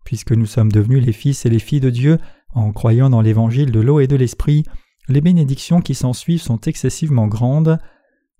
Puisque 0.04 0.32
nous 0.32 0.46
sommes 0.46 0.72
devenus 0.72 1.04
les 1.04 1.12
fils 1.12 1.44
et 1.44 1.50
les 1.50 1.58
filles 1.58 1.80
de 1.80 1.90
Dieu 1.90 2.18
en 2.54 2.72
croyant 2.72 3.10
dans 3.10 3.20
l'évangile 3.20 3.72
de 3.72 3.80
l'eau 3.80 4.00
et 4.00 4.06
de 4.06 4.16
l'esprit, 4.16 4.64
les 5.08 5.20
bénédictions 5.20 5.80
qui 5.80 5.94
s'ensuivent 5.94 6.40
sont 6.40 6.60
excessivement 6.62 7.26
grandes. 7.26 7.78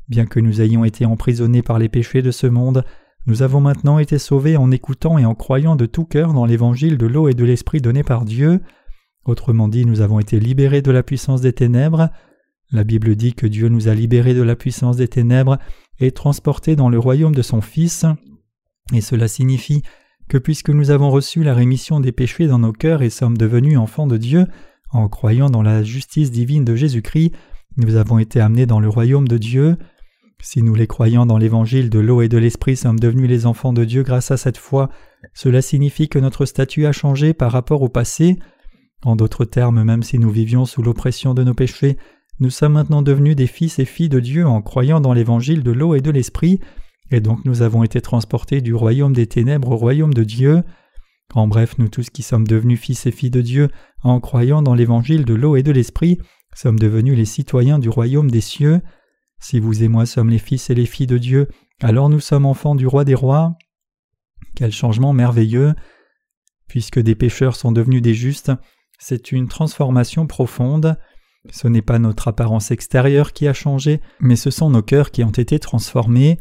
Bien 0.09 0.27
que 0.27 0.41
nous 0.41 0.61
ayons 0.61 0.85
été 0.85 1.05
emprisonnés 1.05 1.63
par 1.63 1.79
les 1.79 1.89
péchés 1.89 2.23
de 2.23 2.31
ce 2.31 2.47
monde, 2.47 2.85
nous 3.27 3.43
avons 3.43 3.61
maintenant 3.61 3.99
été 3.99 4.19
sauvés 4.19 4.57
en 4.57 4.71
écoutant 4.71 5.19
et 5.19 5.27
en 5.27 5.35
croyant 5.35 5.77
de 5.77 5.85
tout 5.85 6.07
cœur 6.07 6.33
dans 6.33 6.47
l'évangile 6.47 6.97
de 6.97 7.07
l'eau 7.07 7.29
et 7.29 7.35
de 7.35 7.45
l'esprit 7.45 7.83
donné 7.83 8.03
par 8.03 8.25
Dieu. 8.25 8.61
Autrement 9.27 9.69
dit, 9.69 9.85
nous 9.85 10.01
avons 10.01 10.21
été 10.21 10.41
libérés 10.41 10.81
de 10.81 10.91
la 10.91 11.03
puissance 11.03 11.43
des 11.43 11.53
ténèbres. 11.53 12.09
La 12.71 12.85
Bible 12.85 13.17
dit 13.17 13.33
que 13.33 13.47
Dieu 13.47 13.69
nous 13.69 13.89
a 13.89 13.95
libérés 13.95 14.35
de 14.35 14.43
la 14.43 14.57
puissance 14.57 14.97
des 14.97 15.09
ténèbres 15.09 15.59
et 15.99 16.13
transportés 16.13 16.77
dans 16.77 16.91
le 16.91 16.99
royaume 16.99 17.35
de 17.35 17.43
son 17.43 17.61
Fils. 17.61 18.05
Et 18.93 19.01
cela 19.01 19.27
signifie 19.27 19.83
que 20.29 20.39
puisque 20.39 20.71
nous 20.71 20.91
avons 20.91 21.11
reçu 21.11 21.43
la 21.43 21.55
rémission 21.55 22.01
des 22.01 22.13
péchés 22.13 22.47
dans 22.47 22.59
nos 22.59 22.73
cœurs 22.73 23.03
et 23.03 23.11
sommes 23.11 23.39
devenus 23.39 23.79
enfants 23.79 24.07
de 24.07 24.19
Dieu, 24.19 24.47
en 24.91 25.09
croyant 25.09 25.49
dans 25.49 25.63
la 25.63 25.83
justice 25.83 26.31
divine 26.31 26.65
de 26.65 26.75
Jésus-Christ, 26.75 27.33
nous 27.77 27.97
avons 27.97 28.19
été 28.19 28.41
amenés 28.41 28.67
dans 28.67 28.81
le 28.81 28.89
royaume 28.89 29.29
de 29.29 29.39
Dieu. 29.39 29.77
Si 30.43 30.63
nous 30.63 30.75
les 30.75 30.87
croyants 30.87 31.27
dans 31.27 31.39
l'évangile 31.39 31.91
de 31.91 31.99
l'eau 31.99 32.23
et 32.23 32.29
de 32.29 32.39
l'esprit 32.39 32.77
sommes 32.77 33.01
devenus 33.01 33.29
les 33.29 33.47
enfants 33.47 33.73
de 33.73 33.85
Dieu 33.85 34.03
grâce 34.03 34.31
à 34.31 34.37
cette 34.37 34.59
foi, 34.59 34.91
cela 35.33 35.63
signifie 35.63 36.09
que 36.09 36.19
notre 36.19 36.45
statut 36.45 36.87
a 36.87 36.93
changé 36.93 37.33
par 37.33 37.51
rapport 37.51 37.83
au 37.83 37.89
passé. 37.89 38.39
En 39.05 39.17
d'autres 39.17 39.45
termes, 39.45 39.85
même 39.85 40.03
si 40.03 40.19
nous 40.19 40.31
vivions 40.31 40.65
sous 40.65 40.83
l'oppression 40.83 41.33
de 41.33 41.45
nos 41.45 41.55
péchés, 41.55 41.97
nous 42.41 42.51
sommes 42.51 42.75
maintenant 42.75 43.03
devenus 43.03 43.37
des 43.37 43.47
fils 43.47 43.79
et 43.79 43.85
filles 43.85 44.09
de 44.09 44.21
Dieu 44.21 44.47
en 44.47 44.63
croyant 44.63 45.01
dans 45.01 45.13
l'évangile 45.13 45.63
de 45.63 45.73
l'eau 45.73 45.95
et 45.95 46.01
de 46.01 46.11
l'esprit, 46.11 46.61
et 47.11 47.21
donc 47.21 47.45
nous 47.45 47.63
avons 47.63 47.83
été 47.83 48.01
transportés 48.01 48.61
du 48.61 48.75
royaume 48.75 49.13
des 49.13 49.27
ténèbres 49.27 49.73
au 49.73 49.77
royaume 49.77 50.15
de 50.15 50.25
Dieu. 50.25 50.63
En 51.35 51.49
bref, 51.49 51.77
nous 51.79 51.89
tous 51.89 52.11
qui 52.11 52.23
sommes 52.23 52.47
devenus 52.47 52.81
fils 52.81 53.07
et 53.07 53.11
filles 53.11 53.31
de 53.31 53.41
Dieu 53.41 53.69
en 54.03 54.21
croyant 54.21 54.63
dans 54.63 54.75
l'évangile 54.75 55.25
de 55.25 55.35
l'eau 55.35 55.57
et 55.57 55.63
de 55.63 55.73
l'esprit, 55.73 56.19
sommes 56.55 56.79
devenus 56.79 57.17
les 57.17 57.25
citoyens 57.25 57.79
du 57.79 57.89
royaume 57.89 58.31
des 58.31 58.41
cieux. 58.41 58.81
Si 59.41 59.61
vous 59.61 59.83
et 59.83 59.89
moi 59.89 60.07
sommes 60.07 60.31
les 60.31 60.39
fils 60.39 60.71
et 60.71 60.75
les 60.75 60.87
filles 60.87 61.07
de 61.07 61.19
Dieu, 61.19 61.49
alors 61.81 62.09
nous 62.09 62.21
sommes 62.21 62.47
enfants 62.47 62.75
du 62.75 62.87
roi 62.87 63.05
des 63.05 63.15
rois. 63.15 63.57
Quel 64.57 64.73
changement 64.73 65.13
merveilleux. 65.13 65.75
Puisque 66.67 66.99
des 66.99 67.15
pécheurs 67.15 67.57
sont 67.57 67.73
devenus 67.73 68.03
des 68.03 68.15
justes, 68.15 68.53
c'est 68.99 69.31
une 69.33 69.49
transformation 69.49 70.27
profonde. 70.27 70.99
Ce 71.51 71.69
n'est 71.69 71.83
pas 71.83 71.99
notre 71.99 72.29
apparence 72.29 72.71
extérieure 72.71 73.33
qui 73.33 73.49
a 73.49 73.53
changé, 73.53 74.01
mais 74.21 74.37
ce 74.37 74.51
sont 74.51 74.71
nos 74.71 74.83
cœurs 74.83 75.11
qui 75.11 75.25
ont 75.25 75.31
été 75.31 75.59
transformés. 75.59 76.39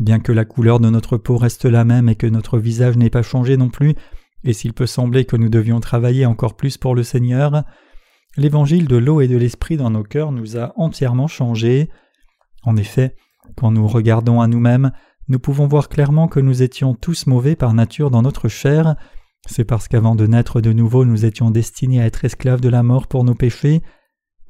Bien 0.00 0.20
que 0.20 0.32
la 0.32 0.44
couleur 0.44 0.80
de 0.80 0.90
notre 0.90 1.16
peau 1.16 1.36
reste 1.36 1.64
la 1.64 1.84
même 1.84 2.08
et 2.08 2.16
que 2.16 2.26
notre 2.26 2.58
visage 2.58 2.96
n'ait 2.96 3.10
pas 3.10 3.22
changé 3.22 3.56
non 3.56 3.68
plus, 3.68 3.94
et 4.44 4.52
s'il 4.52 4.72
peut 4.72 4.86
sembler 4.86 5.24
que 5.24 5.36
nous 5.36 5.48
devions 5.48 5.80
travailler 5.80 6.26
encore 6.26 6.56
plus 6.56 6.76
pour 6.76 6.94
le 6.94 7.02
Seigneur, 7.02 7.64
l'évangile 8.36 8.88
de 8.88 8.96
l'eau 8.96 9.20
et 9.20 9.28
de 9.28 9.36
l'esprit 9.36 9.76
dans 9.76 9.90
nos 9.90 10.02
cœurs 10.02 10.32
nous 10.32 10.56
a 10.56 10.72
entièrement 10.76 11.28
changés. 11.28 11.90
En 12.64 12.76
effet, 12.76 13.14
quand 13.56 13.70
nous 13.70 13.86
regardons 13.86 14.40
à 14.40 14.46
nous-mêmes, 14.46 14.92
nous 15.28 15.38
pouvons 15.38 15.66
voir 15.66 15.88
clairement 15.88 16.28
que 16.28 16.40
nous 16.40 16.62
étions 16.62 16.94
tous 16.94 17.26
mauvais 17.26 17.54
par 17.54 17.74
nature 17.74 18.10
dans 18.10 18.22
notre 18.22 18.48
chair. 18.48 18.96
C'est 19.46 19.64
parce 19.64 19.88
qu'avant 19.88 20.14
de 20.14 20.26
naître 20.26 20.60
de 20.60 20.72
nouveau 20.72 21.04
nous 21.04 21.24
étions 21.24 21.50
destinés 21.50 22.00
à 22.00 22.06
être 22.06 22.24
esclaves 22.24 22.60
de 22.60 22.68
la 22.68 22.82
mort 22.82 23.06
pour 23.06 23.24
nos 23.24 23.34
péchés. 23.34 23.82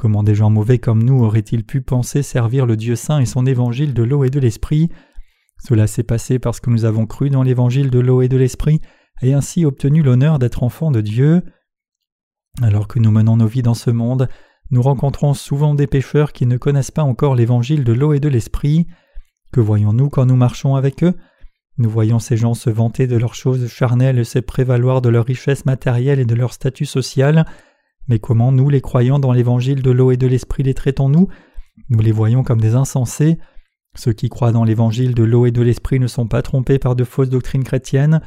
Comment 0.02 0.24
des 0.24 0.34
gens 0.34 0.50
mauvais 0.50 0.78
comme 0.78 1.04
nous 1.04 1.22
auraient-ils 1.22 1.62
pu 1.62 1.80
penser 1.80 2.24
servir 2.24 2.66
le 2.66 2.76
Dieu 2.76 2.96
saint 2.96 3.20
et 3.20 3.24
son 3.24 3.46
évangile 3.46 3.94
de 3.94 4.02
l'eau 4.02 4.24
et 4.24 4.30
de 4.30 4.40
l'esprit? 4.40 4.88
Cela 5.62 5.86
s'est 5.86 6.02
passé 6.02 6.40
parce 6.40 6.58
que 6.58 6.70
nous 6.70 6.84
avons 6.84 7.06
cru 7.06 7.30
dans 7.30 7.44
l'évangile 7.44 7.88
de 7.88 8.00
l'eau 8.00 8.20
et 8.20 8.28
de 8.28 8.36
l'esprit 8.36 8.80
et 9.22 9.32
ainsi 9.32 9.64
obtenu 9.64 10.02
l'honneur 10.02 10.40
d'être 10.40 10.64
enfants 10.64 10.90
de 10.90 11.00
Dieu. 11.00 11.44
Alors 12.62 12.88
que 12.88 12.98
nous 12.98 13.12
menons 13.12 13.36
nos 13.36 13.46
vies 13.46 13.62
dans 13.62 13.74
ce 13.74 13.90
monde, 13.90 14.28
nous 14.72 14.82
rencontrons 14.82 15.34
souvent 15.34 15.76
des 15.76 15.86
pécheurs 15.86 16.32
qui 16.32 16.46
ne 16.46 16.56
connaissent 16.56 16.90
pas 16.90 17.04
encore 17.04 17.36
l'évangile 17.36 17.84
de 17.84 17.92
l'eau 17.92 18.12
et 18.12 18.18
de 18.18 18.28
l'esprit. 18.28 18.88
Que 19.52 19.60
voyons-nous 19.60 20.08
quand 20.08 20.26
nous 20.26 20.34
marchons 20.34 20.74
avec 20.74 21.04
eux? 21.04 21.14
Nous 21.78 21.88
voyons 21.88 22.18
ces 22.18 22.36
gens 22.36 22.54
se 22.54 22.70
vanter 22.70 23.06
de 23.06 23.16
leurs 23.16 23.36
choses 23.36 23.68
charnelles 23.68 24.18
et 24.18 24.24
se 24.24 24.40
prévaloir 24.40 25.00
de 25.00 25.10
leur 25.10 25.26
richesse 25.26 25.64
matérielle 25.64 26.18
et 26.18 26.26
de 26.26 26.34
leur 26.34 26.52
statut 26.52 26.86
social. 26.86 27.46
Mais 28.08 28.18
comment 28.18 28.52
nous, 28.52 28.68
les 28.68 28.80
croyants 28.80 29.18
dans 29.18 29.32
l'évangile 29.32 29.82
de 29.82 29.90
l'eau 29.90 30.10
et 30.10 30.16
de 30.16 30.26
l'esprit, 30.26 30.62
les 30.62 30.74
traitons-nous? 30.74 31.28
Nous 31.88 32.00
les 32.00 32.12
voyons 32.12 32.42
comme 32.42 32.60
des 32.60 32.74
insensés. 32.74 33.38
Ceux 33.94 34.12
qui 34.12 34.28
croient 34.28 34.52
dans 34.52 34.64
l'évangile 34.64 35.14
de 35.14 35.22
l'eau 35.22 35.46
et 35.46 35.50
de 35.50 35.62
l'esprit 35.62 36.00
ne 36.00 36.06
sont 36.06 36.26
pas 36.26 36.42
trompés 36.42 36.78
par 36.78 36.96
de 36.96 37.04
fausses 37.04 37.30
doctrines 37.30 37.64
chrétiennes. 37.64 38.20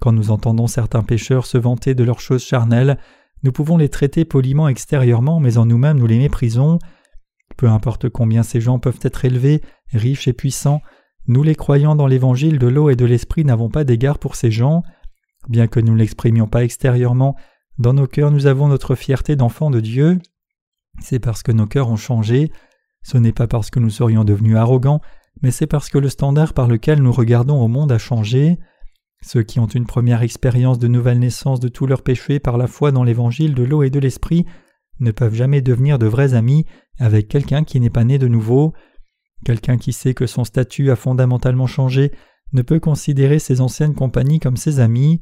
Quand 0.00 0.12
nous 0.12 0.30
entendons 0.30 0.66
certains 0.66 1.02
pécheurs 1.02 1.46
se 1.46 1.58
vanter 1.58 1.94
de 1.94 2.04
leurs 2.04 2.20
choses 2.20 2.44
charnelles, 2.44 2.98
nous 3.42 3.52
pouvons 3.52 3.76
les 3.76 3.88
traiter 3.88 4.24
poliment 4.24 4.68
extérieurement, 4.68 5.40
mais 5.40 5.58
en 5.58 5.66
nous-mêmes 5.66 5.98
nous 5.98 6.06
les 6.06 6.18
méprisons. 6.18 6.78
Peu 7.56 7.68
importe 7.68 8.08
combien 8.08 8.42
ces 8.42 8.60
gens 8.60 8.78
peuvent 8.78 9.00
être 9.02 9.24
élevés, 9.24 9.62
riches 9.92 10.28
et 10.28 10.32
puissants, 10.32 10.82
nous 11.28 11.42
les 11.42 11.54
croyants 11.54 11.96
dans 11.96 12.06
l'évangile 12.06 12.58
de 12.58 12.68
l'eau 12.68 12.88
et 12.88 12.96
de 12.96 13.04
l'esprit 13.04 13.44
n'avons 13.44 13.68
pas 13.68 13.84
d'égard 13.84 14.18
pour 14.18 14.36
ces 14.36 14.50
gens. 14.50 14.82
Bien 15.48 15.66
que 15.66 15.80
nous 15.80 15.92
ne 15.92 15.98
l'exprimions 15.98 16.46
pas 16.46 16.62
extérieurement, 16.62 17.36
dans 17.78 17.92
nos 17.92 18.06
cœurs 18.06 18.30
nous 18.30 18.46
avons 18.46 18.68
notre 18.68 18.94
fierté 18.94 19.36
d'enfants 19.36 19.70
de 19.70 19.80
Dieu. 19.80 20.18
C'est 21.00 21.18
parce 21.18 21.42
que 21.42 21.52
nos 21.52 21.66
cœurs 21.66 21.90
ont 21.90 21.96
changé, 21.96 22.50
ce 23.02 23.18
n'est 23.18 23.32
pas 23.32 23.46
parce 23.46 23.70
que 23.70 23.80
nous 23.80 23.90
serions 23.90 24.24
devenus 24.24 24.56
arrogants, 24.56 25.00
mais 25.42 25.50
c'est 25.50 25.66
parce 25.66 25.88
que 25.90 25.98
le 25.98 26.08
standard 26.08 26.54
par 26.54 26.68
lequel 26.68 27.02
nous 27.02 27.12
regardons 27.12 27.60
au 27.60 27.68
monde 27.68 27.92
a 27.92 27.98
changé. 27.98 28.58
Ceux 29.22 29.42
qui 29.42 29.60
ont 29.60 29.66
une 29.66 29.86
première 29.86 30.22
expérience 30.22 30.78
de 30.78 30.88
nouvelle 30.88 31.18
naissance 31.18 31.60
de 31.60 31.68
tous 31.68 31.86
leurs 31.86 32.02
péchés 32.02 32.38
par 32.38 32.56
la 32.56 32.66
foi 32.66 32.92
dans 32.92 33.04
l'évangile 33.04 33.54
de 33.54 33.62
l'eau 33.62 33.82
et 33.82 33.90
de 33.90 33.98
l'esprit 33.98 34.46
ne 35.00 35.10
peuvent 35.10 35.34
jamais 35.34 35.60
devenir 35.60 35.98
de 35.98 36.06
vrais 36.06 36.34
amis 36.34 36.64
avec 36.98 37.28
quelqu'un 37.28 37.64
qui 37.64 37.80
n'est 37.80 37.90
pas 37.90 38.04
né 38.04 38.18
de 38.18 38.28
nouveau. 38.28 38.72
Quelqu'un 39.44 39.76
qui 39.76 39.92
sait 39.92 40.14
que 40.14 40.26
son 40.26 40.44
statut 40.44 40.90
a 40.90 40.96
fondamentalement 40.96 41.66
changé 41.66 42.12
ne 42.52 42.62
peut 42.62 42.80
considérer 42.80 43.38
ses 43.38 43.60
anciennes 43.60 43.94
compagnies 43.94 44.38
comme 44.38 44.56
ses 44.56 44.80
amis. 44.80 45.20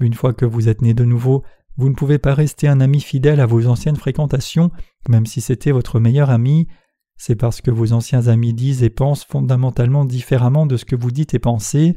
Une 0.00 0.14
fois 0.14 0.32
que 0.32 0.44
vous 0.44 0.68
êtes 0.68 0.82
né 0.82 0.94
de 0.94 1.04
nouveau, 1.04 1.44
vous 1.76 1.88
ne 1.88 1.94
pouvez 1.94 2.18
pas 2.18 2.34
rester 2.34 2.68
un 2.68 2.80
ami 2.80 3.00
fidèle 3.00 3.40
à 3.40 3.46
vos 3.46 3.66
anciennes 3.66 3.96
fréquentations, 3.96 4.70
même 5.08 5.26
si 5.26 5.40
c'était 5.40 5.72
votre 5.72 5.98
meilleur 5.98 6.30
ami. 6.30 6.68
C'est 7.16 7.36
parce 7.36 7.60
que 7.60 7.70
vos 7.70 7.92
anciens 7.92 8.28
amis 8.28 8.52
disent 8.52 8.82
et 8.82 8.90
pensent 8.90 9.24
fondamentalement 9.24 10.04
différemment 10.04 10.66
de 10.66 10.76
ce 10.76 10.84
que 10.84 10.96
vous 10.96 11.10
dites 11.10 11.34
et 11.34 11.38
pensez. 11.38 11.96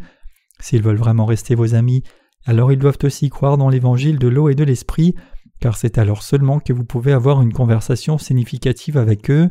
S'ils 0.59 0.81
veulent 0.81 0.97
vraiment 0.97 1.25
rester 1.25 1.53
vos 1.55 1.75
amis, 1.75 2.03
alors 2.45 2.71
ils 2.71 2.79
doivent 2.79 2.97
aussi 3.03 3.29
croire 3.29 3.57
dans 3.57 3.69
l'évangile 3.69 4.19
de 4.19 4.27
l'eau 4.27 4.49
et 4.49 4.55
de 4.55 4.63
l'esprit, 4.63 5.15
car 5.59 5.77
c'est 5.77 5.97
alors 5.97 6.23
seulement 6.23 6.59
que 6.59 6.73
vous 6.73 6.85
pouvez 6.85 7.13
avoir 7.13 7.41
une 7.41 7.53
conversation 7.53 8.17
significative 8.17 8.97
avec 8.97 9.29
eux. 9.29 9.49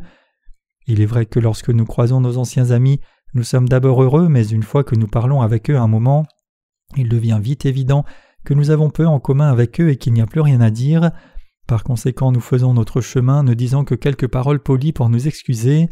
Il 0.87 1.01
est 1.01 1.07
vrai 1.07 1.27
que 1.27 1.41
lorsque 1.41 1.71
nous 1.71 1.85
croisons 1.85 2.21
nos 2.21 2.39
anciens 2.39 2.71
amis, 2.71 3.01
nous 3.35 3.43
sommes 3.43 3.69
d'abord 3.69 4.03
heureux, 4.03 4.29
mais 4.29 4.47
une 4.47 4.62
fois 4.62 4.83
que 4.83 4.95
nous 4.95 5.09
parlons 5.09 5.43
avec 5.43 5.71
eux 5.71 5.77
un 5.77 5.89
moment, 5.89 6.27
il 6.97 7.09
devient 7.09 7.39
vite 7.43 7.67
évident 7.67 8.05
que 8.47 8.55
nous 8.55 8.71
avons 8.71 8.89
peu 8.89 9.07
en 9.07 9.19
commun 9.19 9.51
avec 9.51 9.81
eux 9.81 9.91
et 9.91 9.97
qu'il 9.97 10.15
n'y 10.15 10.23
a 10.23 10.27
plus 10.27 10.41
rien 10.41 10.61
à 10.61 10.71
dire. 10.71 11.11
Par 11.67 11.83
conséquent, 11.83 12.31
nous 12.31 12.41
faisons 12.41 12.73
notre 12.73 13.01
chemin 13.01 13.43
ne 13.43 13.55
disant 13.55 13.85
que 13.85 13.97
quelques 13.97 14.29
paroles 14.29 14.63
polies 14.63 14.93
pour 14.93 15.09
nous 15.09 15.27
excuser. 15.27 15.89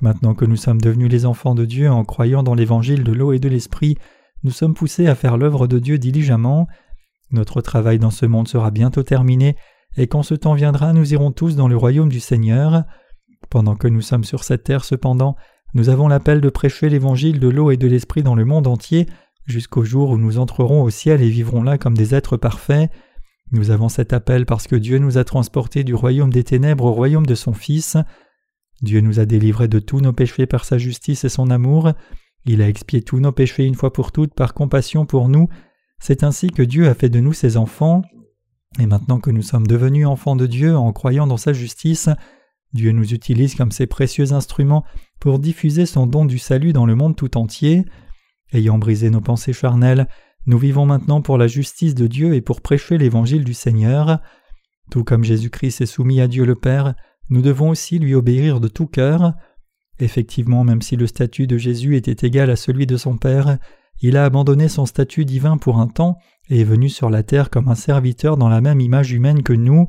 Maintenant 0.00 0.34
que 0.34 0.44
nous 0.44 0.56
sommes 0.56 0.80
devenus 0.80 1.10
les 1.10 1.26
enfants 1.26 1.56
de 1.56 1.64
Dieu 1.64 1.90
en 1.90 2.04
croyant 2.04 2.44
dans 2.44 2.54
l'évangile 2.54 3.02
de 3.02 3.12
l'eau 3.12 3.32
et 3.32 3.40
de 3.40 3.48
l'esprit, 3.48 3.98
nous 4.44 4.52
sommes 4.52 4.74
poussés 4.74 5.08
à 5.08 5.16
faire 5.16 5.36
l'œuvre 5.36 5.66
de 5.66 5.80
Dieu 5.80 5.98
diligemment. 5.98 6.68
Notre 7.32 7.60
travail 7.60 7.98
dans 7.98 8.10
ce 8.10 8.26
monde 8.26 8.46
sera 8.46 8.70
bientôt 8.70 9.02
terminé, 9.02 9.56
et 9.96 10.06
quand 10.06 10.22
ce 10.22 10.34
temps 10.34 10.54
viendra, 10.54 10.92
nous 10.92 11.12
irons 11.12 11.32
tous 11.32 11.56
dans 11.56 11.68
le 11.68 11.76
royaume 11.76 12.08
du 12.08 12.20
Seigneur. 12.20 12.84
Pendant 13.50 13.74
que 13.74 13.88
nous 13.88 14.02
sommes 14.02 14.24
sur 14.24 14.44
cette 14.44 14.62
terre 14.62 14.84
cependant, 14.84 15.34
nous 15.74 15.88
avons 15.88 16.06
l'appel 16.06 16.40
de 16.40 16.48
prêcher 16.48 16.88
l'évangile 16.88 17.40
de 17.40 17.48
l'eau 17.48 17.72
et 17.72 17.76
de 17.76 17.88
l'esprit 17.88 18.22
dans 18.22 18.36
le 18.36 18.44
monde 18.44 18.68
entier, 18.68 19.06
jusqu'au 19.46 19.84
jour 19.84 20.10
où 20.10 20.18
nous 20.18 20.38
entrerons 20.38 20.82
au 20.82 20.90
ciel 20.90 21.22
et 21.22 21.28
vivrons 21.28 21.62
là 21.62 21.78
comme 21.78 21.96
des 21.96 22.14
êtres 22.14 22.36
parfaits. 22.36 22.90
Nous 23.50 23.70
avons 23.70 23.88
cet 23.88 24.12
appel 24.12 24.46
parce 24.46 24.66
que 24.66 24.76
Dieu 24.76 24.98
nous 24.98 25.18
a 25.18 25.24
transportés 25.24 25.84
du 25.84 25.94
royaume 25.94 26.32
des 26.32 26.44
ténèbres 26.44 26.84
au 26.84 26.92
royaume 26.92 27.26
de 27.26 27.34
son 27.34 27.52
Fils. 27.52 27.96
Dieu 28.80 29.00
nous 29.00 29.20
a 29.20 29.26
délivrés 29.26 29.68
de 29.68 29.78
tous 29.78 30.00
nos 30.00 30.12
péchés 30.12 30.46
par 30.46 30.64
sa 30.64 30.78
justice 30.78 31.24
et 31.24 31.28
son 31.28 31.50
amour. 31.50 31.92
Il 32.44 32.62
a 32.62 32.68
expié 32.68 33.02
tous 33.02 33.20
nos 33.20 33.32
péchés 33.32 33.64
une 33.64 33.74
fois 33.74 33.92
pour 33.92 34.10
toutes 34.10 34.34
par 34.34 34.54
compassion 34.54 35.06
pour 35.06 35.28
nous. 35.28 35.48
C'est 36.00 36.24
ainsi 36.24 36.48
que 36.48 36.62
Dieu 36.62 36.88
a 36.88 36.94
fait 36.94 37.08
de 37.08 37.20
nous 37.20 37.32
ses 37.32 37.56
enfants. 37.56 38.02
Et 38.78 38.86
maintenant 38.86 39.20
que 39.20 39.30
nous 39.30 39.42
sommes 39.42 39.66
devenus 39.66 40.06
enfants 40.06 40.34
de 40.34 40.46
Dieu 40.46 40.76
en 40.76 40.92
croyant 40.92 41.26
dans 41.26 41.36
sa 41.36 41.52
justice, 41.52 42.08
Dieu 42.72 42.92
nous 42.92 43.12
utilise 43.12 43.54
comme 43.54 43.70
ses 43.70 43.86
précieux 43.86 44.32
instruments 44.32 44.84
pour 45.20 45.38
diffuser 45.38 45.84
son 45.86 46.06
don 46.06 46.24
du 46.24 46.38
salut 46.38 46.72
dans 46.72 46.86
le 46.86 46.96
monde 46.96 47.14
tout 47.16 47.36
entier. 47.36 47.84
Ayant 48.52 48.78
brisé 48.78 49.10
nos 49.10 49.20
pensées 49.20 49.52
charnelles, 49.52 50.06
nous 50.46 50.58
vivons 50.58 50.86
maintenant 50.86 51.22
pour 51.22 51.38
la 51.38 51.46
justice 51.46 51.94
de 51.94 52.06
Dieu 52.06 52.34
et 52.34 52.40
pour 52.40 52.60
prêcher 52.60 52.98
l'évangile 52.98 53.44
du 53.44 53.54
Seigneur. 53.54 54.20
Tout 54.90 55.04
comme 55.04 55.24
Jésus-Christ 55.24 55.80
est 55.80 55.86
soumis 55.86 56.20
à 56.20 56.28
Dieu 56.28 56.44
le 56.44 56.54
Père, 56.54 56.94
nous 57.30 57.42
devons 57.42 57.70
aussi 57.70 57.98
lui 57.98 58.14
obéir 58.14 58.60
de 58.60 58.68
tout 58.68 58.86
cœur. 58.86 59.32
Effectivement, 60.00 60.64
même 60.64 60.82
si 60.82 60.96
le 60.96 61.06
statut 61.06 61.46
de 61.46 61.56
Jésus 61.56 61.96
était 61.96 62.26
égal 62.26 62.50
à 62.50 62.56
celui 62.56 62.86
de 62.86 62.96
son 62.96 63.16
Père, 63.16 63.58
il 64.00 64.16
a 64.16 64.24
abandonné 64.24 64.68
son 64.68 64.84
statut 64.84 65.24
divin 65.24 65.56
pour 65.56 65.78
un 65.78 65.86
temps 65.86 66.18
et 66.50 66.60
est 66.60 66.64
venu 66.64 66.88
sur 66.88 67.08
la 67.08 67.22
terre 67.22 67.50
comme 67.50 67.68
un 67.68 67.74
serviteur 67.74 68.36
dans 68.36 68.48
la 68.48 68.60
même 68.60 68.80
image 68.80 69.12
humaine 69.12 69.42
que 69.42 69.52
nous. 69.52 69.86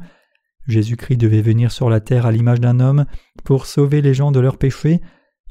Jésus-Christ 0.67 1.17
devait 1.17 1.41
venir 1.41 1.71
sur 1.71 1.89
la 1.89 1.99
terre 1.99 2.25
à 2.25 2.31
l'image 2.31 2.61
d'un 2.61 2.79
homme 2.79 3.05
pour 3.43 3.65
sauver 3.65 4.01
les 4.01 4.13
gens 4.13 4.31
de 4.31 4.39
leurs 4.39 4.57
péchés. 4.57 5.01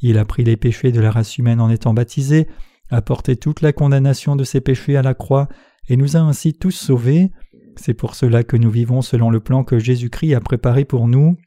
Il 0.00 0.16
a 0.16 0.24
pris 0.24 0.44
les 0.44 0.56
péchés 0.56 0.92
de 0.92 1.00
la 1.00 1.10
race 1.10 1.36
humaine 1.38 1.60
en 1.60 1.68
étant 1.68 1.92
baptisé, 1.92 2.48
a 2.92 3.00
porté 3.00 3.36
toute 3.36 3.62
la 3.62 3.72
condamnation 3.72 4.36
de 4.36 4.44
ses 4.44 4.60
péchés 4.60 4.96
à 4.96 5.02
la 5.02 5.14
croix 5.14 5.48
et 5.88 5.96
nous 5.96 6.16
a 6.16 6.20
ainsi 6.20 6.52
tous 6.52 6.72
sauvés. 6.72 7.32
C'est 7.76 7.94
pour 7.94 8.14
cela 8.14 8.44
que 8.44 8.56
nous 8.56 8.70
vivons 8.70 9.00
selon 9.00 9.30
le 9.30 9.40
plan 9.40 9.64
que 9.64 9.78
Jésus-Christ 9.78 10.34
a 10.34 10.40
préparé 10.40 10.84
pour 10.84 11.08
nous. 11.08 11.38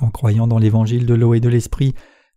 En 0.00 0.10
croyant 0.10 0.46
dans 0.46 0.58
l'évangile 0.58 1.06
de 1.06 1.14
l'eau 1.14 1.32
et 1.32 1.40
de 1.40 1.48
l'esprit, 1.48 1.94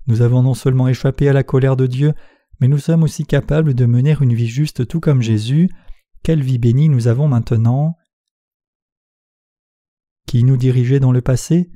nous 0.08 0.22
avons 0.22 0.42
non 0.44 0.54
seulement 0.54 0.88
échappé 0.88 1.28
à 1.28 1.34
la 1.34 1.44
colère 1.44 1.76
de 1.76 1.86
Dieu, 1.86 2.14
mais 2.62 2.70
nous 2.70 2.78
sommes 2.78 3.04
aussi 3.04 3.26
capables 3.26 3.74
de 3.74 3.86
mener 3.86 4.16
une 4.22 4.34
vie 4.34 4.48
juste 4.48 4.88
tout 4.88 5.02
comme 5.02 5.22
Jésus. 5.22 5.70
Quelle 6.24 6.42
vie 6.42 6.58
bénie 6.58 6.88
nous 6.88 7.10
avons 7.10 7.28
maintenant 7.28 7.98
Qui 10.26 10.46
nous 10.46 10.58
dirigeait 10.58 11.02
dans 11.02 11.12
le 11.12 11.22
passé? 11.22 11.70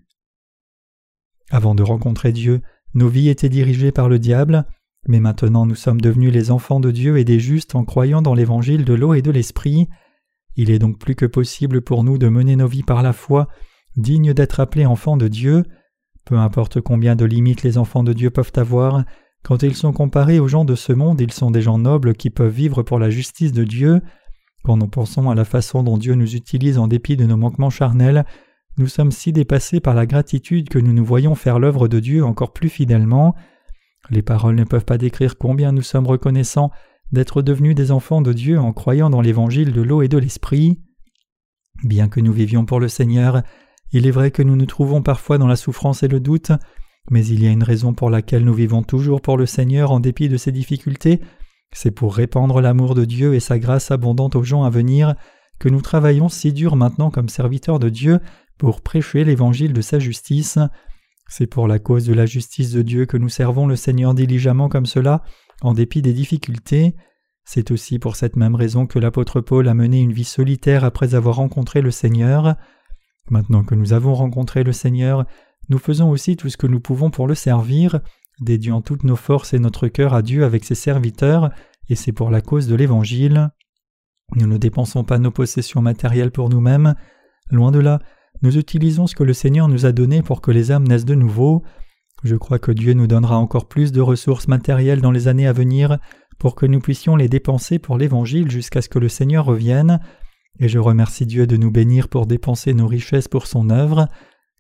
Avant 1.52 1.76
de 1.76 1.84
rencontrer 1.84 2.32
Dieu, 2.32 2.62
nos 2.94 3.10
vies 3.10 3.28
étaient 3.28 3.50
dirigées 3.50 3.92
par 3.92 4.08
le 4.08 4.20
diable, 4.20 4.66
mais 5.08 5.20
maintenant 5.20 5.66
nous 5.66 5.76
sommes 5.76 6.02
devenus 6.02 6.34
les 6.34 6.52
enfants 6.52 6.80
de 6.80 6.92
Dieu 6.92 7.18
et 7.18 7.24
des 7.24 7.40
justes 7.40 7.76
en 7.76 7.84
croyant 7.84 8.22
dans 8.22 8.34
l'évangile 8.34 8.86
de 8.86 8.94
l'eau 8.94 9.14
et 9.14 9.22
de 9.22 9.32
l'esprit. 9.32 9.88
Il 10.56 10.72
est 10.72 10.80
donc 10.80 11.00
plus 11.00 11.16
que 11.16 11.26
possible 11.26 11.82
pour 11.82 12.04
nous 12.04 12.18
de 12.18 12.30
mener 12.30 12.56
nos 12.56 12.68
vies 12.68 12.84
par 12.84 13.04
la 13.04 13.14
foi, 13.14 13.48
dignes 13.98 14.34
d'être 14.34 14.60
appelés 14.60 14.86
enfants 14.86 15.18
de 15.18 15.28
Dieu. 15.28 15.64
Peu 16.26 16.38
importe 16.38 16.82
combien 16.82 17.16
de 17.16 17.26
limites 17.26 17.64
les 17.64 17.78
enfants 17.78 18.04
de 18.04 18.14
Dieu 18.14 18.30
peuvent 18.30 18.54
avoir, 18.56 19.04
quand 19.46 19.62
ils 19.62 19.76
sont 19.76 19.94
comparés 19.94 20.40
aux 20.40 20.48
gens 20.48 20.66
de 20.66 20.74
ce 20.74 20.92
monde, 20.92 21.22
ils 21.22 21.32
sont 21.32 21.52
des 21.52 21.62
gens 21.62 21.78
nobles 21.78 22.16
qui 22.16 22.32
peuvent 22.32 22.52
vivre 22.52 22.82
pour 22.82 22.98
la 22.98 23.12
justice 23.12 23.54
de 23.54 23.64
Dieu. 23.64 24.02
Quand 24.64 24.76
nous 24.76 24.88
pensons 24.88 25.30
à 25.30 25.36
la 25.36 25.46
façon 25.46 25.84
dont 25.84 26.00
Dieu 26.00 26.16
nous 26.16 26.36
utilise 26.36 26.80
en 26.80 26.88
dépit 26.88 27.16
de 27.16 27.26
nos 27.26 27.38
manquements 27.38 27.70
charnels, 27.70 28.26
nous 28.80 28.88
sommes 28.88 29.12
si 29.12 29.32
dépassés 29.32 29.80
par 29.80 29.94
la 29.94 30.08
gratitude 30.08 30.68
que 30.68 30.80
nous 30.80 30.94
nous 30.94 31.06
voyons 31.06 31.36
faire 31.36 31.60
l'œuvre 31.60 31.88
de 31.88 32.00
Dieu 32.00 32.26
encore 32.26 32.54
plus 32.54 32.70
fidèlement. 32.70 33.36
Les 34.10 34.22
paroles 34.22 34.56
ne 34.56 34.64
peuvent 34.64 34.86
pas 34.86 34.98
décrire 34.98 35.38
combien 35.38 35.72
nous 35.72 35.82
sommes 35.82 36.08
reconnaissants 36.08 36.72
d'être 37.12 37.42
devenus 37.42 37.76
des 37.76 37.92
enfants 37.92 38.22
de 38.22 38.34
Dieu 38.34 38.60
en 38.60 38.74
croyant 38.74 39.10
dans 39.10 39.22
l'évangile 39.22 39.72
de 39.72 39.82
l'eau 39.82 40.02
et 40.02 40.08
de 40.08 40.18
l'esprit. 40.18 40.80
Bien 41.84 42.08
que 42.08 42.20
nous 42.20 42.34
vivions 42.34 42.66
pour 42.66 42.80
le 42.80 42.88
Seigneur, 42.88 43.44
il 43.92 44.08
est 44.08 44.12
vrai 44.12 44.32
que 44.32 44.42
nous 44.42 44.56
nous 44.56 44.66
trouvons 44.66 45.02
parfois 45.02 45.38
dans 45.38 45.48
la 45.48 45.56
souffrance 45.56 46.04
et 46.04 46.08
le 46.08 46.20
doute, 46.20 46.52
mais 47.12 47.26
il 47.26 47.44
y 47.44 47.48
a 47.48 47.52
une 47.52 47.64
raison 47.64 47.94
pour 47.94 48.10
laquelle 48.10 48.44
nous 48.44 48.54
vivons 48.54 48.82
toujours 48.82 49.22
pour 49.22 49.38
le 49.38 49.46
Seigneur 49.46 49.92
en 49.92 50.00
dépit 50.00 50.30
de 50.30 50.38
ces 50.38 50.52
difficultés, 50.52 51.22
c'est 51.72 51.92
pour 51.92 52.16
répandre 52.16 52.62
l'amour 52.62 52.96
de 52.96 53.06
Dieu 53.06 53.34
et 53.34 53.40
sa 53.40 53.60
grâce 53.60 53.92
abondante 53.92 54.36
aux 54.36 54.44
gens 54.44 54.64
à 54.64 54.70
venir 54.70 55.16
que 55.60 55.70
nous 55.70 55.82
travaillons 55.82 56.30
si 56.30 56.54
dur 56.54 56.76
maintenant 56.76 57.12
comme 57.12 57.30
serviteurs 57.30 57.80
de 57.80 57.90
Dieu 57.90 58.20
pour 58.58 58.82
prêcher 58.82 59.24
l'évangile 59.24 59.74
de 59.74 59.82
sa 59.82 60.00
justice. 60.00 60.58
C'est 61.28 61.48
pour 61.48 61.68
la 61.68 61.80
cause 61.80 62.06
de 62.06 62.14
la 62.14 62.26
justice 62.26 62.72
de 62.72 62.82
Dieu 62.82 63.06
que 63.06 63.18
nous 63.18 63.30
servons 63.30 63.68
le 63.68 63.76
Seigneur 63.76 64.14
diligemment 64.14 64.70
comme 64.70 64.86
cela, 64.86 65.24
en 65.62 65.74
dépit 65.74 66.02
des 66.02 66.14
difficultés. 66.14 66.96
C'est 67.46 67.72
aussi 67.72 68.00
pour 68.00 68.16
cette 68.16 68.36
même 68.36 68.56
raison 68.56 68.88
que 68.88 69.00
l'apôtre 69.00 69.42
Paul 69.42 69.68
a 69.68 69.74
mené 69.74 70.02
une 70.02 70.14
vie 70.14 70.24
solitaire 70.24 70.84
après 70.84 71.16
avoir 71.16 71.36
rencontré 71.36 71.82
le 71.82 71.92
Seigneur. 71.92 72.56
Maintenant 73.30 73.64
que 73.64 73.76
nous 73.76 73.94
avons 73.94 74.14
rencontré 74.14 74.64
le 74.64 74.72
Seigneur, 74.72 75.26
nous 75.70 75.80
faisons 75.80 76.10
aussi 76.10 76.36
tout 76.36 76.50
ce 76.50 76.58
que 76.58 76.68
nous 76.68 76.80
pouvons 76.80 77.10
pour 77.10 77.28
le 77.28 77.36
servir, 77.36 78.00
dédiant 78.40 78.82
toutes 78.82 79.04
nos 79.04 79.16
forces 79.16 79.54
et 79.54 79.60
notre 79.60 79.88
cœur 79.88 80.14
à 80.14 80.22
Dieu 80.22 80.44
avec 80.44 80.64
ses 80.64 80.76
serviteurs, 80.76 81.52
et 81.90 81.96
c'est 81.96 82.12
pour 82.12 82.30
la 82.30 82.42
cause 82.42 82.68
de 82.68 82.76
l'Évangile. 82.76 83.50
Nous 84.36 84.48
ne 84.48 84.58
dépensons 84.58 85.04
pas 85.04 85.18
nos 85.18 85.32
possessions 85.32 85.82
matérielles 85.82 86.32
pour 86.32 86.50
nous-mêmes, 86.50 86.96
loin 87.50 87.72
de 87.72 87.80
là, 87.80 88.00
nous 88.46 88.60
utilisons 88.60 89.08
ce 89.08 89.16
que 89.16 89.24
le 89.24 89.34
Seigneur 89.34 89.68
nous 89.68 89.88
a 89.88 89.92
donné 89.92 90.22
pour 90.22 90.40
que 90.40 90.52
les 90.52 90.72
âmes 90.72 90.88
naissent 90.88 91.04
de 91.04 91.16
nouveau. 91.16 91.64
Je 92.24 92.36
crois 92.36 92.60
que 92.60 92.72
Dieu 92.72 92.94
nous 92.94 93.08
donnera 93.08 93.38
encore 93.38 93.68
plus 93.68 93.92
de 93.92 94.02
ressources 94.02 94.48
matérielles 94.48 95.02
dans 95.02 95.10
les 95.10 95.28
années 95.28 95.48
à 95.48 95.52
venir 95.52 95.98
pour 96.38 96.54
que 96.54 96.68
nous 96.68 96.80
puissions 96.80 97.16
les 97.16 97.28
dépenser 97.28 97.80
pour 97.80 97.98
l'Évangile 97.98 98.52
jusqu'à 98.52 98.84
ce 98.84 98.90
que 98.90 99.00
le 99.00 99.10
Seigneur 99.10 99.46
revienne, 99.46 100.00
et 100.60 100.68
je 100.68 100.78
remercie 100.78 101.26
Dieu 101.26 101.48
de 101.48 101.58
nous 101.58 101.72
bénir 101.72 102.08
pour 102.08 102.28
dépenser 102.28 102.76
nos 102.76 102.86
richesses 102.86 103.28
pour 103.28 103.48
son 103.48 103.72
œuvre. 103.72 104.10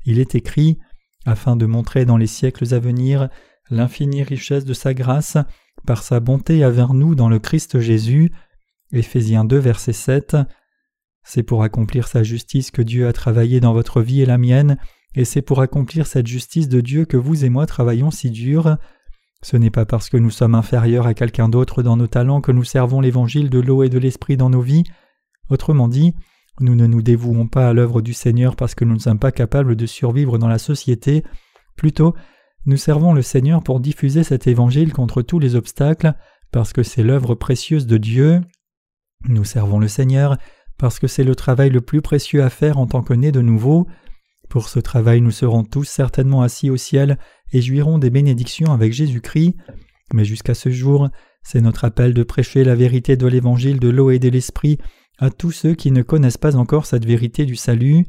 Il 0.03 0.17
est 0.17 0.33
écrit 0.33 0.79
afin 1.27 1.55
de 1.55 1.67
montrer 1.67 2.05
dans 2.05 2.17
les 2.17 2.25
siècles 2.25 2.73
à 2.73 2.79
venir 2.79 3.29
l'infinie 3.69 4.23
richesse 4.23 4.65
de 4.65 4.73
sa 4.73 4.95
grâce 4.95 5.37
par 5.85 6.01
sa 6.01 6.19
bonté 6.19 6.65
envers 6.65 6.95
nous 6.95 7.13
dans 7.13 7.29
le 7.29 7.37
Christ 7.37 7.79
Jésus. 7.79 8.31
Éphésiens 8.91 9.45
2 9.45 9.59
verset 9.59 9.93
7. 9.93 10.37
C'est 11.25 11.43
pour 11.43 11.63
accomplir 11.63 12.07
sa 12.07 12.23
justice 12.23 12.71
que 12.71 12.83
Dieu 12.83 13.07
a 13.07 13.13
travaillé 13.13 13.59
dans 13.59 13.73
votre 13.73 14.01
vie 14.01 14.21
et 14.21 14.25
la 14.25 14.37
mienne, 14.37 14.77
et 15.15 15.25
c'est 15.25 15.41
pour 15.41 15.59
accomplir 15.59 16.05
cette 16.07 16.27
justice 16.27 16.69
de 16.69 16.81
Dieu 16.81 17.05
que 17.05 17.17
vous 17.17 17.43
et 17.43 17.49
moi 17.49 17.65
travaillons 17.65 18.11
si 18.11 18.29
dur. 18.29 18.77
Ce 19.41 19.57
n'est 19.57 19.71
pas 19.71 19.85
parce 19.85 20.09
que 20.09 20.17
nous 20.17 20.29
sommes 20.29 20.55
inférieurs 20.55 21.07
à 21.07 21.13
quelqu'un 21.13 21.49
d'autre 21.49 21.83
dans 21.83 21.97
nos 21.97 22.07
talents 22.07 22.41
que 22.41 22.51
nous 22.51 22.63
servons 22.63 23.01
l'évangile 23.01 23.49
de 23.49 23.59
l'eau 23.59 23.83
et 23.83 23.89
de 23.89 23.97
l'esprit 23.97 24.37
dans 24.37 24.49
nos 24.49 24.61
vies. 24.61 24.83
Autrement 25.49 25.87
dit, 25.87 26.13
nous 26.59 26.75
ne 26.75 26.85
nous 26.85 27.01
dévouons 27.01 27.47
pas 27.47 27.69
à 27.69 27.73
l'œuvre 27.73 28.01
du 28.01 28.13
Seigneur 28.13 28.55
parce 28.55 28.75
que 28.75 28.85
nous 28.85 28.93
ne 28.93 28.99
sommes 28.99 29.19
pas 29.19 29.31
capables 29.31 29.75
de 29.75 29.85
survivre 29.85 30.37
dans 30.37 30.47
la 30.47 30.59
société, 30.59 31.23
plutôt 31.75 32.15
nous 32.67 32.77
servons 32.77 33.13
le 33.13 33.21
Seigneur 33.21 33.61
pour 33.61 33.79
diffuser 33.79 34.23
cet 34.23 34.47
évangile 34.47 34.91
contre 34.91 35.21
tous 35.21 35.37
les 35.37 35.55
obstacles, 35.55 36.13
parce 36.51 36.73
que 36.73 36.81
c'est 36.81 37.03
l'œuvre 37.03 37.35
précieuse 37.35 37.85
de 37.85 37.97
Dieu. 37.97 38.41
Nous 39.27 39.43
servons 39.43 39.79
le 39.79 39.87
Seigneur 39.87 40.37
parce 40.77 40.99
que 40.99 41.07
c'est 41.07 41.23
le 41.23 41.35
travail 41.35 41.69
le 41.69 41.81
plus 41.81 42.01
précieux 42.01 42.43
à 42.43 42.49
faire 42.49 42.77
en 42.77 42.87
tant 42.87 43.01
que 43.01 43.13
nés 43.13 43.31
de 43.31 43.41
nouveau. 43.41 43.87
Pour 44.49 44.69
ce 44.69 44.79
travail 44.79 45.21
nous 45.21 45.31
serons 45.31 45.63
tous 45.63 45.85
certainement 45.85 46.41
assis 46.41 46.69
au 46.69 46.77
ciel 46.77 47.17
et 47.51 47.61
jouirons 47.61 47.97
des 47.97 48.09
bénédictions 48.09 48.71
avec 48.71 48.93
Jésus-Christ. 48.93 49.55
Mais 50.13 50.25
jusqu'à 50.25 50.53
ce 50.53 50.69
jour, 50.69 51.09
c'est 51.43 51.61
notre 51.61 51.85
appel 51.85 52.13
de 52.13 52.23
prêcher 52.23 52.63
la 52.63 52.75
vérité 52.75 53.17
de 53.17 53.27
l'évangile 53.27 53.79
de 53.79 53.89
l'eau 53.89 54.11
et 54.11 54.19
de 54.19 54.29
l'esprit 54.29 54.77
à 55.17 55.29
tous 55.29 55.51
ceux 55.51 55.73
qui 55.73 55.91
ne 55.91 56.01
connaissent 56.01 56.37
pas 56.37 56.55
encore 56.55 56.85
cette 56.85 57.05
vérité 57.05 57.45
du 57.45 57.55
salut. 57.55 58.05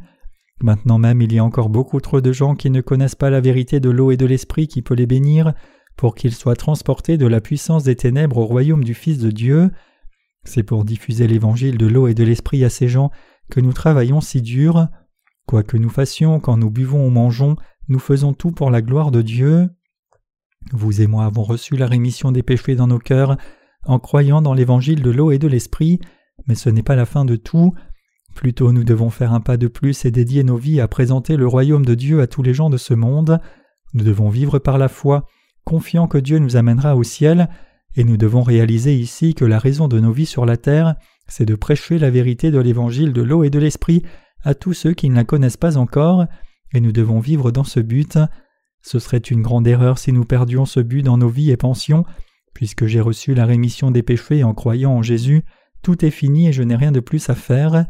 Maintenant 0.60 0.98
même 0.98 1.20
il 1.20 1.32
y 1.32 1.38
a 1.38 1.44
encore 1.44 1.68
beaucoup 1.68 2.00
trop 2.00 2.20
de 2.20 2.32
gens 2.32 2.54
qui 2.54 2.70
ne 2.70 2.80
connaissent 2.80 3.14
pas 3.14 3.30
la 3.30 3.40
vérité 3.40 3.78
de 3.78 3.90
l'eau 3.90 4.10
et 4.10 4.16
de 4.16 4.26
l'esprit 4.26 4.68
qui 4.68 4.82
peut 4.82 4.94
les 4.94 5.06
bénir, 5.06 5.52
pour 5.96 6.14
qu'ils 6.14 6.34
soient 6.34 6.56
transportés 6.56 7.16
de 7.16 7.26
la 7.26 7.40
puissance 7.40 7.84
des 7.84 7.96
ténèbres 7.96 8.38
au 8.38 8.46
royaume 8.46 8.84
du 8.84 8.94
Fils 8.94 9.18
de 9.18 9.30
Dieu. 9.30 9.70
C'est 10.46 10.62
pour 10.62 10.84
diffuser 10.84 11.26
l'évangile 11.26 11.76
de 11.76 11.86
l'eau 11.86 12.08
et 12.08 12.14
de 12.14 12.24
l'esprit 12.24 12.64
à 12.64 12.70
ces 12.70 12.88
gens 12.88 13.10
que 13.50 13.60
nous 13.60 13.72
travaillons 13.72 14.20
si 14.20 14.40
dur. 14.40 14.88
Quoi 15.46 15.62
que 15.62 15.76
nous 15.76 15.90
fassions, 15.90 16.40
quand 16.40 16.56
nous 16.56 16.70
buvons 16.70 17.06
ou 17.06 17.10
mangeons, 17.10 17.56
nous 17.88 17.98
faisons 17.98 18.32
tout 18.32 18.52
pour 18.52 18.70
la 18.70 18.82
gloire 18.82 19.10
de 19.10 19.22
Dieu. 19.22 19.68
Vous 20.72 21.00
et 21.00 21.06
moi 21.06 21.24
avons 21.24 21.42
reçu 21.42 21.76
la 21.76 21.86
rémission 21.86 22.32
des 22.32 22.42
péchés 22.42 22.74
dans 22.74 22.86
nos 22.88 22.98
cœurs 22.98 23.36
en 23.84 23.98
croyant 23.98 24.42
dans 24.42 24.54
l'évangile 24.54 25.02
de 25.02 25.10
l'eau 25.10 25.30
et 25.30 25.38
de 25.38 25.46
l'esprit, 25.46 26.00
mais 26.46 26.54
ce 26.54 26.68
n'est 26.68 26.82
pas 26.82 26.96
la 26.96 27.06
fin 27.06 27.24
de 27.24 27.36
tout. 27.36 27.74
Plutôt 28.34 28.72
nous 28.72 28.84
devons 28.84 29.10
faire 29.10 29.32
un 29.32 29.40
pas 29.40 29.56
de 29.56 29.68
plus 29.68 30.04
et 30.04 30.10
dédier 30.10 30.44
nos 30.44 30.56
vies 30.56 30.80
à 30.80 30.88
présenter 30.88 31.36
le 31.36 31.46
royaume 31.46 31.86
de 31.86 31.94
Dieu 31.94 32.20
à 32.20 32.26
tous 32.26 32.42
les 32.42 32.52
gens 32.52 32.68
de 32.68 32.76
ce 32.76 32.94
monde. 32.94 33.40
Nous 33.94 34.04
devons 34.04 34.28
vivre 34.28 34.58
par 34.58 34.76
la 34.78 34.88
foi, 34.88 35.26
confiant 35.64 36.08
que 36.08 36.18
Dieu 36.18 36.38
nous 36.38 36.56
amènera 36.56 36.96
au 36.96 37.02
ciel, 37.02 37.48
et 37.96 38.04
nous 38.04 38.16
devons 38.16 38.42
réaliser 38.42 38.94
ici 38.94 39.34
que 39.34 39.44
la 39.44 39.58
raison 39.58 39.88
de 39.88 39.98
nos 39.98 40.12
vies 40.12 40.26
sur 40.26 40.46
la 40.46 40.56
terre, 40.56 40.94
c'est 41.28 41.46
de 41.46 41.54
prêcher 41.54 41.98
la 41.98 42.10
vérité 42.10 42.50
de 42.50 42.58
l'évangile 42.58 43.12
de 43.12 43.22
l'eau 43.22 43.42
et 43.42 43.50
de 43.50 43.58
l'esprit 43.58 44.02
à 44.44 44.54
tous 44.54 44.74
ceux 44.74 44.92
qui 44.92 45.08
ne 45.08 45.16
la 45.16 45.24
connaissent 45.24 45.56
pas 45.56 45.76
encore, 45.76 46.26
et 46.72 46.80
nous 46.80 46.92
devons 46.92 47.20
vivre 47.20 47.50
dans 47.50 47.64
ce 47.64 47.80
but. 47.80 48.18
Ce 48.82 48.98
serait 48.98 49.18
une 49.18 49.42
grande 49.42 49.66
erreur 49.66 49.98
si 49.98 50.12
nous 50.12 50.24
perdions 50.24 50.66
ce 50.66 50.80
but 50.80 51.02
dans 51.02 51.18
nos 51.18 51.28
vies 51.28 51.50
et 51.50 51.56
pensions, 51.56 52.04
puisque 52.54 52.86
j'ai 52.86 53.00
reçu 53.00 53.34
la 53.34 53.46
rémission 53.46 53.90
des 53.90 54.02
péchés 54.02 54.44
en 54.44 54.54
croyant 54.54 54.92
en 54.92 55.02
Jésus, 55.02 55.42
tout 55.82 56.04
est 56.04 56.10
fini 56.10 56.48
et 56.48 56.52
je 56.52 56.62
n'ai 56.62 56.76
rien 56.76 56.92
de 56.92 57.00
plus 57.00 57.28
à 57.30 57.34
faire. 57.34 57.86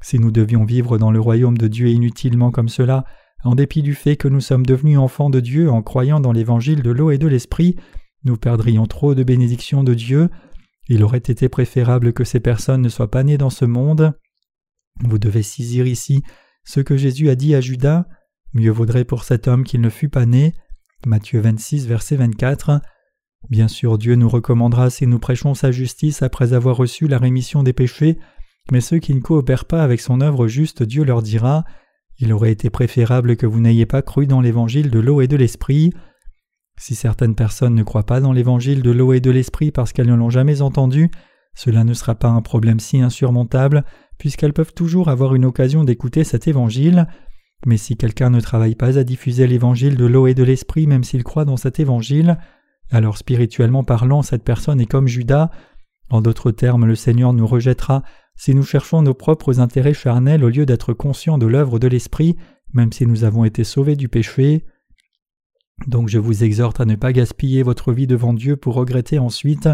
Si 0.00 0.18
nous 0.18 0.30
devions 0.30 0.64
vivre 0.64 0.98
dans 0.98 1.10
le 1.10 1.20
royaume 1.20 1.58
de 1.58 1.68
Dieu 1.68 1.88
inutilement 1.88 2.50
comme 2.50 2.68
cela, 2.68 3.04
en 3.44 3.54
dépit 3.54 3.82
du 3.82 3.94
fait 3.94 4.16
que 4.16 4.28
nous 4.28 4.40
sommes 4.40 4.66
devenus 4.66 4.98
enfants 4.98 5.30
de 5.30 5.40
Dieu 5.40 5.70
en 5.70 5.82
croyant 5.82 6.20
dans 6.20 6.32
l'évangile 6.32 6.82
de 6.82 6.90
l'eau 6.90 7.10
et 7.10 7.18
de 7.18 7.26
l'esprit, 7.26 7.76
nous 8.24 8.36
perdrions 8.36 8.86
trop 8.86 9.14
de 9.14 9.22
bénédictions 9.22 9.84
de 9.84 9.94
Dieu. 9.94 10.28
Il 10.88 11.02
aurait 11.02 11.18
été 11.18 11.48
préférable 11.48 12.12
que 12.12 12.24
ces 12.24 12.40
personnes 12.40 12.82
ne 12.82 12.88
soient 12.88 13.10
pas 13.10 13.22
nées 13.22 13.38
dans 13.38 13.50
ce 13.50 13.64
monde. 13.64 14.12
Vous 15.04 15.18
devez 15.18 15.42
saisir 15.42 15.86
ici 15.86 16.22
ce 16.64 16.80
que 16.80 16.96
Jésus 16.96 17.28
a 17.30 17.34
dit 17.34 17.54
à 17.54 17.60
Judas. 17.60 18.06
Mieux 18.54 18.70
vaudrait 18.70 19.04
pour 19.04 19.24
cet 19.24 19.48
homme 19.48 19.64
qu'il 19.64 19.80
ne 19.80 19.90
fût 19.90 20.08
pas 20.08 20.26
né. 20.26 20.54
Matthieu 21.06 21.40
26, 21.40 21.86
verset 21.86 22.16
24. 22.16 22.80
Bien 23.50 23.68
sûr, 23.68 23.98
Dieu 23.98 24.16
nous 24.16 24.28
recommandera 24.28 24.90
si 24.90 25.06
nous 25.06 25.18
prêchons 25.18 25.54
sa 25.54 25.70
justice 25.70 26.22
après 26.22 26.52
avoir 26.52 26.76
reçu 26.76 27.06
la 27.06 27.18
rémission 27.18 27.62
des 27.62 27.72
péchés, 27.72 28.18
mais 28.72 28.80
ceux 28.80 28.98
qui 28.98 29.14
ne 29.14 29.20
coopèrent 29.20 29.64
pas 29.64 29.82
avec 29.82 30.00
son 30.00 30.20
œuvre 30.20 30.48
juste, 30.48 30.82
Dieu 30.82 31.04
leur 31.04 31.22
dira 31.22 31.64
Il 32.18 32.32
aurait 32.32 32.52
été 32.52 32.68
préférable 32.68 33.36
que 33.36 33.46
vous 33.46 33.60
n'ayez 33.60 33.86
pas 33.86 34.02
cru 34.02 34.26
dans 34.26 34.40
l'évangile 34.40 34.90
de 34.90 34.98
l'eau 34.98 35.20
et 35.20 35.28
de 35.28 35.36
l'esprit. 35.36 35.92
Si 36.78 36.94
certaines 36.94 37.34
personnes 37.34 37.74
ne 37.74 37.82
croient 37.82 38.06
pas 38.06 38.20
dans 38.20 38.32
l'évangile 38.32 38.82
de 38.82 38.90
l'eau 38.90 39.12
et 39.12 39.20
de 39.20 39.30
l'esprit 39.30 39.72
parce 39.72 39.92
qu'elles 39.92 40.06
ne 40.06 40.14
l'ont 40.14 40.30
jamais 40.30 40.62
entendu, 40.62 41.10
cela 41.54 41.82
ne 41.82 41.92
sera 41.92 42.14
pas 42.14 42.28
un 42.28 42.40
problème 42.40 42.78
si 42.78 43.00
insurmontable, 43.00 43.84
puisqu'elles 44.16 44.52
peuvent 44.52 44.74
toujours 44.74 45.08
avoir 45.08 45.34
une 45.34 45.44
occasion 45.44 45.82
d'écouter 45.82 46.22
cet 46.22 46.46
évangile. 46.46 47.08
Mais 47.66 47.76
si 47.76 47.96
quelqu'un 47.96 48.30
ne 48.30 48.40
travaille 48.40 48.76
pas 48.76 48.96
à 48.96 49.02
diffuser 49.02 49.48
l'évangile 49.48 49.96
de 49.96 50.06
l'eau 50.06 50.28
et 50.28 50.34
de 50.34 50.44
l'esprit 50.44 50.86
même 50.86 51.02
s'il 51.02 51.24
croit 51.24 51.44
dans 51.44 51.56
cet 51.56 51.80
évangile, 51.80 52.38
alors 52.90 53.18
spirituellement 53.18 53.82
parlant 53.82 54.22
cette 54.22 54.44
personne 54.44 54.80
est 54.80 54.86
comme 54.86 55.08
Judas. 55.08 55.50
En 56.10 56.22
d'autres 56.22 56.52
termes, 56.52 56.86
le 56.86 56.94
Seigneur 56.94 57.32
nous 57.32 57.46
rejettera 57.46 58.04
si 58.36 58.54
nous 58.54 58.62
cherchons 58.62 59.02
nos 59.02 59.14
propres 59.14 59.58
intérêts 59.58 59.94
charnels 59.94 60.44
au 60.44 60.48
lieu 60.48 60.64
d'être 60.64 60.92
conscients 60.92 61.38
de 61.38 61.46
l'œuvre 61.46 61.80
de 61.80 61.88
l'esprit, 61.88 62.36
même 62.72 62.92
si 62.92 63.04
nous 63.04 63.24
avons 63.24 63.44
été 63.44 63.64
sauvés 63.64 63.96
du 63.96 64.08
péché. 64.08 64.64
Donc 65.86 66.08
je 66.08 66.18
vous 66.18 66.44
exhorte 66.44 66.80
à 66.80 66.84
ne 66.84 66.96
pas 66.96 67.12
gaspiller 67.12 67.62
votre 67.62 67.92
vie 67.92 68.06
devant 68.06 68.32
Dieu 68.32 68.56
pour 68.56 68.74
regretter 68.74 69.18
ensuite. 69.18 69.68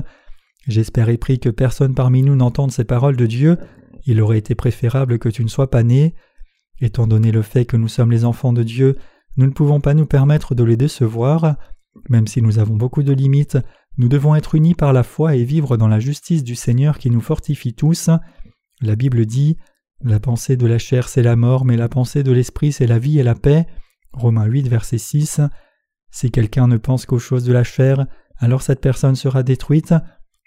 J'espère 0.67 1.09
et 1.09 1.19
prie 1.19 1.39
que 1.39 1.49
personne 1.49 1.95
parmi 1.95 2.23
nous 2.23 2.37
n'entende 2.37 2.73
ces 2.73 2.85
paroles 2.85 3.17
de 3.17 3.27
Dieu. 3.27 3.59
Il 4.07 4.21
aurait 4.21 4.39
été 4.39 4.55
préférable 4.55 5.19
que 5.19 5.29
tu 5.29 5.43
ne 5.43 5.49
sois 5.49 5.71
pas 5.71 5.83
né. 5.83 6.15
Étant 6.81 7.07
donné 7.07 7.33
le 7.33 7.43
fait 7.43 7.65
que 7.65 7.77
nous 7.77 7.89
sommes 7.89 8.11
les 8.11 8.25
enfants 8.25 8.53
de 8.53 8.63
Dieu, 8.63 8.97
nous 9.37 9.47
ne 9.47 9.53
pouvons 9.53 9.81
pas 9.81 9.95
nous 9.95 10.07
permettre 10.07 10.55
de 10.55 10.65
les 10.65 10.77
décevoir. 10.77 11.57
Même 12.09 12.27
si 12.27 12.43
nous 12.43 12.59
avons 12.59 12.77
beaucoup 12.77 13.03
de 13.03 13.13
limites, 13.13 13.59
nous 13.97 14.09
devons 14.09 14.35
être 14.35 14.55
unis 14.55 14.75
par 14.75 14.93
la 14.93 15.03
foi 15.03 15.37
et 15.37 15.45
vivre 15.45 15.77
dans 15.77 15.89
la 15.89 16.01
justice 16.01 16.43
du 16.43 16.55
Seigneur 16.55 16.99
qui 16.99 17.11
nous 17.11 17.21
fortifie 17.21 17.75
tous. 17.75 18.11
La 18.81 18.97
Bible 18.97 19.25
dit 19.25 19.57
La 20.03 20.19
pensée 20.19 20.57
de 20.57 20.67
la 20.67 20.79
chair 20.79 21.09
c'est 21.09 21.23
la 21.23 21.37
mort, 21.37 21.65
mais 21.65 21.77
la 21.77 21.89
pensée 21.89 22.23
de 22.23 22.33
l'esprit 22.33 22.73
c'est 22.73 22.87
la 22.87 22.99
vie 22.99 23.19
et 23.19 23.23
la 23.23 23.35
paix. 23.35 23.67
Romains 24.13 24.47
8, 24.47 24.69
verset 24.69 24.99
6. 24.99 25.41
Si 26.15 26.31
quelqu'un 26.31 26.69
ne 26.69 26.77
pense 26.77 27.07
qu'aux 27.07 27.19
choses 27.19 27.43
de 27.43 27.53
la 27.53 27.65
chair, 27.65 28.07
alors 28.39 28.63
cette 28.63 28.81
personne 28.81 29.17
sera 29.17 29.43
détruite. 29.43 29.95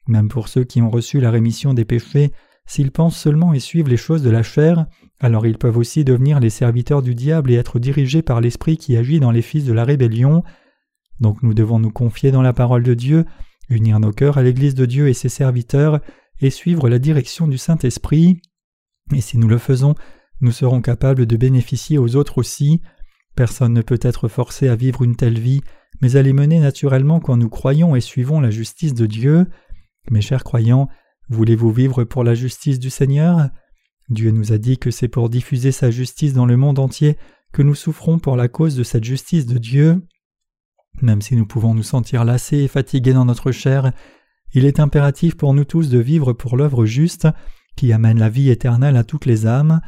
Même 0.08 0.30
pour 0.30 0.47
ceux 0.47 0.63
qui 0.63 0.82
ont 0.82 0.89
reçu 0.89 1.19
la 1.19 1.30
rémission 1.30 1.73
des 1.73 1.84
péchés, 1.84 2.32
s'ils 2.65 2.93
pensent 2.93 3.17
seulement 3.17 3.53
et 3.53 3.60
suivent 3.60 3.89
les 3.89 3.97
choses 3.97 4.23
de 4.23 4.30
la 4.30 4.43
chair, 4.43 4.86
alors 5.19 5.45
ils 5.45 5.58
peuvent 5.58 5.75
aussi 5.75 6.06
devenir 6.06 6.39
les 6.39 6.49
serviteurs 6.49 7.01
du 7.01 7.15
diable 7.15 7.51
et 7.51 7.56
être 7.56 7.80
dirigés 7.80 8.21
par 8.21 8.39
l'esprit 8.39 8.77
qui 8.77 8.95
agit 8.95 9.19
dans 9.19 9.30
les 9.32 9.41
fils 9.41 9.65
de 9.65 9.73
la 9.73 9.84
rébellion. 9.84 10.41
Donc 11.19 11.43
nous 11.43 11.53
devons 11.53 11.80
nous 11.80 11.91
confier 11.91 12.32
dans 12.32 12.41
la 12.41 12.53
parole 12.53 12.84
de 12.84 12.93
Dieu, 12.93 13.25
unir 13.67 13.99
nos 13.99 14.13
cœurs 14.13 14.38
à 14.38 14.43
l'Église 14.43 14.73
de 14.73 14.86
Dieu 14.86 15.10
et 15.10 15.13
ses 15.13 15.27
serviteurs, 15.27 15.99
et 16.39 16.49
suivre 16.49 16.88
la 16.88 16.97
direction 16.97 17.45
du 17.45 17.58
Saint-Esprit. 17.58 18.39
Et 19.13 19.19
si 19.19 19.38
nous 19.38 19.49
le 19.49 19.58
faisons, 19.58 19.95
nous 20.39 20.53
serons 20.53 20.82
capables 20.82 21.25
de 21.25 21.36
bénéficier 21.36 21.97
aux 21.97 22.15
autres 22.15 22.38
aussi. 22.38 22.82
Personne 23.38 23.73
ne 23.73 23.84
peut 23.84 24.00
être 24.02 24.28
forcé 24.30 24.67
à 24.67 24.76
vivre 24.76 25.04
une 25.04 25.15
telle 25.15 25.39
vie, 25.39 25.62
mais 26.02 26.15
à 26.15 26.23
les 26.23 26.34
mener 26.34 26.60
naturellement 26.60 27.19
quand 27.19 27.38
nous 27.38 27.50
croyons 27.50 27.95
et 27.95 28.02
suivons 28.02 28.39
la 28.39 28.50
justice 28.50 28.95
de 28.95 29.06
Dieu. 29.06 29.45
Mes 30.10 30.21
chers 30.21 30.43
croyants, 30.43 30.89
voulez-vous 31.30 31.71
vivre 31.71 32.04
pour 32.04 32.23
la 32.23 32.34
justice 32.34 32.80
du 32.80 32.89
Seigneur? 32.89 33.50
Dieu 34.10 34.32
nous 34.32 34.54
a 34.54 34.58
dit 34.58 34.80
que 34.80 34.89
c'est 34.89 35.08
pour 35.08 35.30
diffuser 35.30 35.71
sa 35.71 35.91
justice 35.91 36.34
dans 36.34 36.47
le 36.47 36.58
monde 36.58 36.80
entier 36.80 37.15
que 37.54 37.62
nous 37.62 37.76
souffrons 37.76 38.17
pour 38.17 38.38
la 38.38 38.47
cause 38.47 38.76
de 38.76 38.82
cette 38.82 39.04
justice 39.04 39.45
de 39.45 39.60
Dieu. 39.60 40.02
Même 41.04 41.21
si 41.21 41.36
nous 41.36 41.45
pouvons 41.45 41.76
nous 41.76 41.84
sentir 41.84 42.26
lassés 42.26 42.63
et 42.63 42.67
fatigués 42.67 43.13
dans 43.13 43.26
notre 43.26 43.52
chair, 43.52 43.91
il 44.56 44.65
est 44.65 44.80
impératif 44.80 45.38
pour 45.38 45.54
nous 45.54 45.65
tous 45.65 45.89
de 45.89 46.00
vivre 46.00 46.34
pour 46.34 46.58
l'œuvre 46.58 46.88
juste 46.88 47.28
qui 47.76 47.93
amène 47.93 48.17
la 48.17 48.30
vie 48.30 48.50
éternelle 48.50 48.97
à 48.97 49.04
toutes 49.04 49.28
les 49.28 49.45
âmes. 49.45 49.80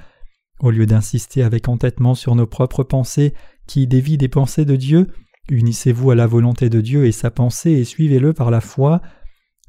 Au 0.59 0.71
lieu 0.71 0.85
d'insister 0.85 1.41
avec 1.41 1.69
entêtement 1.69 2.15
sur 2.15 2.35
nos 2.35 2.47
propres 2.47 2.83
pensées 2.83 3.33
qui 3.65 3.87
dévient 3.87 4.17
des 4.17 4.27
pensées 4.27 4.65
de 4.65 4.75
Dieu, 4.75 5.07
unissez-vous 5.49 6.11
à 6.11 6.15
la 6.15 6.27
volonté 6.27 6.69
de 6.69 6.81
Dieu 6.81 7.05
et 7.05 7.13
sa 7.13 7.31
pensée 7.31 7.71
et 7.71 7.85
suivez-le 7.85 8.33
par 8.33 8.51
la 8.51 8.59
foi. 8.59 9.01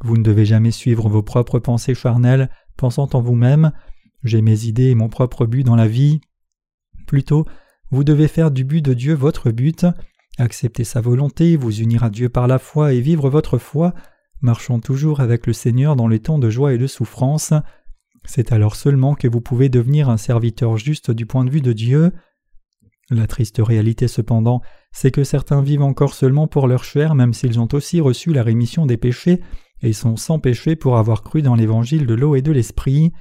Vous 0.02 0.16
ne 0.16 0.22
devez 0.22 0.44
jamais 0.44 0.72
suivre 0.72 1.08
vos 1.08 1.22
propres 1.22 1.60
pensées 1.60 1.94
charnelles, 1.94 2.50
pensant 2.76 3.08
en 3.12 3.20
vous-même 3.20 3.70
J'ai 4.24 4.42
mes 4.42 4.64
idées 4.64 4.90
et 4.90 4.94
mon 4.96 5.08
propre 5.08 5.46
but 5.46 5.62
dans 5.62 5.76
la 5.76 5.86
vie. 5.86 6.20
Plutôt, 7.06 7.46
vous 7.90 8.02
devez 8.02 8.26
faire 8.26 8.50
du 8.50 8.64
but 8.64 8.82
de 8.84 8.94
Dieu 8.94 9.14
votre 9.14 9.52
but, 9.52 9.86
accepter 10.38 10.84
sa 10.84 11.00
volonté, 11.00 11.56
vous 11.56 11.80
unir 11.80 12.02
à 12.02 12.10
Dieu 12.10 12.28
par 12.28 12.48
la 12.48 12.58
foi 12.58 12.94
et 12.94 13.00
vivre 13.00 13.30
votre 13.30 13.58
foi, 13.58 13.94
marchant 14.40 14.80
toujours 14.80 15.20
avec 15.20 15.46
le 15.46 15.52
Seigneur 15.52 15.94
dans 15.94 16.08
les 16.08 16.20
temps 16.20 16.38
de 16.38 16.50
joie 16.50 16.72
et 16.72 16.78
de 16.78 16.86
souffrance. 16.88 17.52
C'est 18.24 18.52
alors 18.52 18.76
seulement 18.76 19.14
que 19.14 19.28
vous 19.28 19.40
pouvez 19.40 19.68
devenir 19.68 20.08
un 20.08 20.16
serviteur 20.16 20.76
juste 20.76 21.10
du 21.10 21.26
point 21.26 21.44
de 21.44 21.50
vue 21.50 21.62
de 21.62 21.72
Dieu. 21.72 22.12
La 23.10 23.26
triste 23.26 23.60
réalité 23.62 24.06
cependant, 24.06 24.60
c'est 24.92 25.10
que 25.10 25.24
certains 25.24 25.62
vivent 25.62 25.82
encore 25.82 26.14
seulement 26.14 26.46
pour 26.46 26.68
leur 26.68 26.84
chair 26.84 27.14
même 27.14 27.34
s'ils 27.34 27.58
ont 27.58 27.68
aussi 27.72 28.00
reçu 28.00 28.32
la 28.32 28.42
rémission 28.42 28.86
des 28.86 28.96
péchés 28.96 29.40
et 29.82 29.92
sont 29.92 30.16
sans 30.16 30.38
péché 30.38 30.76
pour 30.76 30.96
avoir 30.96 31.22
cru 31.22 31.42
dans 31.42 31.54
l'évangile 31.54 32.06
de 32.06 32.14
l'eau 32.14 32.34
et 32.36 32.42
de 32.42 32.52
l'esprit. 32.52 33.12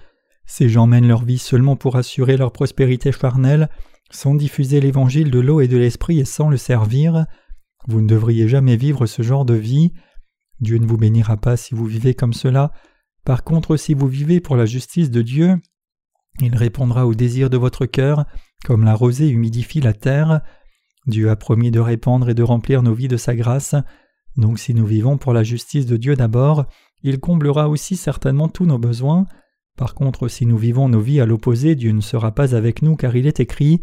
Ces 0.45 0.69
gens 0.69 0.87
mènent 0.87 1.07
leur 1.07 1.23
vie 1.23 1.37
seulement 1.37 1.75
pour 1.75 1.95
assurer 1.95 2.37
leur 2.37 2.51
prospérité 2.51 3.11
charnelle, 3.11 3.69
sans 4.11 4.35
diffuser 4.35 4.81
l'évangile 4.81 5.31
de 5.31 5.39
l'eau 5.39 5.61
et 5.61 5.67
de 5.67 5.77
l'esprit 5.77 6.19
et 6.19 6.25
sans 6.25 6.49
le 6.49 6.57
servir. 6.57 7.25
Vous 7.87 8.01
ne 8.01 8.07
devriez 8.07 8.47
jamais 8.47 8.75
vivre 8.75 9.05
ce 9.05 9.21
genre 9.21 9.45
de 9.45 9.53
vie. 9.53 9.93
Dieu 10.59 10.77
ne 10.77 10.85
vous 10.85 10.97
bénira 10.97 11.37
pas 11.37 11.55
si 11.55 11.75
vous 11.75 11.85
vivez 11.85 12.13
comme 12.13 12.33
cela, 12.33 12.71
par 13.29 13.43
contre, 13.43 13.77
si 13.77 13.93
vous 13.93 14.07
vivez 14.07 14.39
pour 14.39 14.55
la 14.55 14.65
justice 14.65 15.11
de 15.11 15.21
Dieu, 15.21 15.57
il 16.41 16.55
répondra 16.55 17.05
aux 17.05 17.13
désirs 17.13 17.51
de 17.51 17.57
votre 17.57 17.85
cœur, 17.85 18.25
comme 18.65 18.83
la 18.83 18.95
rosée 18.95 19.29
humidifie 19.29 19.81
la 19.81 19.93
terre. 19.93 20.41
Dieu 21.05 21.29
a 21.29 21.35
promis 21.35 21.69
de 21.69 21.79
répandre 21.79 22.27
et 22.31 22.33
de 22.33 22.41
remplir 22.41 22.81
nos 22.81 22.95
vies 22.95 23.07
de 23.07 23.17
sa 23.17 23.35
grâce. 23.35 23.75
Donc 24.35 24.57
si 24.57 24.73
nous 24.73 24.87
vivons 24.87 25.19
pour 25.19 25.31
la 25.31 25.43
justice 25.43 25.85
de 25.85 25.95
Dieu 25.95 26.15
d'abord, 26.15 26.65
il 27.03 27.19
comblera 27.19 27.69
aussi 27.69 27.97
certainement 27.97 28.47
tous 28.47 28.65
nos 28.65 28.79
besoins. 28.79 29.27
Par 29.77 29.93
contre, 29.93 30.27
si 30.27 30.47
nous 30.47 30.57
vivons 30.57 30.89
nos 30.89 30.99
vies 30.99 31.21
à 31.21 31.27
l'opposé, 31.27 31.75
Dieu 31.75 31.91
ne 31.91 32.01
sera 32.01 32.31
pas 32.33 32.55
avec 32.55 32.81
nous 32.81 32.95
car 32.95 33.15
il 33.15 33.27
est 33.27 33.39
écrit 33.39 33.79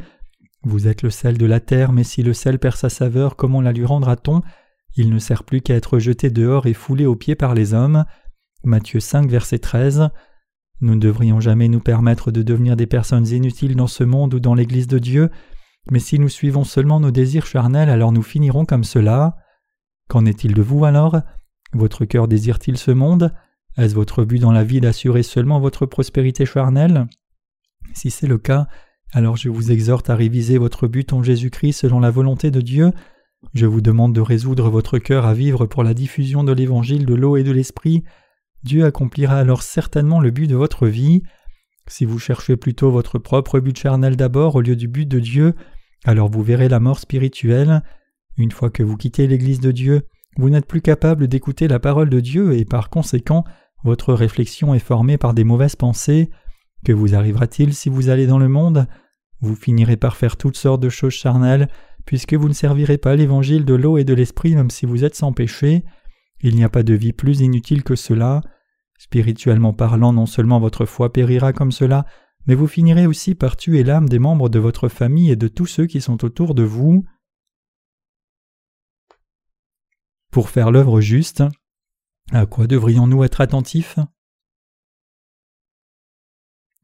Vous 0.64 0.88
êtes 0.88 1.02
le 1.02 1.10
sel 1.10 1.38
de 1.38 1.46
la 1.46 1.60
terre, 1.60 1.92
mais 1.92 2.02
si 2.02 2.24
le 2.24 2.32
sel 2.32 2.58
perd 2.58 2.74
sa 2.74 2.88
saveur, 2.88 3.36
comment 3.36 3.60
la 3.60 3.70
lui 3.70 3.84
rendra-t-on? 3.84 4.42
Il 4.96 5.10
ne 5.10 5.20
sert 5.20 5.44
plus 5.44 5.60
qu'à 5.60 5.74
être 5.74 6.00
jeté 6.00 6.30
dehors 6.30 6.66
et 6.66 6.74
foulé 6.74 7.06
aux 7.06 7.14
pieds 7.14 7.36
par 7.36 7.54
les 7.54 7.74
hommes. 7.74 8.06
Matthieu 8.66 8.98
5, 8.98 9.30
verset 9.30 9.60
13. 9.60 10.08
Nous 10.80 10.96
ne 10.96 11.00
devrions 11.00 11.38
jamais 11.38 11.68
nous 11.68 11.78
permettre 11.78 12.32
de 12.32 12.42
devenir 12.42 12.76
des 12.76 12.88
personnes 12.88 13.28
inutiles 13.28 13.76
dans 13.76 13.86
ce 13.86 14.02
monde 14.02 14.34
ou 14.34 14.40
dans 14.40 14.54
l'Église 14.54 14.88
de 14.88 14.98
Dieu, 14.98 15.30
mais 15.92 16.00
si 16.00 16.18
nous 16.18 16.28
suivons 16.28 16.64
seulement 16.64 16.98
nos 16.98 17.12
désirs 17.12 17.46
charnels, 17.46 17.88
alors 17.88 18.10
nous 18.10 18.24
finirons 18.24 18.64
comme 18.64 18.82
cela. 18.82 19.36
Qu'en 20.08 20.26
est-il 20.26 20.52
de 20.52 20.62
vous 20.62 20.84
alors? 20.84 21.20
Votre 21.74 22.04
cœur 22.06 22.26
désire-t-il 22.26 22.76
ce 22.76 22.90
monde? 22.90 23.32
Est-ce 23.76 23.94
votre 23.94 24.24
but 24.24 24.40
dans 24.40 24.50
la 24.50 24.64
vie 24.64 24.80
d'assurer 24.80 25.22
seulement 25.22 25.60
votre 25.60 25.86
prospérité 25.86 26.44
charnelle? 26.44 27.06
Si 27.94 28.10
c'est 28.10 28.26
le 28.26 28.38
cas, 28.38 28.66
alors 29.12 29.36
je 29.36 29.48
vous 29.48 29.70
exhorte 29.70 30.10
à 30.10 30.16
réviser 30.16 30.58
votre 30.58 30.88
but 30.88 31.12
en 31.12 31.22
Jésus-Christ 31.22 31.74
selon 31.74 32.00
la 32.00 32.10
volonté 32.10 32.50
de 32.50 32.60
Dieu. 32.60 32.90
Je 33.54 33.66
vous 33.66 33.80
demande 33.80 34.12
de 34.12 34.20
résoudre 34.20 34.70
votre 34.70 34.98
cœur 34.98 35.24
à 35.24 35.34
vivre 35.34 35.66
pour 35.66 35.84
la 35.84 35.94
diffusion 35.94 36.42
de 36.42 36.52
l'évangile 36.52 37.06
de 37.06 37.14
l'eau 37.14 37.36
et 37.36 37.44
de 37.44 37.52
l'esprit 37.52 38.02
Dieu 38.66 38.84
accomplira 38.84 39.38
alors 39.38 39.62
certainement 39.62 40.20
le 40.20 40.32
but 40.32 40.48
de 40.48 40.56
votre 40.56 40.88
vie. 40.88 41.22
Si 41.86 42.04
vous 42.04 42.18
cherchez 42.18 42.56
plutôt 42.56 42.90
votre 42.90 43.18
propre 43.18 43.60
but 43.60 43.78
charnel 43.78 44.16
d'abord 44.16 44.56
au 44.56 44.60
lieu 44.60 44.74
du 44.74 44.88
but 44.88 45.06
de 45.06 45.20
Dieu, 45.20 45.54
alors 46.04 46.28
vous 46.28 46.42
verrez 46.42 46.68
la 46.68 46.80
mort 46.80 46.98
spirituelle. 46.98 47.82
Une 48.36 48.50
fois 48.50 48.70
que 48.70 48.82
vous 48.82 48.96
quittez 48.96 49.28
l'Église 49.28 49.60
de 49.60 49.70
Dieu, 49.70 50.02
vous 50.36 50.50
n'êtes 50.50 50.66
plus 50.66 50.82
capable 50.82 51.28
d'écouter 51.28 51.68
la 51.68 51.78
parole 51.78 52.10
de 52.10 52.18
Dieu 52.18 52.54
et 52.54 52.64
par 52.64 52.90
conséquent, 52.90 53.44
votre 53.84 54.12
réflexion 54.12 54.74
est 54.74 54.80
formée 54.80 55.16
par 55.16 55.32
des 55.32 55.44
mauvaises 55.44 55.76
pensées. 55.76 56.28
Que 56.84 56.92
vous 56.92 57.14
arrivera-t-il 57.14 57.72
si 57.72 57.88
vous 57.88 58.08
allez 58.08 58.26
dans 58.26 58.40
le 58.40 58.48
monde? 58.48 58.88
Vous 59.40 59.54
finirez 59.54 59.96
par 59.96 60.16
faire 60.16 60.36
toutes 60.36 60.56
sortes 60.56 60.82
de 60.82 60.88
choses 60.88 61.12
charnelles, 61.12 61.68
puisque 62.04 62.34
vous 62.34 62.48
ne 62.48 62.52
servirez 62.52 62.98
pas 62.98 63.14
l'évangile 63.14 63.64
de 63.64 63.74
l'eau 63.74 63.96
et 63.96 64.04
de 64.04 64.14
l'esprit 64.14 64.56
même 64.56 64.70
si 64.70 64.86
vous 64.86 65.04
êtes 65.04 65.14
sans 65.14 65.32
péché. 65.32 65.84
Il 66.40 66.56
n'y 66.56 66.64
a 66.64 66.68
pas 66.68 66.82
de 66.82 66.94
vie 66.94 67.12
plus 67.12 67.40
inutile 67.40 67.84
que 67.84 67.94
cela. 67.94 68.40
Spirituellement 68.98 69.72
parlant, 69.72 70.12
non 70.12 70.26
seulement 70.26 70.60
votre 70.60 70.86
foi 70.86 71.12
périra 71.12 71.52
comme 71.52 71.72
cela, 71.72 72.06
mais 72.46 72.54
vous 72.54 72.66
finirez 72.66 73.06
aussi 73.06 73.34
par 73.34 73.56
tuer 73.56 73.82
l'âme 73.82 74.08
des 74.08 74.18
membres 74.18 74.48
de 74.48 74.58
votre 74.58 74.88
famille 74.88 75.30
et 75.30 75.36
de 75.36 75.48
tous 75.48 75.66
ceux 75.66 75.86
qui 75.86 76.00
sont 76.00 76.24
autour 76.24 76.54
de 76.54 76.62
vous. 76.62 77.04
Pour 80.30 80.48
faire 80.48 80.70
l'œuvre 80.70 81.00
juste, 81.00 81.42
à 82.32 82.46
quoi 82.46 82.66
devrions-nous 82.66 83.24
être 83.24 83.40
attentifs? 83.40 83.98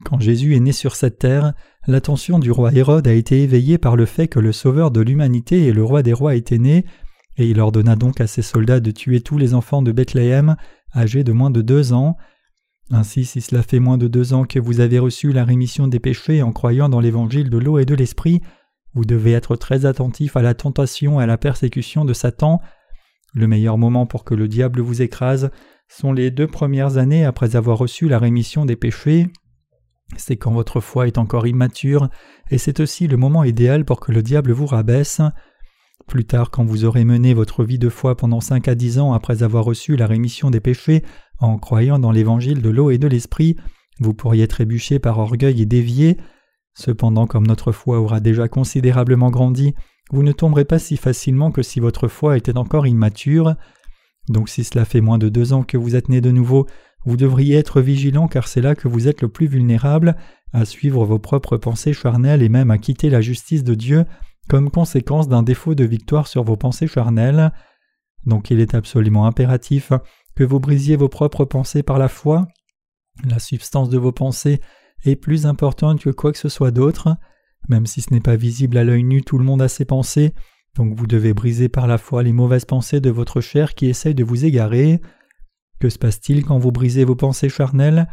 Quand 0.04 0.20
Jésus 0.20 0.56
est 0.56 0.60
né 0.60 0.72
sur 0.72 0.96
cette 0.96 1.18
terre, 1.18 1.52
l'attention 1.86 2.38
du 2.38 2.50
roi 2.50 2.72
Hérode 2.72 3.06
a 3.06 3.12
été 3.12 3.42
éveillée 3.42 3.78
par 3.78 3.94
le 3.94 4.04
fait 4.04 4.26
que 4.26 4.40
le 4.40 4.52
Sauveur 4.52 4.90
de 4.90 5.00
l'humanité 5.00 5.66
et 5.66 5.72
le 5.72 5.84
roi 5.84 6.02
des 6.02 6.12
rois 6.12 6.34
étaient 6.34 6.58
nés, 6.58 6.84
et 7.36 7.48
il 7.48 7.60
ordonna 7.60 7.96
donc 7.96 8.20
à 8.20 8.26
ses 8.26 8.42
soldats 8.42 8.80
de 8.80 8.90
tuer 8.90 9.20
tous 9.20 9.38
les 9.38 9.54
enfants 9.54 9.80
de 9.80 9.92
Bethléem 9.92 10.56
âgés 10.94 11.24
de 11.24 11.32
moins 11.32 11.50
de 11.50 11.62
deux 11.62 11.92
ans. 11.92 12.16
Ainsi, 12.90 13.24
si 13.24 13.40
cela 13.40 13.62
fait 13.62 13.78
moins 13.78 13.98
de 13.98 14.08
deux 14.08 14.34
ans 14.34 14.44
que 14.44 14.58
vous 14.58 14.80
avez 14.80 14.98
reçu 14.98 15.32
la 15.32 15.44
rémission 15.44 15.88
des 15.88 16.00
péchés 16.00 16.42
en 16.42 16.52
croyant 16.52 16.88
dans 16.88 17.00
l'évangile 17.00 17.48
de 17.48 17.58
l'eau 17.58 17.78
et 17.78 17.84
de 17.84 17.94
l'esprit, 17.94 18.40
vous 18.94 19.04
devez 19.04 19.32
être 19.32 19.56
très 19.56 19.86
attentif 19.86 20.36
à 20.36 20.42
la 20.42 20.54
tentation 20.54 21.20
et 21.20 21.24
à 21.24 21.26
la 21.26 21.38
persécution 21.38 22.04
de 22.04 22.12
Satan. 22.12 22.60
Le 23.34 23.46
meilleur 23.46 23.78
moment 23.78 24.06
pour 24.06 24.24
que 24.24 24.34
le 24.34 24.48
diable 24.48 24.80
vous 24.80 25.00
écrase 25.00 25.50
sont 25.88 26.12
les 26.12 26.30
deux 26.30 26.46
premières 26.46 26.98
années 26.98 27.24
après 27.24 27.56
avoir 27.56 27.78
reçu 27.78 28.08
la 28.08 28.18
rémission 28.18 28.66
des 28.66 28.76
péchés. 28.76 29.28
C'est 30.16 30.36
quand 30.36 30.52
votre 30.52 30.80
foi 30.80 31.06
est 31.06 31.16
encore 31.16 31.46
immature, 31.46 32.10
et 32.50 32.58
c'est 32.58 32.80
aussi 32.80 33.08
le 33.08 33.16
moment 33.16 33.44
idéal 33.44 33.86
pour 33.86 34.00
que 34.00 34.12
le 34.12 34.22
diable 34.22 34.52
vous 34.52 34.66
rabaisse. 34.66 35.22
Plus 36.06 36.24
tard, 36.24 36.50
quand 36.50 36.64
vous 36.64 36.84
aurez 36.84 37.04
mené 37.04 37.34
votre 37.34 37.64
vie 37.64 37.78
de 37.78 37.88
foi 37.88 38.16
pendant 38.16 38.40
cinq 38.40 38.68
à 38.68 38.74
dix 38.74 38.98
ans 38.98 39.12
après 39.12 39.42
avoir 39.42 39.64
reçu 39.64 39.96
la 39.96 40.06
rémission 40.06 40.50
des 40.50 40.60
péchés 40.60 41.02
en 41.38 41.58
croyant 41.58 41.98
dans 41.98 42.12
l'évangile 42.12 42.62
de 42.62 42.70
l'eau 42.70 42.90
et 42.90 42.98
de 42.98 43.06
l'esprit, 43.06 43.56
vous 43.98 44.14
pourriez 44.14 44.48
trébucher 44.48 44.98
par 44.98 45.18
orgueil 45.18 45.62
et 45.62 45.66
dévier. 45.66 46.16
Cependant, 46.74 47.26
comme 47.26 47.46
notre 47.46 47.72
foi 47.72 48.00
aura 48.00 48.20
déjà 48.20 48.48
considérablement 48.48 49.30
grandi, 49.30 49.74
vous 50.10 50.22
ne 50.22 50.32
tomberez 50.32 50.64
pas 50.64 50.78
si 50.78 50.96
facilement 50.96 51.50
que 51.50 51.62
si 51.62 51.80
votre 51.80 52.08
foi 52.08 52.36
était 52.36 52.56
encore 52.56 52.86
immature. 52.86 53.54
Donc 54.28 54.48
si 54.48 54.64
cela 54.64 54.84
fait 54.84 55.00
moins 55.00 55.18
de 55.18 55.28
deux 55.28 55.52
ans 55.52 55.62
que 55.62 55.76
vous 55.76 55.96
êtes 55.96 56.08
né 56.08 56.20
de 56.20 56.30
nouveau, 56.30 56.66
vous 57.04 57.16
devriez 57.16 57.56
être 57.56 57.80
vigilant 57.80 58.28
car 58.28 58.46
c'est 58.46 58.60
là 58.60 58.74
que 58.74 58.88
vous 58.88 59.08
êtes 59.08 59.22
le 59.22 59.28
plus 59.28 59.46
vulnérable 59.46 60.16
à 60.52 60.64
suivre 60.64 61.04
vos 61.04 61.18
propres 61.18 61.56
pensées 61.56 61.92
charnelles 61.92 62.42
et 62.42 62.48
même 62.48 62.70
à 62.70 62.78
quitter 62.78 63.10
la 63.10 63.20
justice 63.20 63.64
de 63.64 63.74
Dieu 63.74 64.04
comme 64.48 64.70
conséquence 64.70 65.28
d'un 65.28 65.42
défaut 65.42 65.74
de 65.74 65.84
victoire 65.84 66.26
sur 66.26 66.44
vos 66.44 66.56
pensées 66.56 66.86
charnelles. 66.86 67.52
Donc 68.26 68.50
il 68.50 68.60
est 68.60 68.74
absolument 68.74 69.26
impératif 69.26 69.92
que 70.34 70.44
vous 70.44 70.60
brisiez 70.60 70.96
vos 70.96 71.08
propres 71.08 71.44
pensées 71.44 71.82
par 71.82 71.98
la 71.98 72.08
foi. 72.08 72.48
La 73.24 73.38
substance 73.38 73.88
de 73.88 73.98
vos 73.98 74.12
pensées 74.12 74.60
est 75.04 75.16
plus 75.16 75.46
importante 75.46 76.00
que 76.00 76.10
quoi 76.10 76.32
que 76.32 76.38
ce 76.38 76.48
soit 76.48 76.70
d'autre. 76.70 77.16
Même 77.68 77.86
si 77.86 78.00
ce 78.02 78.12
n'est 78.12 78.20
pas 78.20 78.36
visible 78.36 78.76
à 78.78 78.84
l'œil 78.84 79.04
nu, 79.04 79.22
tout 79.22 79.38
le 79.38 79.44
monde 79.44 79.62
a 79.62 79.68
ses 79.68 79.84
pensées, 79.84 80.34
donc 80.76 80.94
vous 80.94 81.06
devez 81.06 81.34
briser 81.34 81.68
par 81.68 81.86
la 81.86 81.98
foi 81.98 82.22
les 82.22 82.32
mauvaises 82.32 82.64
pensées 82.64 83.00
de 83.00 83.10
votre 83.10 83.40
chair 83.40 83.74
qui 83.74 83.86
essayent 83.86 84.14
de 84.14 84.24
vous 84.24 84.44
égarer. 84.44 85.00
Que 85.80 85.88
se 85.88 85.98
passe-t-il 85.98 86.44
quand 86.44 86.58
vous 86.58 86.72
brisez 86.72 87.04
vos 87.04 87.16
pensées 87.16 87.48
charnelles? 87.48 88.08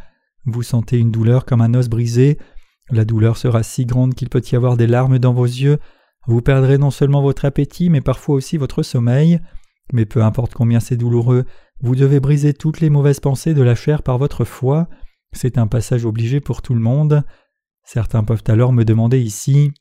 Vous 0.46 0.64
sentez 0.64 0.98
une 0.98 1.12
douleur 1.12 1.46
comme 1.46 1.62
un 1.62 1.74
os 1.74 1.88
brisé. 1.88 2.38
La 2.90 3.06
douleur 3.06 3.38
sera 3.38 3.64
si 3.64 3.86
grande 3.86 4.16
qu'il 4.16 4.30
peut 4.30 4.42
y 4.52 4.56
avoir 4.56 4.76
des 4.76 4.88
larmes 4.88 5.20
dans 5.20 5.34
vos 5.34 5.46
yeux. 5.46 5.80
Vous 6.30 6.44
perdrez 6.44 6.78
non 6.78 6.92
seulement 6.92 7.24
votre 7.24 7.46
appétit, 7.46 7.90
mais 7.90 8.02
parfois 8.02 8.36
aussi 8.36 8.58
votre 8.58 8.84
sommeil. 8.84 9.40
Mais 9.94 10.06
peu 10.06 10.22
importe 10.22 10.54
combien 10.54 10.80
c'est 10.80 10.96
douloureux, 10.96 11.46
vous 11.82 11.96
devez 11.96 12.20
briser 12.20 12.54
toutes 12.54 12.82
les 12.82 12.92
mauvaises 12.92 13.20
pensées 13.20 13.56
de 13.56 13.64
la 13.64 13.74
chair 13.74 14.04
par 14.04 14.20
votre 14.20 14.46
foi. 14.46 14.88
C'est 15.32 15.58
un 15.58 15.66
passage 15.66 16.06
obligé 16.06 16.40
pour 16.40 16.62
tout 16.62 16.76
le 16.76 16.82
monde. 16.82 17.24
Certains 17.84 18.24
peuvent 18.24 18.44
alors 18.48 18.74
me 18.74 18.86
demander 18.86 19.20
ici 19.20 19.72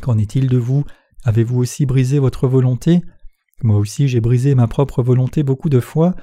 Qu'en 0.00 0.18
est-il 0.18 0.48
de 0.48 0.58
vous? 0.58 0.84
Avez-vous 1.22 1.60
aussi 1.60 1.86
brisé 1.86 2.18
votre 2.18 2.48
volonté? 2.48 3.00
Moi 3.62 3.76
aussi 3.76 4.08
j'ai 4.08 4.20
brisé 4.20 4.56
ma 4.56 4.66
propre 4.66 5.00
volonté 5.04 5.44
beaucoup 5.44 5.68
de 5.68 5.78
fois. 5.78 6.16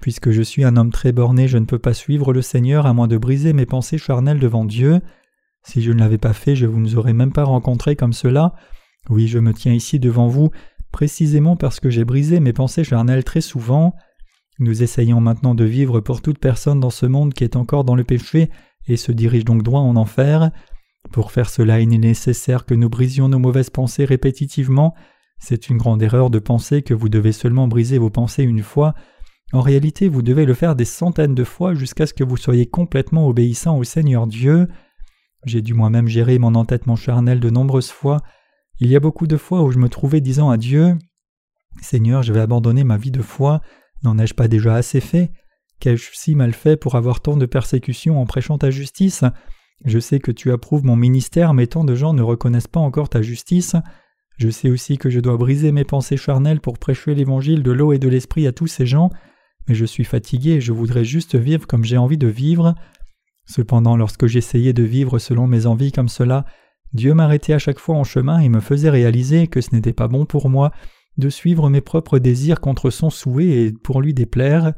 Puisque 0.00 0.32
je 0.32 0.42
suis 0.42 0.64
un 0.64 0.76
homme 0.76 0.92
très 0.92 1.12
borné, 1.12 1.48
je 1.48 1.56
ne 1.56 1.64
peux 1.64 1.78
pas 1.78 1.94
suivre 1.94 2.34
le 2.34 2.42
Seigneur 2.42 2.84
à 2.84 2.92
moins 2.92 3.08
de 3.08 3.16
briser 3.16 3.54
mes 3.54 3.64
pensées 3.64 3.96
charnelles 3.96 4.38
devant 4.38 4.66
Dieu. 4.66 5.00
Si 5.62 5.80
je 5.80 5.92
ne 5.92 5.98
l'avais 5.98 6.18
pas 6.18 6.34
fait, 6.34 6.56
je 6.56 6.66
ne 6.66 6.72
vous 6.72 6.98
aurais 6.98 7.14
même 7.14 7.32
pas 7.32 7.44
rencontré 7.44 7.96
comme 7.96 8.12
cela. 8.12 8.52
Oui, 9.08 9.26
je 9.26 9.38
me 9.38 9.54
tiens 9.54 9.72
ici 9.72 9.98
devant 9.98 10.28
vous, 10.28 10.50
précisément 10.92 11.56
parce 11.56 11.80
que 11.80 11.90
j'ai 11.90 12.04
brisé 12.04 12.40
mes 12.40 12.52
pensées 12.52 12.84
charnelles 12.84 13.24
très 13.24 13.40
souvent. 13.40 13.94
Nous 14.58 14.82
essayons 14.82 15.20
maintenant 15.20 15.54
de 15.54 15.64
vivre 15.64 16.00
pour 16.00 16.20
toute 16.20 16.38
personne 16.38 16.80
dans 16.80 16.90
ce 16.90 17.06
monde 17.06 17.32
qui 17.32 17.44
est 17.44 17.56
encore 17.56 17.84
dans 17.84 17.94
le 17.94 18.04
péché 18.04 18.50
et 18.86 18.96
se 18.96 19.12
dirige 19.12 19.44
donc 19.44 19.62
droit 19.62 19.80
en 19.80 19.96
enfer. 19.96 20.50
Pour 21.12 21.32
faire 21.32 21.48
cela, 21.48 21.80
il 21.80 21.92
est 21.94 21.98
nécessaire 21.98 22.66
que 22.66 22.74
nous 22.74 22.88
brisions 22.88 23.28
nos 23.28 23.38
mauvaises 23.38 23.70
pensées 23.70 24.04
répétitivement. 24.04 24.94
C'est 25.38 25.68
une 25.68 25.78
grande 25.78 26.02
erreur 26.02 26.30
de 26.30 26.38
penser 26.38 26.82
que 26.82 26.94
vous 26.94 27.08
devez 27.08 27.32
seulement 27.32 27.68
briser 27.68 27.98
vos 27.98 28.10
pensées 28.10 28.42
une 28.42 28.62
fois. 28.62 28.94
En 29.52 29.60
réalité, 29.60 30.08
vous 30.08 30.22
devez 30.22 30.44
le 30.44 30.54
faire 30.54 30.76
des 30.76 30.84
centaines 30.84 31.34
de 31.34 31.44
fois 31.44 31.74
jusqu'à 31.74 32.06
ce 32.06 32.12
que 32.12 32.24
vous 32.24 32.36
soyez 32.36 32.66
complètement 32.66 33.28
obéissant 33.28 33.78
au 33.78 33.84
Seigneur 33.84 34.26
Dieu. 34.26 34.68
J'ai 35.46 35.62
dû 35.62 35.72
moi-même 35.72 36.08
gérer 36.08 36.38
mon 36.38 36.54
entêtement 36.54 36.96
charnel 36.96 37.40
de 37.40 37.48
nombreuses 37.48 37.90
fois. 37.90 38.20
Il 38.80 38.88
y 38.88 38.96
a 38.96 39.00
beaucoup 39.00 39.26
de 39.26 39.36
fois 39.36 39.62
où 39.62 39.70
je 39.70 39.78
me 39.78 39.88
trouvais 39.88 40.20
disant 40.20 40.50
à 40.50 40.56
Dieu 40.56 40.96
Seigneur, 41.80 42.22
je 42.22 42.32
vais 42.32 42.40
abandonner 42.40 42.84
ma 42.84 42.96
vie 42.96 43.10
de 43.10 43.22
foi, 43.22 43.60
N'en 44.02 44.18
ai-je 44.18 44.34
pas 44.34 44.48
déjà 44.48 44.74
assez 44.74 45.00
fait? 45.00 45.32
Qu'ai-je 45.80 46.10
si 46.12 46.34
mal 46.34 46.52
fait 46.52 46.76
pour 46.76 46.94
avoir 46.94 47.20
tant 47.20 47.36
de 47.36 47.46
persécutions 47.46 48.20
en 48.20 48.26
prêchant 48.26 48.58
ta 48.58 48.70
justice? 48.70 49.24
Je 49.84 49.98
sais 49.98 50.18
que 50.18 50.32
tu 50.32 50.50
approuves 50.50 50.84
mon 50.84 50.96
ministère, 50.96 51.54
mais 51.54 51.66
tant 51.66 51.84
de 51.84 51.94
gens 51.94 52.12
ne 52.12 52.22
reconnaissent 52.22 52.68
pas 52.68 52.80
encore 52.80 53.08
ta 53.08 53.22
justice. 53.22 53.76
Je 54.36 54.50
sais 54.50 54.70
aussi 54.70 54.98
que 54.98 55.10
je 55.10 55.20
dois 55.20 55.36
briser 55.36 55.72
mes 55.72 55.84
pensées 55.84 56.16
charnelles 56.16 56.60
pour 56.60 56.78
prêcher 56.78 57.14
l'évangile 57.14 57.62
de 57.62 57.72
l'eau 57.72 57.92
et 57.92 57.98
de 57.98 58.08
l'esprit 58.08 58.46
à 58.46 58.52
tous 58.52 58.66
ces 58.68 58.86
gens, 58.86 59.10
mais 59.66 59.74
je 59.74 59.84
suis 59.84 60.04
fatigué 60.04 60.52
et 60.52 60.60
je 60.60 60.72
voudrais 60.72 61.04
juste 61.04 61.34
vivre 61.36 61.66
comme 61.66 61.84
j'ai 61.84 61.98
envie 61.98 62.18
de 62.18 62.28
vivre. 62.28 62.74
Cependant, 63.46 63.96
lorsque 63.96 64.26
j'essayais 64.26 64.72
de 64.72 64.82
vivre 64.82 65.18
selon 65.18 65.46
mes 65.46 65.66
envies 65.66 65.92
comme 65.92 66.08
cela, 66.08 66.44
Dieu 66.92 67.14
m'arrêtait 67.14 67.52
à 67.52 67.58
chaque 67.58 67.78
fois 67.78 67.96
en 67.96 68.04
chemin 68.04 68.40
et 68.40 68.48
me 68.48 68.60
faisait 68.60 68.90
réaliser 68.90 69.46
que 69.46 69.60
ce 69.60 69.74
n'était 69.74 69.92
pas 69.92 70.08
bon 70.08 70.24
pour 70.26 70.48
moi 70.48 70.72
de 71.16 71.28
suivre 71.28 71.68
mes 71.68 71.80
propres 71.80 72.18
désirs 72.18 72.60
contre 72.60 72.90
son 72.90 73.10
souhait 73.10 73.66
et 73.66 73.72
pour 73.72 74.00
lui 74.00 74.14
déplaire. 74.14 74.72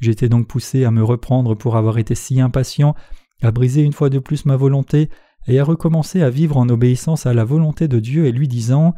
J'étais 0.00 0.28
donc 0.28 0.46
poussé 0.46 0.84
à 0.84 0.90
me 0.90 1.02
reprendre 1.02 1.54
pour 1.54 1.76
avoir 1.76 1.98
été 1.98 2.14
si 2.14 2.40
impatient, 2.40 2.94
à 3.42 3.50
briser 3.50 3.82
une 3.82 3.92
fois 3.92 4.10
de 4.10 4.18
plus 4.18 4.44
ma 4.44 4.56
volonté, 4.56 5.08
et 5.46 5.58
à 5.58 5.64
recommencer 5.64 6.22
à 6.22 6.30
vivre 6.30 6.58
en 6.58 6.68
obéissance 6.68 7.26
à 7.26 7.32
la 7.32 7.44
volonté 7.44 7.88
de 7.88 7.98
Dieu 7.98 8.26
et 8.26 8.32
lui 8.32 8.46
disant 8.46 8.94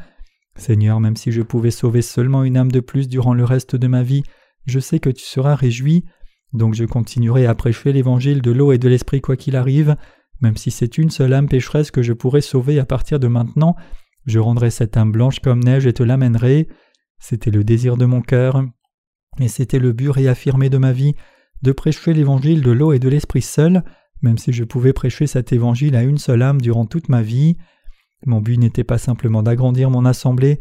Seigneur, 0.57 1.01
même 1.01 1.17
si 1.17 1.33
je 1.33 1.41
pouvais 1.41 1.71
sauver 1.71 2.03
seulement 2.03 2.45
une 2.45 2.57
âme 2.57 2.73
de 2.73 2.81
plus 2.81 3.09
durant 3.09 3.33
le 3.33 3.45
reste 3.45 3.77
de 3.77 3.87
ma 3.87 4.03
vie, 4.03 4.23
je 4.67 4.81
sais 4.81 4.99
que 4.99 5.09
tu 5.09 5.25
seras 5.25 5.55
réjoui, 5.55 6.05
donc 6.53 6.75
je 6.75 6.85
continuerai 6.85 7.47
à 7.47 7.55
prêcher 7.55 7.93
l'évangile 7.93 8.43
de 8.43 8.51
l'eau 8.51 8.73
et 8.73 8.79
de 8.79 8.89
l'esprit 8.89 9.21
quoi 9.21 9.37
qu'il 9.37 9.57
arrive, 9.57 9.97
même 10.43 10.57
si 10.57 10.71
c'est 10.71 10.99
une 10.99 11.11
seule 11.11 11.33
âme 11.33 11.49
pécheresse 11.49 11.91
que 11.91 12.03
je 12.03 12.13
pourrais 12.13 12.41
sauver 12.41 12.79
à 12.79 12.85
partir 12.85 13.19
de 13.21 13.29
maintenant, 13.29 13.77
je 14.27 14.39
rendrai 14.39 14.71
cette 14.71 14.97
âme 14.97 15.13
blanche 15.13 15.39
comme 15.39 15.63
neige 15.63 15.87
et 15.87 15.93
te 15.93 16.03
l'amènerai. 16.03 16.69
C'était 17.19 17.51
le 17.51 17.65
désir 17.65 17.97
de 17.97 18.05
mon 18.05 18.21
cœur, 18.21 18.65
et 19.41 19.49
c'était 19.49 19.79
le 19.79 19.93
but 19.93 20.11
réaffirmé 20.11 20.69
de 20.69 20.79
ma 20.79 20.93
vie, 20.93 21.15
de 21.63 21.73
prêcher 21.73 22.13
l'évangile 22.13 22.63
de 22.63 22.73
l'eau 22.73 22.93
et 22.93 22.99
de 22.99 23.09
l'esprit 23.09 23.43
seul, 23.43 23.85
même 24.21 24.39
si 24.39 24.53
je 24.53 24.65
pouvais 24.65 24.93
prêcher 24.93 25.27
cet 25.27 25.53
évangile 25.53 25.97
à 25.97 26.03
une 26.03 26.19
seule 26.19 26.43
âme 26.43 26.61
durant 26.61 26.87
toute 26.87 27.09
ma 27.09 27.23
vie. 27.23 27.57
Mon 28.27 28.41
but 28.41 28.59
n'était 28.59 28.85
pas 28.85 28.99
simplement 28.99 29.43
d'agrandir 29.43 29.91
mon 29.91 30.05
assemblée, 30.05 30.59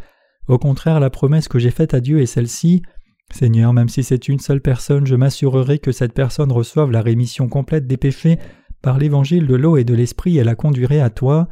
au 0.47 0.57
contraire 0.57 0.99
la 0.99 1.09
promesse 1.09 1.47
que 1.47 1.59
j'ai 1.59 1.71
faite 1.71 1.93
à 1.93 2.01
Dieu 2.01 2.19
est 2.21 2.25
celle-ci. 2.27 2.83
Seigneur, 3.31 3.73
même 3.73 3.89
si 3.89 4.03
c'est 4.03 4.27
une 4.27 4.39
seule 4.39 4.61
personne, 4.61 5.05
je 5.05 5.15
m'assurerai 5.15 5.79
que 5.79 5.91
cette 5.91 6.13
personne 6.13 6.51
reçoive 6.51 6.91
la 6.91 7.01
rémission 7.01 7.47
complète 7.47 7.87
des 7.87 7.97
péchés 7.97 8.37
par 8.81 8.97
l'évangile 8.97 9.47
de 9.47 9.55
l'eau 9.55 9.77
et 9.77 9.83
de 9.83 9.93
l'esprit 9.93 10.37
et 10.37 10.43
la 10.43 10.55
conduirai 10.55 11.01
à 11.01 11.09
toi. 11.09 11.47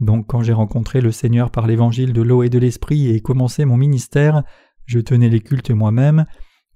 Donc 0.00 0.26
quand 0.26 0.42
j'ai 0.42 0.52
rencontré 0.52 1.00
le 1.00 1.12
Seigneur 1.12 1.50
par 1.50 1.66
l'évangile 1.66 2.12
de 2.12 2.22
l'eau 2.22 2.42
et 2.42 2.48
de 2.48 2.58
l'esprit 2.58 3.08
et 3.08 3.20
commencé 3.20 3.64
mon 3.64 3.76
ministère, 3.76 4.42
je 4.84 5.00
tenais 5.00 5.28
les 5.28 5.40
cultes 5.40 5.70
moi-même, 5.70 6.26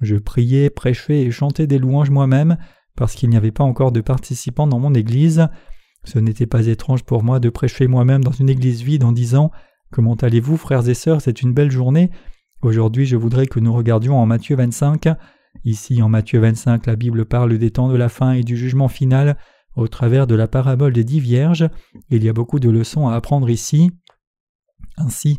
je 0.01 0.17
priais, 0.17 0.71
prêchais 0.71 1.21
et 1.23 1.31
chantais 1.31 1.67
des 1.67 1.79
louanges 1.79 2.11
moi-même, 2.11 2.57
parce 2.97 3.15
qu'il 3.15 3.31
n'y 3.31 3.37
avait 3.37 3.51
pas 3.51 3.65
encore 3.65 3.93
de 3.93 4.01
participants 4.01 4.67
dans 4.67 4.79
mon 4.79 4.95
église. 4.95 5.49
Ce 6.05 6.19
n'était 6.19 6.47
pas 6.47 6.67
étrange 6.67 7.05
pour 7.05 7.23
moi 7.23 7.41
de 7.41 7.51
prêcher 7.51 7.87
moi-même 7.87 8.25
dans 8.25 8.33
une 8.33 8.49
église 8.49 8.83
vide 8.83 9.05
en 9.05 9.13
disant 9.13 9.51
Comment 9.91 10.15
allez-vous, 10.15 10.57
frères 10.57 10.89
et 10.89 10.95
sœurs, 10.95 11.21
c'est 11.21 11.43
une 11.43 11.53
belle 11.53 11.71
journée. 11.71 12.11
Aujourd'hui, 12.63 13.07
je 13.07 13.17
voudrais 13.17 13.47
que 13.47 13.59
nous 13.59 13.73
regardions 13.73 14.19
en 14.19 14.27
Matthieu 14.27 14.55
25. 14.57 15.09
Ici, 15.65 16.01
en 16.01 16.09
Matthieu 16.09 16.41
25, 16.41 16.87
la 16.87 16.97
Bible 16.97 17.25
parle 17.25 17.59
des 17.59 17.71
temps 17.71 17.89
de 17.89 17.97
la 17.97 18.09
fin 18.09 18.33
et 18.33 18.43
du 18.43 18.57
jugement 18.57 18.89
final, 18.89 19.37
au 19.77 19.89
travers 19.89 20.27
de 20.27 20.35
la 20.35 20.49
parabole 20.49 20.93
des 20.93 21.05
dix 21.05 21.21
vierges, 21.21 21.69
il 22.11 22.25
y 22.25 22.29
a 22.29 22.33
beaucoup 22.33 22.61
de 22.61 22.71
leçons 22.71 23.09
à 23.09 23.15
apprendre 23.15 23.51
ici. 23.51 23.91
Ainsi, 24.97 25.39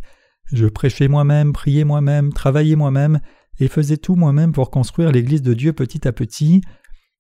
je 0.52 0.68
prêchais 0.68 1.08
moi-même, 1.08 1.54
priais 1.54 1.84
moi-même, 1.84 2.34
travaillais 2.34 2.76
moi-même, 2.76 3.20
et 3.60 3.68
faisais 3.68 3.98
tout 3.98 4.16
moi-même 4.16 4.54
pour 4.54 4.72
construire 4.72 5.12
l'Église 5.12 5.42
de 5.42 5.54
Dieu 5.54 5.74
petit 5.74 6.08
à 6.08 6.12
petit. 6.12 6.62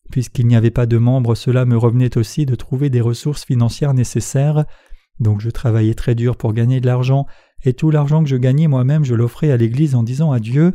Puisqu'il 0.09 0.47
n'y 0.47 0.55
avait 0.55 0.72
pas 0.72 0.86
de 0.86 0.97
membres, 0.97 1.36
cela 1.36 1.66
me 1.66 1.78
revenait 1.78 2.18
aussi 2.18 2.45
de 2.45 2.55
trouver 2.55 2.89
des 2.89 3.01
ressources 3.01 3.45
financières 3.45 3.93
nécessaires, 3.93 4.66
donc 5.20 5.39
je 5.39 5.49
travaillais 5.49 5.93
très 5.93 6.16
dur 6.16 6.36
pour 6.36 6.53
gagner 6.53 6.82
de 6.82 6.88
l'argent, 6.88 7.28
et 7.64 7.74
tout 7.74 7.91
l'argent 7.91 8.24
que 8.24 8.30
je 8.30 8.36
gagnais 8.36 8.68
moi-même 8.68 9.03
je 9.03 9.14
l'offrais 9.14 9.51
à 9.51 9.57
l'Église 9.57 9.95
en 9.95 10.03
disant 10.03 10.32
à 10.32 10.39
Dieu 10.39 10.74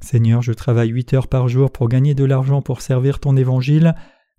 Seigneur, 0.00 0.42
je 0.42 0.52
travaille 0.52 0.90
huit 0.90 1.14
heures 1.14 1.28
par 1.28 1.48
jour 1.48 1.70
pour 1.70 1.88
gagner 1.88 2.14
de 2.14 2.24
l'argent 2.24 2.60
pour 2.60 2.82
servir 2.82 3.20
ton 3.20 3.36
évangile, 3.36 3.94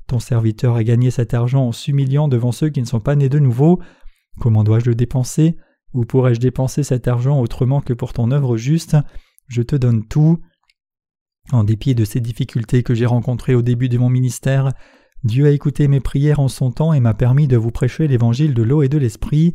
ton 0.08 0.20
serviteur 0.20 0.76
a 0.76 0.84
gagné 0.84 1.12
cet 1.12 1.34
argent 1.34 1.68
en 1.68 1.72
s'humiliant 1.72 2.28
devant 2.28 2.52
ceux 2.52 2.70
qui 2.70 2.82
ne 2.82 2.86
sont 2.86 3.00
pas 3.00 3.16
nés 3.16 3.30
de 3.30 3.40
nouveau. 3.40 3.82
Comment 4.40 4.64
dois-je 4.64 4.86
le 4.86 4.96
dépenser? 4.96 5.58
Ou 5.94 6.06
pourrais-je 6.06 6.40
dépenser 6.40 6.84
cet 6.84 7.08
argent 7.08 7.40
autrement 7.40 7.82
que 7.82 7.94
pour 7.94 8.14
ton 8.14 8.32
œuvre 8.32 8.58
juste? 8.58 8.98
Je 9.48 9.62
te 9.62 9.76
donne 9.76 10.06
tout. 10.06 10.40
En 11.52 11.64
dépit 11.64 11.96
de 11.96 12.06
ces 12.06 12.20
difficultés 12.20 12.84
que 12.84 12.94
j'ai 12.94 13.06
rencontrées 13.06 13.56
au 13.56 13.62
début 13.62 13.90
de 13.90 13.98
mon 13.98 14.10
ministère, 14.10 14.74
Dieu 15.24 15.46
a 15.46 15.52
écouté 15.52 15.88
mes 15.88 16.00
prières 16.00 16.40
en 16.40 16.48
son 16.48 16.72
temps 16.72 16.94
et 16.94 17.00
m'a 17.00 17.14
permis 17.14 17.48
de 17.48 17.58
vous 17.58 17.72
prêcher 17.72 18.08
l'évangile 18.08 18.54
de 18.54 18.64
l'eau 18.64 18.84
et 18.84 18.90
de 18.90 18.98
l'esprit. 18.98 19.54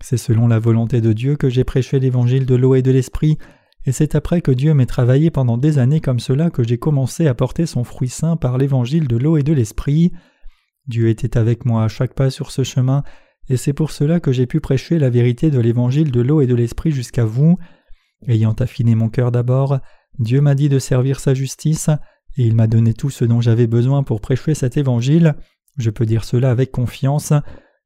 C'est 0.00 0.16
selon 0.16 0.48
la 0.48 0.58
volonté 0.58 1.00
de 1.00 1.12
Dieu 1.12 1.36
que 1.36 1.48
j'ai 1.48 1.64
prêché 1.64 2.00
l'évangile 2.00 2.46
de 2.46 2.54
l'eau 2.54 2.74
et 2.74 2.82
de 2.82 2.90
l'esprit, 2.90 3.38
et 3.86 3.92
c'est 3.92 4.16
après 4.16 4.40
que 4.40 4.50
Dieu 4.50 4.74
m'ait 4.74 4.86
travaillé 4.86 5.30
pendant 5.30 5.56
des 5.56 5.78
années 5.78 6.00
comme 6.00 6.18
cela 6.18 6.50
que 6.50 6.64
j'ai 6.64 6.76
commencé 6.76 7.28
à 7.28 7.34
porter 7.34 7.66
son 7.66 7.84
fruit 7.84 8.08
saint 8.08 8.36
par 8.36 8.58
l'évangile 8.58 9.06
de 9.06 9.16
l'eau 9.16 9.36
et 9.36 9.44
de 9.44 9.52
l'esprit. 9.52 10.12
Dieu 10.88 11.08
était 11.08 11.38
avec 11.38 11.64
moi 11.64 11.84
à 11.84 11.88
chaque 11.88 12.14
pas 12.14 12.30
sur 12.30 12.50
ce 12.50 12.64
chemin, 12.64 13.04
et 13.48 13.56
c'est 13.56 13.72
pour 13.72 13.92
cela 13.92 14.18
que 14.18 14.32
j'ai 14.32 14.46
pu 14.46 14.60
prêcher 14.60 14.98
la 14.98 15.08
vérité 15.08 15.50
de 15.50 15.60
l'évangile 15.60 16.10
de 16.10 16.20
l'eau 16.20 16.40
et 16.40 16.48
de 16.48 16.54
l'esprit 16.54 16.90
jusqu'à 16.90 17.24
vous. 17.24 17.58
Ayant 18.26 18.54
affiné 18.54 18.96
mon 18.96 19.08
cœur 19.08 19.30
d'abord, 19.30 19.78
Dieu 20.18 20.40
m'a 20.40 20.56
dit 20.56 20.68
de 20.68 20.80
servir 20.80 21.20
sa 21.20 21.32
justice, 21.32 21.88
et 22.36 22.44
il 22.44 22.56
m'a 22.56 22.66
donné 22.66 22.92
tout 22.92 23.10
ce 23.10 23.24
dont 23.24 23.40
j'avais 23.40 23.68
besoin 23.68 24.02
pour 24.02 24.20
prêcher 24.20 24.54
cet 24.54 24.76
évangile. 24.76 25.36
Je 25.76 25.90
peux 25.90 26.06
dire 26.06 26.24
cela 26.24 26.50
avec 26.50 26.72
confiance. 26.72 27.32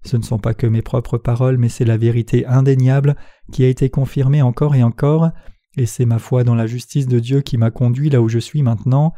Ce 0.03 0.17
ne 0.17 0.23
sont 0.23 0.39
pas 0.39 0.55
que 0.55 0.67
mes 0.67 0.83
propres 0.83 1.19
paroles, 1.19 1.59
mais 1.59 1.69
c'est 1.69 1.85
la 1.85 1.99
vérité 1.99 2.47
indéniable 2.47 3.17
qui 3.53 3.65
a 3.65 3.69
été 3.69 3.91
confirmée 3.91 4.41
encore 4.41 4.75
et 4.75 4.83
encore, 4.83 5.31
et 5.77 5.87
c'est 5.87 6.05
ma 6.05 6.19
foi 6.19 6.45
dans 6.45 6.55
la 6.55 6.67
justice 6.67 7.07
de 7.07 7.21
Dieu 7.21 7.41
qui 7.43 7.57
m'a 7.57 7.71
conduit 7.71 8.11
là 8.11 8.21
où 8.21 8.29
je 8.29 8.39
suis 8.39 8.63
maintenant. 8.63 9.13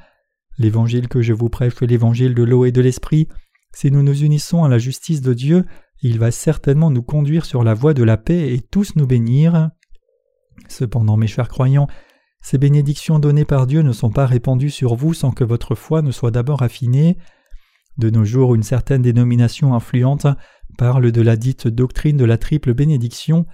L'évangile 0.59 1.09
que 1.09 1.23
je 1.23 1.33
vous 1.33 1.49
prêche 1.49 1.81
est 1.81 1.87
l'évangile 1.87 2.35
de 2.35 2.43
l'eau 2.43 2.65
et 2.65 2.73
de 2.73 2.81
l'esprit. 2.81 3.29
Si 3.75 3.91
nous 3.91 4.03
nous 4.03 4.23
unissons 4.23 4.65
à 4.65 4.69
la 4.69 4.79
justice 4.79 5.23
de 5.23 5.33
Dieu, 5.33 5.65
il 6.03 6.19
va 6.19 6.31
certainement 6.31 6.91
nous 6.91 7.03
conduire 7.03 7.47
sur 7.47 7.65
la 7.65 7.75
voie 7.75 7.95
de 7.95 8.03
la 8.03 8.17
paix 8.17 8.53
et 8.53 8.61
tous 8.61 8.97
nous 8.97 9.07
bénir. 9.07 9.71
Cependant, 10.69 11.17
mes 11.17 11.27
chers 11.27 11.49
croyants, 11.49 11.87
ces 12.43 12.59
bénédictions 12.59 13.19
données 13.19 13.45
par 13.45 13.67
Dieu 13.67 13.83
ne 13.83 13.93
sont 13.93 14.11
pas 14.11 14.27
répandues 14.27 14.71
sur 14.71 14.95
vous 14.95 15.15
sans 15.15 15.31
que 15.31 15.45
votre 15.45 15.75
foi 15.75 16.03
ne 16.03 16.11
soit 16.11 16.33
d'abord 16.33 16.63
affinée. 16.63 17.17
De 17.99 18.11
nos 18.11 18.25
jours, 18.25 18.55
une 18.55 18.63
certaine 18.63 19.03
dénomination 19.03 19.75
influente 19.75 20.27
parle 20.77 21.13
de 21.13 21.23
la 21.23 21.37
dite 21.37 21.69
doctrine 21.69 22.17
de 22.17 22.25
la 22.25 22.39
triple 22.39 22.75
bénédiction, 22.75 23.47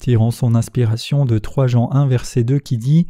tirant 0.00 0.30
son 0.30 0.54
inspiration 0.54 1.24
de 1.24 1.38
3 1.38 1.66
Jean 1.66 1.90
1 1.92 2.06
verset 2.06 2.44
2 2.44 2.58
qui 2.58 2.78
dit 2.78 3.06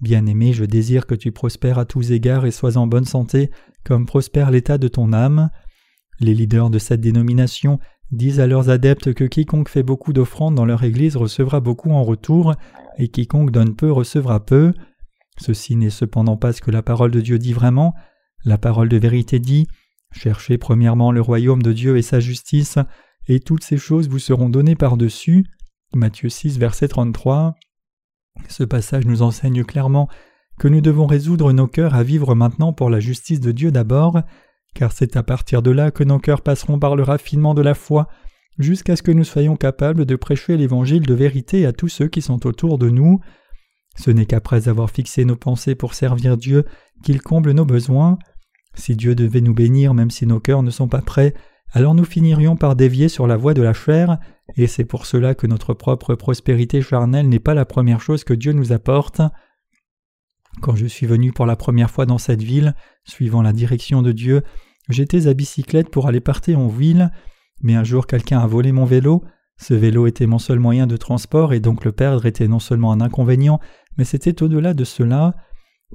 Bien-aimé, 0.00 0.52
je 0.52 0.64
désire 0.64 1.06
que 1.06 1.14
tu 1.14 1.30
prospères 1.30 1.78
à 1.78 1.84
tous 1.84 2.10
égards 2.10 2.44
et 2.44 2.50
sois 2.50 2.76
en 2.76 2.88
bonne 2.88 3.04
santé, 3.04 3.50
comme 3.84 4.04
prospère 4.04 4.50
l'état 4.50 4.76
de 4.76 4.88
ton 4.88 5.12
âme. 5.12 5.50
Les 6.18 6.34
leaders 6.34 6.70
de 6.70 6.80
cette 6.80 7.00
dénomination 7.00 7.78
disent 8.10 8.40
à 8.40 8.46
leurs 8.46 8.68
adeptes 8.68 9.14
que 9.14 9.24
quiconque 9.24 9.68
fait 9.68 9.84
beaucoup 9.84 10.12
d'offrandes 10.12 10.56
dans 10.56 10.64
leur 10.64 10.82
Église 10.82 11.16
recevra 11.16 11.60
beaucoup 11.60 11.92
en 11.92 12.02
retour, 12.02 12.54
et 12.98 13.08
quiconque 13.08 13.52
donne 13.52 13.76
peu 13.76 13.92
recevra 13.92 14.44
peu. 14.44 14.72
Ceci 15.40 15.76
n'est 15.76 15.90
cependant 15.90 16.36
pas 16.36 16.52
ce 16.52 16.60
que 16.60 16.70
la 16.70 16.82
parole 16.82 17.10
de 17.10 17.20
Dieu 17.20 17.38
dit 17.38 17.52
vraiment. 17.52 17.94
La 18.44 18.58
parole 18.58 18.88
de 18.88 18.96
vérité 18.96 19.38
dit 19.38 19.68
Cherchez 20.10 20.58
premièrement 20.58 21.10
le 21.10 21.20
royaume 21.20 21.62
de 21.62 21.72
Dieu 21.72 21.96
et 21.96 22.02
sa 22.02 22.20
justice, 22.20 22.78
et 23.28 23.40
toutes 23.40 23.64
ces 23.64 23.78
choses 23.78 24.08
vous 24.08 24.18
seront 24.18 24.48
données 24.48 24.74
par-dessus. 24.74 25.46
Matthieu 25.94 26.28
6, 26.28 26.58
verset 26.58 26.88
33. 26.88 27.54
Ce 28.48 28.64
passage 28.64 29.04
nous 29.06 29.22
enseigne 29.22 29.64
clairement 29.64 30.08
que 30.58 30.68
nous 30.68 30.80
devons 30.80 31.06
résoudre 31.06 31.52
nos 31.52 31.66
cœurs 31.66 31.94
à 31.94 32.02
vivre 32.02 32.34
maintenant 32.34 32.72
pour 32.72 32.90
la 32.90 33.00
justice 33.00 33.40
de 33.40 33.52
Dieu 33.52 33.70
d'abord, 33.70 34.20
car 34.74 34.92
c'est 34.92 35.16
à 35.16 35.22
partir 35.22 35.62
de 35.62 35.70
là 35.70 35.90
que 35.90 36.04
nos 36.04 36.18
cœurs 36.18 36.42
passeront 36.42 36.78
par 36.78 36.96
le 36.96 37.02
raffinement 37.02 37.54
de 37.54 37.62
la 37.62 37.74
foi, 37.74 38.08
jusqu'à 38.58 38.96
ce 38.96 39.02
que 39.02 39.12
nous 39.12 39.24
soyons 39.24 39.56
capables 39.56 40.06
de 40.06 40.16
prêcher 40.16 40.56
l'évangile 40.56 41.02
de 41.02 41.14
vérité 41.14 41.66
à 41.66 41.72
tous 41.72 41.88
ceux 41.88 42.08
qui 42.08 42.22
sont 42.22 42.46
autour 42.46 42.78
de 42.78 42.88
nous. 42.88 43.20
Ce 43.96 44.10
n'est 44.10 44.26
qu'après 44.26 44.68
avoir 44.68 44.90
fixé 44.90 45.24
nos 45.24 45.36
pensées 45.36 45.74
pour 45.74 45.94
servir 45.94 46.36
Dieu 46.36 46.64
qu'il 47.02 47.20
comble 47.20 47.52
nos 47.52 47.66
besoins. 47.66 48.18
Si 48.74 48.96
Dieu 48.96 49.14
devait 49.14 49.42
nous 49.42 49.54
bénir 49.54 49.92
même 49.92 50.10
si 50.10 50.26
nos 50.26 50.40
cœurs 50.40 50.62
ne 50.62 50.70
sont 50.70 50.88
pas 50.88 51.02
prêts, 51.02 51.34
alors 51.72 51.94
nous 51.94 52.04
finirions 52.04 52.56
par 52.56 52.76
dévier 52.76 53.08
sur 53.08 53.26
la 53.26 53.36
voie 53.36 53.54
de 53.54 53.62
la 53.62 53.72
chair, 53.72 54.18
et 54.56 54.66
c'est 54.66 54.84
pour 54.84 55.06
cela 55.06 55.34
que 55.34 55.46
notre 55.46 55.72
propre 55.72 56.14
prospérité 56.14 56.82
charnelle 56.82 57.28
n'est 57.28 57.38
pas 57.38 57.54
la 57.54 57.64
première 57.64 58.00
chose 58.00 58.24
que 58.24 58.34
Dieu 58.34 58.52
nous 58.52 58.72
apporte. 58.72 59.22
Quand 60.60 60.76
je 60.76 60.86
suis 60.86 61.06
venu 61.06 61.32
pour 61.32 61.46
la 61.46 61.56
première 61.56 61.90
fois 61.90 62.04
dans 62.04 62.18
cette 62.18 62.42
ville, 62.42 62.74
suivant 63.04 63.40
la 63.40 63.54
direction 63.54 64.02
de 64.02 64.12
Dieu, 64.12 64.42
j'étais 64.90 65.26
à 65.26 65.32
bicyclette 65.32 65.88
pour 65.88 66.06
aller 66.08 66.20
partir 66.20 66.58
en 66.58 66.68
ville, 66.68 67.10
mais 67.62 67.74
un 67.74 67.84
jour 67.84 68.06
quelqu'un 68.06 68.40
a 68.40 68.46
volé 68.46 68.70
mon 68.70 68.84
vélo. 68.84 69.24
Ce 69.56 69.72
vélo 69.72 70.06
était 70.06 70.26
mon 70.26 70.38
seul 70.38 70.58
moyen 70.58 70.86
de 70.86 70.98
transport 70.98 71.54
et 71.54 71.60
donc 71.60 71.84
le 71.84 71.92
perdre 71.92 72.26
était 72.26 72.48
non 72.48 72.58
seulement 72.58 72.92
un 72.92 73.00
inconvénient, 73.00 73.60
mais 73.96 74.04
c'était 74.04 74.42
au-delà 74.42 74.74
de 74.74 74.84
cela. 74.84 75.34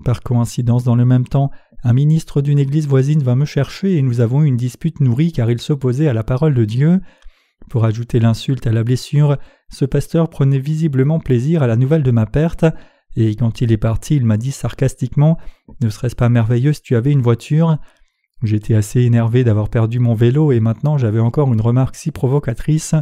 Par 0.05 0.21
coïncidence, 0.21 0.83
dans 0.83 0.95
le 0.95 1.05
même 1.05 1.27
temps, 1.27 1.51
un 1.83 1.93
ministre 1.93 2.41
d'une 2.41 2.59
église 2.59 2.87
voisine 2.87 3.23
va 3.23 3.35
me 3.35 3.45
chercher 3.45 3.97
et 3.97 4.01
nous 4.01 4.19
avons 4.19 4.43
eu 4.43 4.47
une 4.47 4.57
dispute 4.57 4.99
nourrie 4.99 5.31
car 5.31 5.49
il 5.51 5.61
s'opposait 5.61 6.07
à 6.07 6.13
la 6.13 6.23
parole 6.23 6.53
de 6.53 6.65
Dieu. 6.65 6.99
Pour 7.69 7.85
ajouter 7.85 8.19
l'insulte 8.19 8.67
à 8.67 8.71
la 8.71 8.83
blessure, 8.83 9.37
ce 9.69 9.85
pasteur 9.85 10.29
prenait 10.29 10.59
visiblement 10.59 11.19
plaisir 11.19 11.63
à 11.63 11.67
la 11.67 11.75
nouvelle 11.75 12.03
de 12.03 12.11
ma 12.11 12.25
perte, 12.25 12.65
et 13.15 13.35
quand 13.35 13.61
il 13.61 13.71
est 13.71 13.77
parti, 13.77 14.15
il 14.15 14.25
m'a 14.25 14.37
dit 14.37 14.51
sarcastiquement 14.51 15.37
Ne 15.81 15.89
serait-ce 15.89 16.15
pas 16.15 16.29
merveilleux 16.29 16.73
si 16.73 16.81
tu 16.81 16.95
avais 16.95 17.11
une 17.11 17.21
voiture? 17.21 17.77
J'étais 18.43 18.75
assez 18.75 19.01
énervé 19.01 19.43
d'avoir 19.43 19.69
perdu 19.69 19.99
mon 19.99 20.13
vélo 20.13 20.51
et 20.51 20.59
maintenant 20.59 20.97
j'avais 20.99 21.19
encore 21.19 21.51
une 21.51 21.61
remarque 21.61 21.95
si 21.95 22.11
provocatrice. 22.11 22.93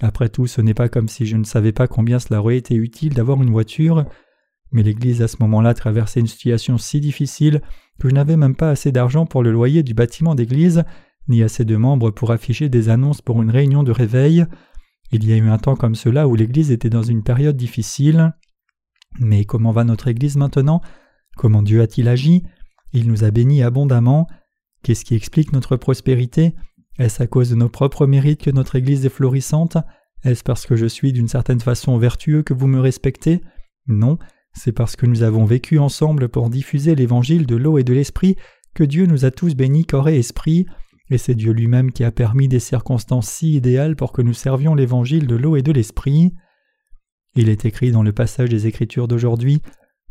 Après 0.00 0.30
tout, 0.30 0.46
ce 0.46 0.62
n'est 0.62 0.74
pas 0.74 0.88
comme 0.88 1.08
si 1.08 1.26
je 1.26 1.36
ne 1.36 1.44
savais 1.44 1.72
pas 1.72 1.86
combien 1.86 2.18
cela 2.18 2.40
aurait 2.40 2.56
été 2.56 2.74
utile 2.74 3.12
d'avoir 3.12 3.42
une 3.42 3.50
voiture. 3.50 4.06
Mais 4.72 4.82
l'Église 4.82 5.20
à 5.20 5.28
ce 5.28 5.36
moment-là 5.40 5.74
traversait 5.74 6.20
une 6.20 6.26
situation 6.26 6.78
si 6.78 7.00
difficile 7.00 7.60
que 8.00 8.08
je 8.08 8.14
n'avais 8.14 8.36
même 8.36 8.56
pas 8.56 8.70
assez 8.70 8.92
d'argent 8.92 9.26
pour 9.26 9.42
le 9.42 9.52
loyer 9.52 9.82
du 9.82 9.94
bâtiment 9.94 10.34
d'église, 10.34 10.84
ni 11.28 11.42
assez 11.42 11.64
de 11.64 11.76
membres 11.76 12.10
pour 12.10 12.30
afficher 12.30 12.68
des 12.68 12.88
annonces 12.88 13.22
pour 13.22 13.42
une 13.42 13.50
réunion 13.50 13.82
de 13.82 13.92
réveil. 13.92 14.44
Il 15.12 15.28
y 15.28 15.32
a 15.32 15.36
eu 15.36 15.48
un 15.48 15.58
temps 15.58 15.76
comme 15.76 15.94
cela 15.94 16.26
où 16.26 16.34
l'Église 16.34 16.70
était 16.70 16.90
dans 16.90 17.02
une 17.02 17.22
période 17.22 17.56
difficile. 17.56 18.34
Mais 19.20 19.44
comment 19.44 19.72
va 19.72 19.84
notre 19.84 20.08
Église 20.08 20.36
maintenant? 20.36 20.80
Comment 21.36 21.62
Dieu 21.62 21.82
a-t-il 21.82 22.08
agi? 22.08 22.44
Il 22.92 23.08
nous 23.08 23.24
a 23.24 23.30
bénis 23.30 23.62
abondamment. 23.62 24.26
Qu'est-ce 24.82 25.04
qui 25.04 25.14
explique 25.14 25.52
notre 25.52 25.76
prospérité? 25.76 26.54
Est-ce 26.98 27.22
à 27.22 27.26
cause 27.26 27.50
de 27.50 27.54
nos 27.54 27.68
propres 27.68 28.06
mérites 28.06 28.42
que 28.42 28.50
notre 28.50 28.76
Église 28.76 29.04
est 29.04 29.10
florissante? 29.10 29.76
Est-ce 30.24 30.42
parce 30.42 30.66
que 30.66 30.76
je 30.76 30.86
suis 30.86 31.12
d'une 31.12 31.28
certaine 31.28 31.60
façon 31.60 31.98
vertueux 31.98 32.42
que 32.42 32.54
vous 32.54 32.66
me 32.66 32.80
respectez? 32.80 33.40
Non, 33.86 34.18
c'est 34.54 34.72
parce 34.72 34.96
que 34.96 35.06
nous 35.06 35.22
avons 35.22 35.44
vécu 35.44 35.78
ensemble 35.78 36.28
pour 36.28 36.50
diffuser 36.50 36.94
l'évangile 36.94 37.46
de 37.46 37.56
l'eau 37.56 37.78
et 37.78 37.84
de 37.84 37.94
l'esprit 37.94 38.36
que 38.74 38.84
Dieu 38.84 39.06
nous 39.06 39.24
a 39.24 39.30
tous 39.30 39.54
bénis 39.54 39.84
corps 39.84 40.08
et 40.08 40.18
esprit, 40.18 40.66
et 41.10 41.18
c'est 41.18 41.34
Dieu 41.34 41.52
lui-même 41.52 41.92
qui 41.92 42.04
a 42.04 42.10
permis 42.10 42.48
des 42.48 42.60
circonstances 42.60 43.28
si 43.28 43.54
idéales 43.54 43.96
pour 43.96 44.12
que 44.12 44.22
nous 44.22 44.32
servions 44.32 44.74
l'évangile 44.74 45.26
de 45.26 45.36
l'eau 45.36 45.56
et 45.56 45.62
de 45.62 45.72
l'esprit. 45.72 46.32
Il 47.34 47.48
est 47.48 47.64
écrit 47.64 47.92
dans 47.92 48.02
le 48.02 48.12
passage 48.12 48.48
des 48.48 48.66
Écritures 48.66 49.08
d'aujourd'hui, 49.08 49.60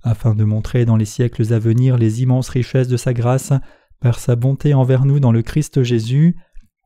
afin 0.04 0.36
de 0.36 0.44
montrer 0.44 0.86
dans 0.86 0.98
les 0.98 1.06
siècles 1.06 1.54
à 1.54 1.60
venir 1.60 1.98
les 1.98 2.22
immenses 2.22 2.50
richesses 2.50 2.88
de 2.88 2.98
sa 2.98 3.14
grâce, 3.14 3.54
par 4.00 4.20
sa 4.20 4.36
bonté 4.36 4.74
envers 4.74 5.06
nous 5.06 5.20
dans 5.20 5.32
le 5.32 5.44
Christ 5.44 5.84
Jésus. 5.84 6.36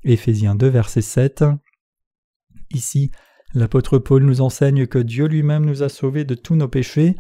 Éphésiens 0.04 0.56
2, 0.56 0.68
verset 0.68 1.02
7. 1.02 1.46
Ici, 2.72 3.12
l'apôtre 3.54 3.98
Paul 3.98 4.24
nous 4.24 4.42
enseigne 4.42 4.86
que 4.86 5.00
Dieu 5.00 5.28
lui-même 5.28 5.66
nous 5.66 5.84
a 5.84 5.90
sauvés 5.90 6.26
de 6.26 6.36
tous 6.36 6.56
nos 6.56 6.68
péchés. 6.68 7.16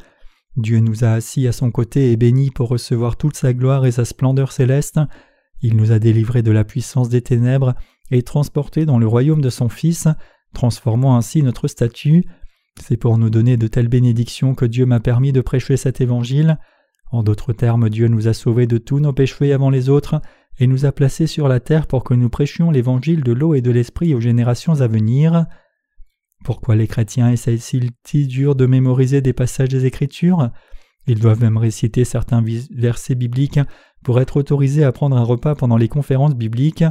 Dieu 0.58 0.80
nous 0.80 1.04
a 1.04 1.12
assis 1.12 1.48
à 1.48 1.52
son 1.52 1.70
côté 1.70 2.12
et 2.12 2.18
bénis 2.18 2.50
pour 2.50 2.70
recevoir 2.70 3.18
toute 3.18 3.36
sa 3.36 3.54
gloire 3.54 3.86
et 3.86 3.92
sa 3.92 4.06
splendeur 4.06 4.52
céleste. 4.52 5.00
Il 5.62 5.76
nous 5.76 5.92
a 5.92 6.00
délivrés 6.00 6.44
de 6.44 6.52
la 6.52 6.64
puissance 6.64 7.10
des 7.10 7.22
ténèbres 7.22 7.74
et 8.12 8.24
transportés 8.24 8.86
dans 8.86 9.00
le 9.00 9.08
royaume 9.08 9.42
de 9.42 9.50
son 9.50 9.68
Fils, 9.68 10.08
transformant 10.54 11.18
ainsi 11.18 11.44
notre 11.44 11.68
statut. 11.68 12.26
C'est 12.82 12.98
pour 12.98 13.18
nous 13.18 13.30
donner 13.30 13.58
de 13.58 13.68
telles 13.68 13.88
bénédictions 13.88 14.56
que 14.56 14.66
Dieu 14.66 14.86
m'a 14.86 15.00
permis 15.00 15.32
de 15.32 15.42
prêcher 15.42 15.78
cet 15.78 16.02
évangile. 16.02 16.58
En 17.12 17.24
d'autres 17.24 17.54
termes, 17.54 17.90
Dieu 17.90 18.08
nous 18.08 18.28
a 18.28 18.34
sauvés 18.34 18.68
de 18.68 18.78
tous 18.78 19.00
nos 19.00 19.14
péchés 19.14 19.54
avant 19.54 19.70
les 19.70 19.90
autres 19.90 20.22
et 20.60 20.68
nous 20.68 20.86
a 20.86 20.92
placés 20.92 21.28
sur 21.28 21.48
la 21.48 21.60
terre 21.60 21.88
pour 21.88 22.04
que 22.04 22.14
nous 22.14 22.30
prêchions 22.30 22.72
l'évangile 22.72 23.24
de 23.24 23.34
l'eau 23.34 23.56
et 23.56 23.62
de 23.62 23.72
l'esprit 23.72 24.14
aux 24.14 24.22
générations 24.22 24.82
à 24.82 24.88
venir. 24.88 25.46
Pourquoi 26.46 26.76
les 26.76 26.86
chrétiens 26.86 27.32
essayent-ils 27.32 27.90
si 28.06 28.28
dur 28.28 28.54
de 28.54 28.68
mémoriser 28.68 29.20
des 29.20 29.34
passages 29.34 29.70
des 29.70 29.88
Écritures? 29.88 30.52
Ils 31.08 31.20
doivent 31.20 31.42
même 31.42 31.58
réciter 31.58 32.06
certains 32.06 32.44
versets 32.70 33.16
bibliques 33.16 33.60
pour 34.04 34.22
être 34.22 34.38
autorisés 34.38 34.84
à 34.84 34.92
prendre 34.92 35.18
un 35.18 35.24
repas 35.24 35.56
pendant 35.56 35.76
les 35.76 35.88
conférences 35.88 36.36
bibliques. 36.36 36.84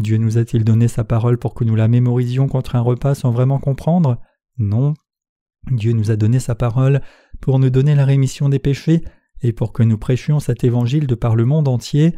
Dieu 0.00 0.16
nous 0.16 0.36
a-t-il 0.36 0.64
donné 0.64 0.88
sa 0.88 1.04
parole 1.04 1.38
pour 1.38 1.54
que 1.54 1.62
nous 1.62 1.76
la 1.76 1.86
mémorisions 1.86 2.48
contre 2.48 2.74
un 2.74 2.80
repas 2.80 3.14
sans 3.14 3.30
vraiment 3.30 3.60
comprendre? 3.60 4.18
Non. 4.58 4.94
Dieu 5.70 5.92
nous 5.92 6.10
a 6.10 6.16
donné 6.16 6.40
sa 6.40 6.56
parole 6.56 7.02
pour 7.40 7.60
nous 7.60 7.70
donner 7.70 7.94
la 7.94 8.04
rémission 8.04 8.48
des 8.48 8.58
péchés 8.58 9.04
et 9.42 9.52
pour 9.52 9.72
que 9.72 9.84
nous 9.84 9.96
prêchions 9.96 10.40
cet 10.40 10.64
évangile 10.64 11.06
de 11.06 11.14
par 11.14 11.36
le 11.36 11.44
monde 11.44 11.68
entier. 11.68 12.16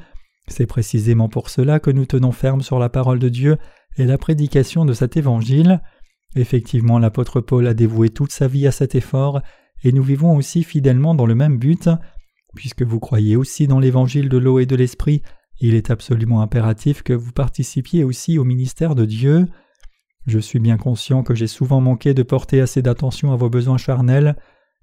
C'est 0.49 0.67
précisément 0.67 1.29
pour 1.29 1.51
cela 1.51 1.79
que 1.79 1.91
nous 1.91 2.07
tenons 2.07 2.33
ferme 2.33 2.63
sur 2.63 2.79
la 2.79 2.89
parole 2.89 3.19
de 3.19 3.29
Dieu 3.29 3.59
et 3.99 4.07
la 4.07 4.17
prédication 4.17 4.87
de 4.87 4.95
cet 4.95 5.19
évangile. 5.19 5.83
Effectivement, 6.37 6.99
l'apôtre 6.99 7.41
Paul 7.41 7.67
a 7.67 7.75
dévoué 7.75 8.11
toute 8.11 8.33
sa 8.33 8.49
vie 8.49 8.67
à 8.67 8.73
cet 8.73 8.95
effort, 8.95 9.41
et 9.83 9.93
nous 9.93 10.03
vivons 10.03 10.37
aussi 10.37 10.65
fidèlement 10.65 11.15
dans 11.15 11.27
le 11.27 11.35
même 11.35 11.59
but. 11.59 11.89
Puisque 12.55 12.83
vous 12.83 13.01
croyez 13.01 13.37
aussi 13.37 13.67
dans 13.67 13.81
l'évangile 13.81 14.29
de 14.29 14.39
l'eau 14.39 14.59
et 14.59 14.67
de 14.67 14.77
l'esprit, 14.77 15.23
il 15.61 15.75
est 15.75 15.91
absolument 15.91 16.41
impératif 16.41 17.03
que 17.03 17.13
vous 17.13 17.33
participiez 17.33 18.05
aussi 18.05 18.39
au 18.39 18.45
ministère 18.45 18.95
de 18.95 19.05
Dieu. 19.05 19.47
Je 20.27 20.39
suis 20.39 20.59
bien 20.59 20.77
conscient 20.77 21.23
que 21.23 21.35
j'ai 21.35 21.47
souvent 21.47 21.81
manqué 21.81 22.15
de 22.15 22.23
porter 22.23 22.61
assez 22.61 22.83
d'attention 22.83 23.33
à 23.33 23.37
vos 23.37 23.51
besoins 23.51 23.77
charnels. 23.77 24.37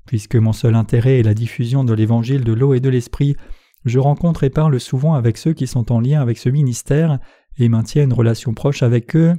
Puisque 0.05 0.35
mon 0.35 0.53
seul 0.53 0.75
intérêt 0.75 1.19
est 1.19 1.23
la 1.23 1.33
diffusion 1.33 1.83
de 1.83 1.93
l'évangile 1.93 2.43
de 2.43 2.53
l'eau 2.53 2.73
et 2.73 2.79
de 2.79 2.89
l'esprit, 2.89 3.35
je 3.85 3.99
rencontre 3.99 4.43
et 4.43 4.49
parle 4.49 4.79
souvent 4.79 5.13
avec 5.15 5.37
ceux 5.37 5.53
qui 5.53 5.67
sont 5.67 5.91
en 5.91 5.99
lien 5.99 6.21
avec 6.21 6.37
ce 6.37 6.49
ministère 6.49 7.19
et 7.57 7.69
maintiens 7.69 8.03
une 8.03 8.13
relation 8.13 8.53
proche 8.53 8.83
avec 8.83 9.15
eux. 9.15 9.35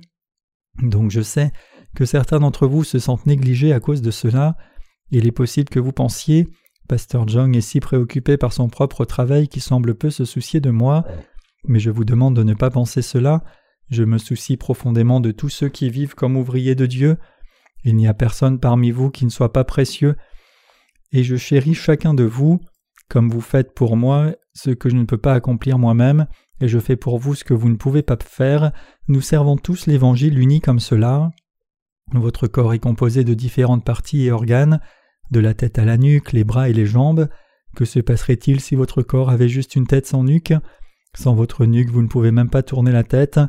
Donc 0.83 1.11
je 1.11 1.21
sais 1.21 1.53
que 1.95 2.05
certains 2.05 2.41
d'entre 2.41 2.67
vous 2.67 2.85
se 2.85 2.99
sentent 2.99 3.27
négligés 3.27 3.73
à 3.73 3.81
cause 3.81 4.03
de 4.03 4.11
cela. 4.11 4.57
Il 5.11 5.27
est 5.27 5.33
possible 5.33 5.69
que 5.69 5.81
vous 5.81 5.93
pensiez 5.93 6.49
Pasteur 6.89 7.27
Jong 7.29 7.57
est 7.57 7.63
si 7.63 7.81
préoccupé 7.81 8.37
par 8.37 8.53
son 8.53 8.69
propre 8.69 9.05
travail 9.05 9.49
qu'il 9.49 9.63
semble 9.63 9.95
peu 9.95 10.11
se 10.11 10.25
soucier 10.25 10.61
de 10.61 10.71
moi, 10.71 11.05
mais 11.67 11.79
je 11.79 11.91
vous 11.91 12.05
demande 12.05 12.37
de 12.37 12.43
ne 12.43 12.55
pas 12.55 12.71
penser 12.71 13.03
cela. 13.03 13.45
Je 13.91 14.03
me 14.05 14.19
soucie 14.19 14.57
profondément 14.57 15.21
de 15.21 15.31
tous 15.31 15.49
ceux 15.49 15.69
qui 15.69 15.91
vivent 15.91 16.15
comme 16.15 16.37
ouvriers 16.37 16.75
de 16.75 16.87
Dieu. 16.87 17.17
Il 17.85 17.97
n'y 17.97 18.09
a 18.09 18.15
personne 18.15 18.59
parmi 18.59 18.91
vous 18.91 19.11
qui 19.11 19.25
ne 19.25 19.31
soit 19.31 19.53
pas 19.53 19.65
précieux, 19.65 20.17
et 21.13 21.25
je 21.25 21.37
chéris 21.37 21.75
chacun 21.75 22.15
de 22.15 22.25
vous, 22.25 22.61
comme 23.09 23.31
vous 23.31 23.41
faites 23.41 23.75
pour 23.75 23.97
moi 23.97 24.33
ce 24.55 24.71
que 24.71 24.89
je 24.89 24.97
ne 24.97 25.05
peux 25.05 25.19
pas 25.19 25.35
accomplir 25.35 25.79
moi-même, 25.79 26.27
et 26.61 26.69
je 26.69 26.79
fais 26.79 26.97
pour 26.97 27.19
vous 27.19 27.35
ce 27.35 27.45
que 27.45 27.55
vous 27.55 27.69
ne 27.69 27.77
pouvez 27.77 28.03
pas 28.03 28.17
faire. 28.23 28.73
Nous 29.09 29.21
servons 29.21 29.57
tous 29.57 29.87
l'Évangile 29.87 30.39
uni 30.39 30.61
comme 30.61 30.81
cela. 30.81 31.31
Votre 32.15 32.47
corps 32.47 32.75
est 32.75 32.79
composé 32.79 33.25
de 33.25 33.35
différentes 33.35 33.85
parties 33.85 34.25
et 34.25 34.31
organes, 34.31 34.81
de 35.31 35.41
la 35.41 35.55
tête 35.55 35.79
à 35.79 35.85
la 35.85 35.97
nuque, 35.97 36.33
les 36.33 36.45
bras 36.45 36.69
et 36.69 36.73
les 36.73 36.87
jambes. 36.87 37.29
Que 37.75 37.85
se 37.85 38.01
passerait-il 38.01 38.61
si 38.61 38.75
votre 38.75 39.03
corps 39.03 39.31
avait 39.31 39.49
juste 39.49 39.77
une 39.77 39.87
tête 39.87 40.07
sans 40.07 40.25
nuque? 40.25 40.53
Sans 41.15 41.35
votre 41.35 41.65
nuque, 41.65 41.91
vous 41.91 42.03
ne 42.03 42.09
pouvez 42.09 42.31
même 42.31 42.51
pas 42.51 42.63
tourner 42.63 42.93
la 42.93 43.05
tête. 43.05 43.41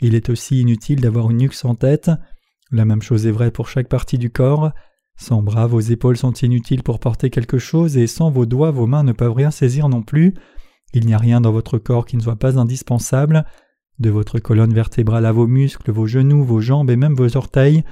Il 0.00 0.14
est 0.14 0.28
aussi 0.28 0.60
inutile 0.60 1.00
d'avoir 1.00 1.30
une 1.30 1.38
nuque 1.38 1.54
sans 1.54 1.74
tête. 1.74 2.10
La 2.70 2.84
même 2.84 3.02
chose 3.02 3.26
est 3.26 3.32
vraie 3.32 3.50
pour 3.50 3.68
chaque 3.68 3.88
partie 3.88 4.18
du 4.18 4.30
corps. 4.30 4.72
Sans 5.16 5.42
bras, 5.42 5.66
vos 5.66 5.80
épaules 5.80 6.16
sont 6.16 6.32
inutiles 6.32 6.82
pour 6.82 6.98
porter 6.98 7.30
quelque 7.30 7.58
chose, 7.58 7.96
et 7.96 8.06
sans 8.06 8.30
vos 8.30 8.46
doigts, 8.46 8.72
vos 8.72 8.86
mains 8.86 9.04
ne 9.04 9.12
peuvent 9.12 9.32
rien 9.32 9.50
saisir 9.50 9.88
non 9.88 10.02
plus. 10.02 10.34
Il 10.92 11.06
n'y 11.06 11.14
a 11.14 11.18
rien 11.18 11.40
dans 11.40 11.52
votre 11.52 11.78
corps 11.78 12.06
qui 12.06 12.16
ne 12.16 12.22
soit 12.22 12.36
pas 12.36 12.58
indispensable. 12.58 13.44
De 13.98 14.10
votre 14.10 14.38
colonne 14.38 14.74
vertébrale 14.74 15.26
à 15.26 15.32
vos 15.32 15.46
muscles, 15.46 15.92
vos 15.92 16.06
genoux, 16.06 16.42
vos 16.42 16.60
jambes 16.60 16.90
et 16.90 16.96
même 16.96 17.14
vos 17.14 17.36
orteils, 17.36 17.84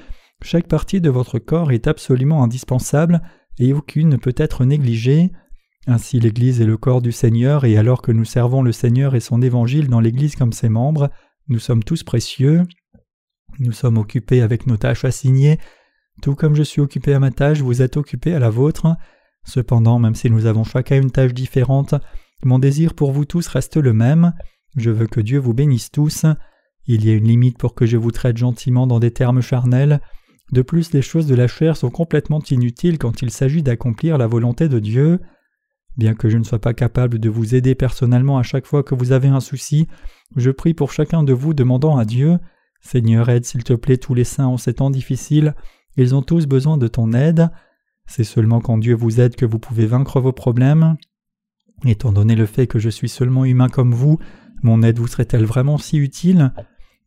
chaque 0.43 0.67
partie 0.67 1.01
de 1.01 1.11
votre 1.11 1.39
corps 1.39 1.71
est 1.71 1.87
absolument 1.87 2.43
indispensable 2.43 3.23
et 3.59 3.73
aucune 3.73 4.09
ne 4.09 4.17
peut 4.17 4.35
être 4.37 4.65
négligée. 4.65 5.31
Ainsi 5.87 6.19
l'Église 6.19 6.61
est 6.61 6.67
le 6.67 6.77
corps 6.77 7.03
du 7.03 7.13
Seigneur 7.13 7.65
et 7.65 7.77
alors 7.77 8.03
que 8.03 8.13
nous 8.13 8.25
servons 8.25 8.63
le 8.63 8.73
Seigneur 8.73 9.15
et 9.15 9.21
son 9.21 9.43
évangile 9.43 9.89
dans 9.89 10.01
l'Église 10.01 10.37
comme 10.37 10.53
ses 10.53 10.69
membres, 10.69 11.11
nous 11.49 11.59
sommes 11.59 11.85
tous 11.85 12.03
précieux. 12.03 12.63
Nous 13.59 13.73
sommes 13.73 13.99
occupés 13.99 14.43
avec 14.43 14.67
nos 14.67 14.77
tâches 14.77 15.05
assignées. 15.05 15.59
Tout 16.23 16.35
comme 16.35 16.55
je 16.55 16.63
suis 16.63 16.81
occupé 16.81 17.15
à 17.15 17.21
ma 17.21 17.31
tâche, 17.31 17.61
vous 17.61 17.83
êtes 17.83 17.97
occupé 17.97 18.35
à 18.35 18.39
la 18.39 18.51
vôtre. 18.51 18.97
Cependant, 19.45 19.99
même 19.99 20.15
si 20.15 20.31
nous 20.31 20.47
avons 20.47 20.65
chacun 20.65 21.01
une 21.01 21.11
tâche 21.11 21.35
différente, 21.35 21.95
mon 22.45 22.59
désir 22.59 22.95
pour 22.95 23.13
vous 23.13 23.25
tous 23.25 23.47
reste 23.49 23.77
le 23.77 23.93
même. 23.93 24.33
Je 24.77 24.91
veux 24.91 25.07
que 25.07 25.21
Dieu 25.21 25.39
vous 25.39 25.55
bénisse 25.55 25.91
tous. 25.91 26.25
Il 26.87 27.05
y 27.05 27.11
a 27.11 27.15
une 27.15 27.29
limite 27.29 27.59
pour 27.59 27.75
que 27.75 27.87
je 27.87 27.97
vous 27.97 28.11
traite 28.11 28.37
gentiment 28.37 28.87
dans 28.87 29.01
des 29.01 29.13
termes 29.13 29.41
charnels. 29.41 30.01
De 30.53 30.63
plus, 30.63 30.93
les 30.93 31.03
choses 31.03 31.27
de 31.27 31.35
la 31.35 31.49
chair 31.49 31.77
sont 31.77 31.91
complètement 31.91 32.43
inutiles 32.51 32.99
quand 32.99 33.23
il 33.23 33.31
s'agit 33.31 33.63
d'accomplir 33.63 34.19
la 34.19 34.27
volonté 34.27 34.69
de 34.69 34.79
Dieu. 34.79 35.21
Bien 35.97 36.15
que 36.15 36.29
je 36.29 36.39
ne 36.39 36.45
sois 36.45 36.59
pas 36.59 36.75
capable 36.75 37.19
de 37.19 37.29
vous 37.29 37.55
aider 37.55 37.75
personnellement 37.75 38.39
à 38.39 38.43
chaque 38.43 38.67
fois 38.67 38.83
que 38.83 38.95
vous 38.95 39.13
avez 39.13 39.29
un 39.29 39.41
souci, 39.41 39.89
je 40.37 40.51
prie 40.51 40.75
pour 40.75 40.93
chacun 40.93 41.23
de 41.23 41.33
vous 41.33 41.55
demandant 41.55 41.97
à 41.97 42.05
Dieu 42.05 42.39
Seigneur, 42.83 43.29
aide 43.29 43.45
s'il 43.45 43.65
te 43.65 43.73
plaît 43.73 43.97
tous 43.97 44.13
les 44.13 44.25
saints 44.25 44.47
en 44.47 44.57
ces 44.59 44.75
temps 44.75 44.91
difficiles, 44.91 45.55
ils 45.97 46.15
ont 46.15 46.23
tous 46.23 46.47
besoin 46.47 46.77
de 46.77 46.89
ton 46.89 47.13
aide. 47.13 47.49
C'est 48.07 48.25
seulement 48.25 48.61
quand 48.61 48.77
Dieu 48.77 48.95
vous 48.95 49.21
aide 49.21 49.37
que 49.37 49.47
vous 49.47 49.61
pouvez 49.61 49.87
vaincre 49.87 50.21
vos 50.21 50.33
problèmes. 50.33 50.97
Étant 51.87 52.13
donné 52.13 52.35
le 52.35 52.47
fait 52.47 52.67
que 52.67 52.79
je 52.79 52.91
suis 52.91 53.09
seulement 53.09 53.45
humain 53.45 53.69
comme 53.69 53.95
vous, 53.95 54.19
mon 54.63 54.83
aide 54.83 54.99
vous 54.99 55.07
serait-elle 55.07 55.45
vraiment 55.45 55.79
si 55.79 55.99
utile? 55.99 56.53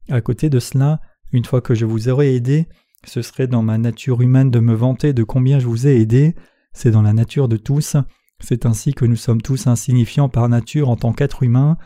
À 0.10 0.22
côté 0.22 0.50
de 0.50 0.60
cela, 0.60 1.02
une 1.32 1.46
fois 1.46 1.62
que 1.62 1.76
je 1.76 1.86
vous 1.86 2.10
aurai 2.10 2.36
aidé, 2.36 2.68
ce 3.06 3.22
serait 3.22 3.48
dans 3.48 3.64
ma 3.64 3.78
nature 3.78 4.22
humaine 4.22 4.52
de 4.52 4.60
me 4.60 4.74
vanter 4.74 5.14
de 5.14 5.24
combien 5.24 5.60
je 5.60 5.68
vous 5.68 5.88
ai 5.88 6.00
aidé, 6.00 6.36
c'est 6.74 6.92
dans 6.92 7.02
la 7.02 7.14
nature 7.14 7.48
de 7.48 7.58
tous, 7.58 7.96
c'est 8.40 8.66
ainsi 8.66 8.94
que 8.94 9.06
nous 9.06 9.16
sommes 9.16 9.42
tous 9.42 9.68
insignifiants 9.68 10.30
par 10.30 10.50
nature 10.50 10.90
en 10.90 10.96
tant 10.96 11.14
qu'êtres 11.14 11.44
humains. 11.44 11.78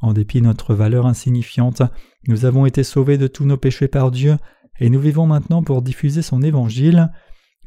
En 0.00 0.12
dépit 0.12 0.40
de 0.40 0.46
notre 0.46 0.74
valeur 0.74 1.06
insignifiante, 1.06 1.82
nous 2.26 2.44
avons 2.44 2.66
été 2.66 2.82
sauvés 2.82 3.16
de 3.16 3.26
tous 3.26 3.44
nos 3.44 3.56
péchés 3.56 3.88
par 3.88 4.10
Dieu, 4.10 4.36
et 4.80 4.90
nous 4.90 5.00
vivons 5.00 5.26
maintenant 5.26 5.62
pour 5.62 5.82
diffuser 5.82 6.20
son 6.20 6.42
évangile. 6.42 7.10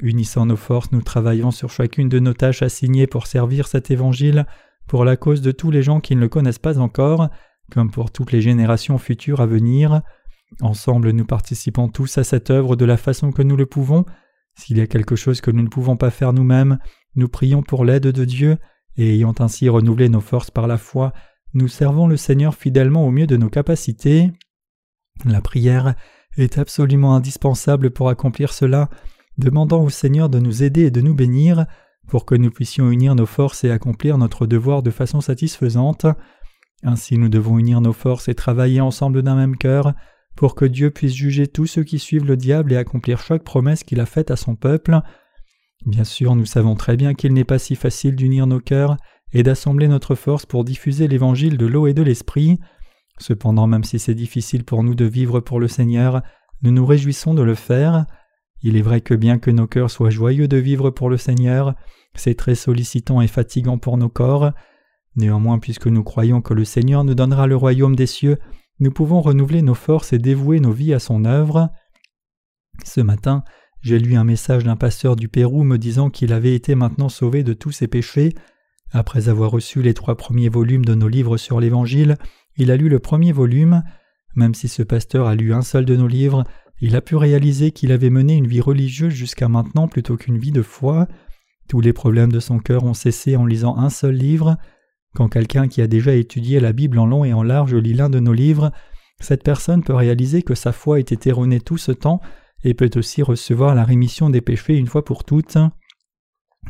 Unissant 0.00 0.46
nos 0.46 0.56
forces, 0.56 0.92
nous 0.92 1.02
travaillons 1.02 1.50
sur 1.50 1.70
chacune 1.70 2.08
de 2.08 2.20
nos 2.20 2.34
tâches 2.34 2.62
assignées 2.62 3.06
pour 3.06 3.26
servir 3.26 3.66
cet 3.66 3.90
évangile, 3.90 4.46
pour 4.88 5.04
la 5.04 5.16
cause 5.16 5.42
de 5.42 5.52
tous 5.52 5.70
les 5.70 5.82
gens 5.82 6.00
qui 6.00 6.16
ne 6.16 6.20
le 6.20 6.28
connaissent 6.28 6.58
pas 6.58 6.78
encore, 6.78 7.28
comme 7.70 7.90
pour 7.90 8.10
toutes 8.10 8.32
les 8.32 8.40
générations 8.40 8.98
futures 8.98 9.40
à 9.40 9.46
venir. 9.46 10.00
Ensemble, 10.60 11.10
nous 11.10 11.26
participons 11.26 11.88
tous 11.88 12.18
à 12.18 12.24
cette 12.24 12.50
œuvre 12.50 12.74
de 12.74 12.86
la 12.86 12.96
façon 12.96 13.30
que 13.30 13.42
nous 13.42 13.56
le 13.56 13.66
pouvons. 13.66 14.06
S'il 14.56 14.78
y 14.78 14.80
a 14.80 14.86
quelque 14.86 15.14
chose 15.14 15.40
que 15.40 15.50
nous 15.50 15.62
ne 15.62 15.68
pouvons 15.68 15.96
pas 15.96 16.10
faire 16.10 16.32
nous-mêmes, 16.32 16.78
nous 17.14 17.28
prions 17.28 17.62
pour 17.62 17.84
l'aide 17.84 18.08
de 18.08 18.24
Dieu, 18.24 18.56
et 18.96 19.14
ayant 19.14 19.34
ainsi 19.38 19.68
renouvelé 19.68 20.08
nos 20.08 20.20
forces 20.20 20.50
par 20.50 20.66
la 20.66 20.78
foi, 20.78 21.12
nous 21.54 21.68
servons 21.68 22.08
le 22.08 22.16
Seigneur 22.16 22.54
fidèlement 22.54 23.06
au 23.06 23.10
mieux 23.10 23.26
de 23.26 23.36
nos 23.36 23.50
capacités. 23.50 24.32
La 25.24 25.40
prière 25.40 25.94
est 26.36 26.58
absolument 26.58 27.14
indispensable 27.14 27.90
pour 27.90 28.08
accomplir 28.08 28.52
cela, 28.52 28.88
demandant 29.36 29.82
au 29.82 29.90
Seigneur 29.90 30.28
de 30.28 30.38
nous 30.38 30.62
aider 30.62 30.86
et 30.86 30.90
de 30.90 31.00
nous 31.00 31.14
bénir, 31.14 31.66
pour 32.08 32.24
que 32.24 32.34
nous 32.34 32.50
puissions 32.50 32.90
unir 32.90 33.14
nos 33.14 33.26
forces 33.26 33.64
et 33.64 33.70
accomplir 33.70 34.18
notre 34.18 34.46
devoir 34.46 34.82
de 34.82 34.90
façon 34.90 35.20
satisfaisante. 35.20 36.06
Ainsi 36.82 37.18
nous 37.18 37.28
devons 37.28 37.58
unir 37.58 37.80
nos 37.80 37.92
forces 37.92 38.28
et 38.28 38.34
travailler 38.34 38.80
ensemble 38.80 39.22
d'un 39.22 39.36
même 39.36 39.56
cœur, 39.56 39.94
pour 40.36 40.54
que 40.54 40.64
Dieu 40.64 40.90
puisse 40.90 41.14
juger 41.14 41.48
tous 41.48 41.66
ceux 41.66 41.82
qui 41.82 41.98
suivent 41.98 42.24
le 42.24 42.36
diable 42.36 42.72
et 42.72 42.76
accomplir 42.76 43.20
chaque 43.20 43.42
promesse 43.42 43.82
qu'il 43.82 44.00
a 44.00 44.06
faite 44.06 44.30
à 44.30 44.36
son 44.36 44.54
peuple. 44.54 45.00
Bien 45.84 46.04
sûr, 46.04 46.36
nous 46.36 46.46
savons 46.46 46.76
très 46.76 46.96
bien 46.96 47.14
qu'il 47.14 47.32
n'est 47.32 47.44
pas 47.44 47.58
si 47.58 47.74
facile 47.74 48.14
d'unir 48.14 48.46
nos 48.46 48.60
cœurs 48.60 48.96
et 49.32 49.42
d'assembler 49.42 49.88
notre 49.88 50.14
force 50.14 50.46
pour 50.46 50.64
diffuser 50.64 51.08
l'évangile 51.08 51.58
de 51.58 51.66
l'eau 51.66 51.88
et 51.88 51.94
de 51.94 52.02
l'esprit. 52.02 52.58
Cependant, 53.18 53.66
même 53.66 53.82
si 53.82 53.98
c'est 53.98 54.14
difficile 54.14 54.64
pour 54.64 54.84
nous 54.84 54.94
de 54.94 55.04
vivre 55.04 55.40
pour 55.40 55.58
le 55.58 55.66
Seigneur, 55.66 56.22
nous 56.62 56.70
nous 56.70 56.86
réjouissons 56.86 57.34
de 57.34 57.42
le 57.42 57.56
faire. 57.56 58.06
Il 58.62 58.76
est 58.76 58.82
vrai 58.82 59.00
que 59.00 59.14
bien 59.14 59.38
que 59.38 59.50
nos 59.50 59.66
cœurs 59.66 59.90
soient 59.90 60.10
joyeux 60.10 60.48
de 60.48 60.56
vivre 60.56 60.90
pour 60.90 61.10
le 61.10 61.16
Seigneur, 61.16 61.74
c'est 62.14 62.34
très 62.34 62.54
sollicitant 62.54 63.20
et 63.20 63.28
fatigant 63.28 63.78
pour 63.78 63.98
nos 63.98 64.08
corps. 64.08 64.52
Néanmoins, 65.16 65.58
puisque 65.58 65.86
nous 65.86 66.04
croyons 66.04 66.40
que 66.40 66.54
le 66.54 66.64
Seigneur 66.64 67.04
nous 67.04 67.14
donnera 67.14 67.46
le 67.46 67.56
royaume 67.56 67.96
des 67.96 68.06
cieux, 68.06 68.38
nous 68.80 68.92
pouvons 68.92 69.20
renouveler 69.20 69.62
nos 69.62 69.74
forces 69.74 70.12
et 70.12 70.18
dévouer 70.18 70.60
nos 70.60 70.72
vies 70.72 70.94
à 70.94 71.00
son 71.00 71.24
œuvre. 71.24 71.70
Ce 72.84 73.00
matin, 73.00 73.42
j'ai 73.80 73.98
lu 73.98 74.16
un 74.16 74.24
message 74.24 74.64
d'un 74.64 74.76
pasteur 74.76 75.16
du 75.16 75.28
Pérou 75.28 75.64
me 75.64 75.78
disant 75.78 76.10
qu'il 76.10 76.32
avait 76.32 76.54
été 76.54 76.74
maintenant 76.74 77.08
sauvé 77.08 77.42
de 77.42 77.52
tous 77.52 77.72
ses 77.72 77.88
péchés. 77.88 78.34
Après 78.92 79.28
avoir 79.28 79.50
reçu 79.50 79.82
les 79.82 79.94
trois 79.94 80.16
premiers 80.16 80.48
volumes 80.48 80.84
de 80.84 80.94
nos 80.94 81.08
livres 81.08 81.36
sur 81.36 81.60
l'Évangile, 81.60 82.16
il 82.56 82.70
a 82.70 82.76
lu 82.76 82.88
le 82.88 82.98
premier 82.98 83.32
volume. 83.32 83.82
Même 84.34 84.54
si 84.54 84.68
ce 84.68 84.82
pasteur 84.82 85.26
a 85.26 85.34
lu 85.34 85.52
un 85.52 85.62
seul 85.62 85.84
de 85.84 85.96
nos 85.96 86.08
livres, 86.08 86.44
il 86.80 86.96
a 86.96 87.00
pu 87.00 87.16
réaliser 87.16 87.72
qu'il 87.72 87.92
avait 87.92 88.10
mené 88.10 88.36
une 88.36 88.46
vie 88.46 88.60
religieuse 88.60 89.12
jusqu'à 89.12 89.48
maintenant 89.48 89.88
plutôt 89.88 90.16
qu'une 90.16 90.38
vie 90.38 90.52
de 90.52 90.62
foi. 90.62 91.08
Tous 91.68 91.80
les 91.80 91.92
problèmes 91.92 92.32
de 92.32 92.40
son 92.40 92.58
cœur 92.58 92.84
ont 92.84 92.94
cessé 92.94 93.36
en 93.36 93.44
lisant 93.44 93.76
un 93.76 93.90
seul 93.90 94.14
livre. 94.14 94.56
Quand 95.14 95.28
quelqu'un 95.28 95.68
qui 95.68 95.82
a 95.82 95.86
déjà 95.86 96.14
étudié 96.14 96.60
la 96.60 96.72
Bible 96.72 96.98
en 96.98 97.06
long 97.06 97.24
et 97.24 97.34
en 97.34 97.42
large 97.42 97.74
lit 97.74 97.92
l'un 97.92 98.08
de 98.08 98.20
nos 98.20 98.32
livres, 98.32 98.72
cette 99.20 99.42
personne 99.42 99.82
peut 99.82 99.94
réaliser 99.94 100.42
que 100.42 100.54
sa 100.54 100.72
foi 100.72 100.98
été 100.98 101.28
erronée 101.28 101.60
tout 101.60 101.76
ce 101.76 101.92
temps 101.92 102.20
et 102.64 102.72
peut 102.72 102.90
aussi 102.96 103.22
recevoir 103.22 103.74
la 103.74 103.84
rémission 103.84 104.30
des 104.30 104.40
péchés 104.40 104.76
une 104.76 104.86
fois 104.86 105.04
pour 105.04 105.24
toutes. 105.24 105.58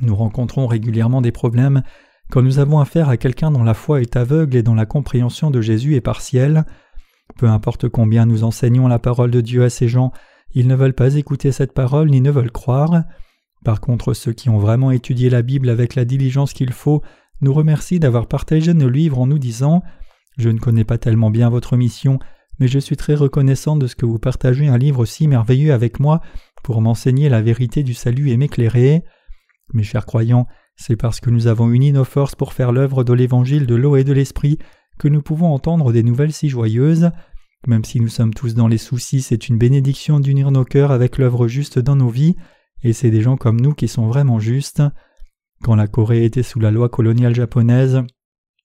Nous 0.01 0.17
rencontrons 0.17 0.67
régulièrement 0.67 1.23
des 1.23 1.33
problèmes 1.33 1.83
quand 2.31 2.43
nous 2.43 2.59
avons 2.59 2.81
affaire 2.81 3.09
à 3.09 3.17
quelqu'un 3.17 3.51
dont 3.51 3.65
la 3.65 3.75
foi 3.75 4.03
est 4.03 4.17
aveugle 4.17 4.57
et 4.57 4.63
dont 4.63 4.75
la 4.75 4.87
compréhension 4.87 5.51
de 5.51 5.61
Jésus 5.61 5.95
est 5.95 6.01
partielle. 6.01 6.65
Peu 7.39 7.47
importe 7.47 7.89
combien 7.89 8.27
nous 8.27 8.43
enseignons 8.43 8.89
la 8.89 8.99
parole 8.99 9.31
de 9.31 9.41
Dieu 9.41 9.63
à 9.63 9.71
ces 9.71 9.89
gens, 9.89 10.13
ils 10.55 10.67
ne 10.67 10.75
veulent 10.75 10.95
pas 10.95 11.15
écouter 11.15 11.53
cette 11.53 11.73
parole 11.73 12.11
ni 12.11 12.21
ne 12.21 12.31
veulent 12.31 12.51
croire. 12.51 13.05
Par 13.69 13.83
contre, 13.83 14.15
ceux 14.15 14.33
qui 14.33 14.49
ont 14.49 14.57
vraiment 14.57 14.93
étudié 14.93 15.29
la 15.29 15.43
Bible 15.43 15.69
avec 15.69 15.95
la 15.95 16.07
diligence 16.07 16.55
qu'il 16.55 16.73
faut 16.73 17.03
nous 17.43 17.53
remercient 17.53 17.99
d'avoir 17.99 18.27
partagé 18.27 18.73
nos 18.73 18.89
livres 18.89 19.19
en 19.19 19.27
nous 19.27 19.39
disant 19.39 19.83
Je 20.39 20.49
ne 20.49 20.59
connais 20.59 20.85
pas 20.85 20.97
tellement 20.97 21.29
bien 21.29 21.51
votre 21.51 21.77
mission, 21.77 22.19
mais 22.59 22.67
je 22.67 22.79
suis 22.79 22.97
très 22.97 23.15
reconnaissant 23.15 23.77
de 23.77 23.87
ce 23.87 23.95
que 23.95 24.07
vous 24.07 24.19
partagez 24.19 24.69
un 24.69 24.79
livre 24.79 25.05
si 25.05 25.29
merveilleux 25.29 25.75
avec 25.75 26.01
moi 26.01 26.23
pour 26.63 26.81
m'enseigner 26.81 27.29
la 27.29 27.43
vérité 27.43 27.83
du 27.83 27.93
salut 27.93 28.31
et 28.31 28.39
m'éclairer. 28.39 29.05
Mes 29.75 29.83
chers 29.83 30.07
croyants, 30.07 30.47
c'est 30.77 30.97
parce 30.97 31.21
que 31.21 31.29
nous 31.29 31.47
avons 31.47 31.71
uni 31.71 31.93
nos 31.93 32.05
forces 32.05 32.37
pour 32.37 32.55
faire 32.55 32.73
l'œuvre 32.73 33.05
de 33.05 33.13
l'évangile 33.13 33.67
de 33.67 33.75
l'eau 33.75 33.97
et 33.97 34.05
de 34.05 34.15
l'esprit 34.15 34.57
que 34.99 35.09
nous 35.09 35.21
pouvons 35.21 35.53
entendre 35.53 35.93
des 35.93 36.03
nouvelles 36.03 36.33
si 36.33 36.49
joyeuses. 36.49 37.11
Même 37.67 37.85
si 37.85 38.01
nous 38.01 38.09
sommes 38.09 38.33
tous 38.33 38.55
dans 38.55 38.67
les 38.67 38.79
soucis, 38.79 39.21
c'est 39.21 39.51
une 39.51 39.59
bénédiction 39.59 40.21
d'unir 40.21 40.53
nos 40.53 40.65
cœurs 40.65 40.91
avec 40.91 41.19
l'œuvre 41.19 41.49
juste 41.49 41.79
dans 41.79 41.97
nos 41.97 42.09
vies, 42.09 42.35
et 42.83 42.93
c'est 42.93 43.11
des 43.11 43.23
gens 43.23 43.37
comme 43.37 43.61
nous 43.61 43.75
qui 43.75 43.89
sont 43.89 44.07
vraiment 44.07 44.39
justes. 44.39 44.83
Quand 45.63 45.75
la 45.75 45.87
Corée 45.87 46.25
était 46.25 46.43
sous 46.43 46.61
la 46.61 46.71
loi 46.71 46.89
coloniale 46.89 47.35
japonaise, 47.35 48.03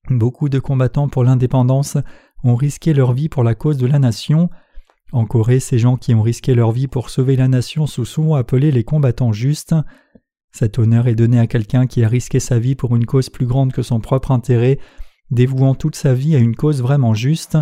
beaucoup 0.10 0.50
de 0.50 0.60
combattants 0.60 1.10
pour 1.10 1.24
l'indépendance 1.24 1.98
ont 2.44 2.56
risqué 2.56 2.94
leur 2.94 3.14
vie 3.14 3.30
pour 3.30 3.44
la 3.44 3.56
cause 3.56 3.78
de 3.78 3.88
la 3.88 4.00
nation. 4.00 4.50
En 5.12 5.26
Corée, 5.26 5.60
ces 5.60 5.80
gens 5.80 5.98
qui 5.98 6.14
ont 6.14 6.22
risqué 6.22 6.56
leur 6.56 6.72
vie 6.72 6.88
pour 6.88 7.10
sauver 7.10 7.36
la 7.36 7.48
nation 7.48 7.88
sont 7.88 8.06
souvent 8.06 8.36
appelés 8.36 8.72
les 8.72 8.84
combattants 8.84 9.32
justes. 9.32 9.76
Cet 10.52 10.78
honneur 10.78 11.08
est 11.08 11.16
donné 11.16 11.40
à 11.40 11.48
quelqu'un 11.48 11.88
qui 11.88 12.04
a 12.04 12.08
risqué 12.08 12.40
sa 12.40 12.60
vie 12.60 12.76
pour 12.76 12.96
une 12.96 13.06
cause 13.06 13.30
plus 13.30 13.48
grande 13.48 13.74
que 13.74 13.82
son 13.82 14.00
propre 14.00 14.32
intérêt, 14.32 14.78
dévouant 15.32 15.74
toute 15.74 15.96
sa 15.96 16.14
vie 16.14 16.36
à 16.36 16.40
une 16.40 16.56
cause 16.56 16.82
vraiment 16.82 17.16
juste, 17.16 17.58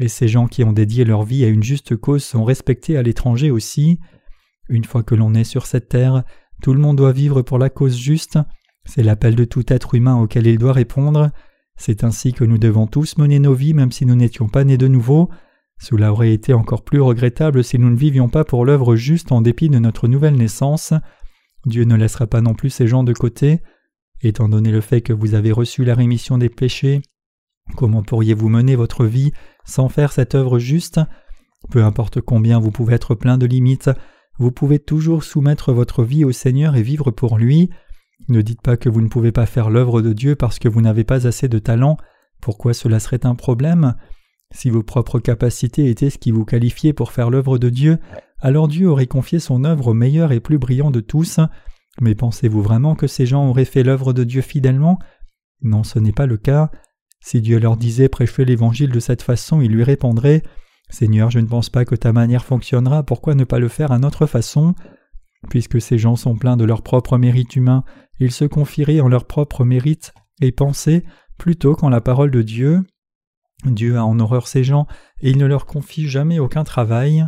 et 0.00 0.08
ces 0.08 0.26
gens 0.26 0.46
qui 0.46 0.64
ont 0.64 0.72
dédié 0.72 1.04
leur 1.04 1.22
vie 1.22 1.44
à 1.44 1.48
une 1.48 1.62
juste 1.62 1.96
cause 1.96 2.24
sont 2.24 2.44
respectés 2.44 2.96
à 2.96 3.02
l'étranger 3.02 3.50
aussi. 3.50 4.00
Une 4.68 4.84
fois 4.84 5.02
que 5.02 5.14
l'on 5.14 5.34
est 5.34 5.44
sur 5.44 5.66
cette 5.66 5.88
terre, 5.88 6.24
tout 6.62 6.72
le 6.72 6.80
monde 6.80 6.96
doit 6.96 7.12
vivre 7.12 7.42
pour 7.42 7.58
la 7.58 7.70
cause 7.70 7.96
juste, 7.96 8.38
c'est 8.84 9.02
l'appel 9.02 9.34
de 9.34 9.44
tout 9.44 9.72
être 9.72 9.94
humain 9.94 10.16
auquel 10.16 10.46
il 10.46 10.58
doit 10.58 10.72
répondre, 10.72 11.30
c'est 11.76 12.04
ainsi 12.04 12.32
que 12.32 12.44
nous 12.44 12.58
devons 12.58 12.86
tous 12.86 13.18
mener 13.18 13.38
nos 13.38 13.54
vies 13.54 13.74
même 13.74 13.92
si 13.92 14.06
nous 14.06 14.14
n'étions 14.14 14.48
pas 14.48 14.64
nés 14.64 14.78
de 14.78 14.88
nouveau. 14.88 15.28
Cela 15.78 16.12
aurait 16.12 16.32
été 16.32 16.52
encore 16.52 16.84
plus 16.84 17.00
regrettable 17.00 17.64
si 17.64 17.78
nous 17.78 17.90
ne 17.90 17.96
vivions 17.96 18.28
pas 18.28 18.44
pour 18.44 18.64
l'œuvre 18.64 18.94
juste 18.96 19.32
en 19.32 19.40
dépit 19.40 19.68
de 19.68 19.78
notre 19.78 20.06
nouvelle 20.06 20.36
naissance. 20.36 20.94
Dieu 21.66 21.84
ne 21.84 21.96
laissera 21.96 22.26
pas 22.26 22.40
non 22.40 22.54
plus 22.54 22.70
ces 22.70 22.86
gens 22.86 23.04
de 23.04 23.12
côté. 23.12 23.60
Étant 24.22 24.48
donné 24.48 24.70
le 24.70 24.80
fait 24.80 25.00
que 25.00 25.12
vous 25.12 25.34
avez 25.34 25.52
reçu 25.52 25.84
la 25.84 25.94
rémission 25.94 26.38
des 26.38 26.48
péchés, 26.48 27.02
comment 27.76 28.02
pourriez-vous 28.02 28.48
mener 28.48 28.76
votre 28.76 29.04
vie 29.04 29.32
sans 29.64 29.88
faire 29.88 30.12
cette 30.12 30.34
œuvre 30.34 30.58
juste? 30.58 31.00
Peu 31.70 31.82
importe 31.82 32.20
combien 32.20 32.60
vous 32.60 32.70
pouvez 32.70 32.94
être 32.94 33.14
plein 33.14 33.36
de 33.36 33.46
limites, 33.46 33.90
vous 34.38 34.50
pouvez 34.50 34.78
toujours 34.78 35.24
soumettre 35.24 35.72
votre 35.72 36.04
vie 36.04 36.24
au 36.24 36.32
Seigneur 36.32 36.76
et 36.76 36.82
vivre 36.82 37.10
pour 37.10 37.38
lui. 37.38 37.70
Ne 38.28 38.42
dites 38.42 38.62
pas 38.62 38.76
que 38.76 38.88
vous 38.88 39.00
ne 39.00 39.08
pouvez 39.08 39.32
pas 39.32 39.46
faire 39.46 39.70
l'œuvre 39.70 40.02
de 40.02 40.12
Dieu 40.12 40.34
parce 40.34 40.58
que 40.58 40.68
vous 40.68 40.80
n'avez 40.80 41.04
pas 41.04 41.26
assez 41.26 41.48
de 41.48 41.58
talent. 41.58 41.96
Pourquoi 42.40 42.74
cela 42.74 43.00
serait 43.00 43.26
un 43.26 43.34
problème? 43.34 43.94
Si 44.52 44.70
vos 44.70 44.82
propres 44.82 45.18
capacités 45.18 45.88
étaient 45.88 46.10
ce 46.10 46.18
qui 46.18 46.30
vous 46.30 46.44
qualifiait 46.44 46.92
pour 46.92 47.12
faire 47.12 47.30
l'œuvre 47.30 47.58
de 47.58 47.70
Dieu, 47.70 47.98
alors 48.40 48.68
Dieu 48.68 48.88
aurait 48.88 49.06
confié 49.06 49.38
son 49.38 49.64
œuvre 49.64 49.88
au 49.88 49.94
meilleur 49.94 50.32
et 50.32 50.40
plus 50.40 50.58
brillant 50.58 50.90
de 50.90 51.00
tous. 51.00 51.40
Mais 52.00 52.14
pensez-vous 52.14 52.62
vraiment 52.62 52.94
que 52.94 53.06
ces 53.06 53.26
gens 53.26 53.48
auraient 53.48 53.64
fait 53.64 53.82
l'œuvre 53.82 54.12
de 54.12 54.24
Dieu 54.24 54.42
fidèlement? 54.42 54.98
Non, 55.62 55.82
ce 55.82 55.98
n'est 55.98 56.12
pas 56.12 56.26
le 56.26 56.36
cas. 56.36 56.70
Si 57.20 57.40
Dieu 57.40 57.58
leur 57.58 57.76
disait 57.76 58.08
prêcher 58.08 58.44
l'Évangile 58.44 58.90
de 58.90 59.00
cette 59.00 59.22
façon, 59.22 59.60
il 59.60 59.72
lui 59.72 59.82
répondrait 59.82 60.42
Seigneur, 60.94 61.28
je 61.28 61.40
ne 61.40 61.46
pense 61.46 61.70
pas 61.70 61.84
que 61.84 61.96
ta 61.96 62.12
manière 62.12 62.44
fonctionnera, 62.44 63.02
pourquoi 63.02 63.34
ne 63.34 63.42
pas 63.42 63.58
le 63.58 63.66
faire 63.66 63.90
à 63.90 63.98
notre 63.98 64.26
façon? 64.26 64.76
Puisque 65.50 65.80
ces 65.80 65.98
gens 65.98 66.14
sont 66.14 66.36
pleins 66.36 66.56
de 66.56 66.64
leur 66.64 66.82
propre 66.82 67.18
mérite 67.18 67.56
humain, 67.56 67.82
ils 68.20 68.30
se 68.30 68.44
confieraient 68.44 69.00
en 69.00 69.08
leur 69.08 69.26
propre 69.26 69.64
mérite 69.64 70.14
et 70.40 70.52
pensée 70.52 71.04
plutôt 71.36 71.74
qu'en 71.74 71.88
la 71.88 72.00
parole 72.00 72.30
de 72.30 72.42
Dieu. 72.42 72.84
Dieu 73.64 73.96
a 73.96 74.04
en 74.04 74.20
horreur 74.20 74.46
ces 74.46 74.62
gens 74.62 74.86
et 75.20 75.30
il 75.30 75.38
ne 75.38 75.46
leur 75.46 75.66
confie 75.66 76.06
jamais 76.06 76.38
aucun 76.38 76.62
travail. 76.62 77.26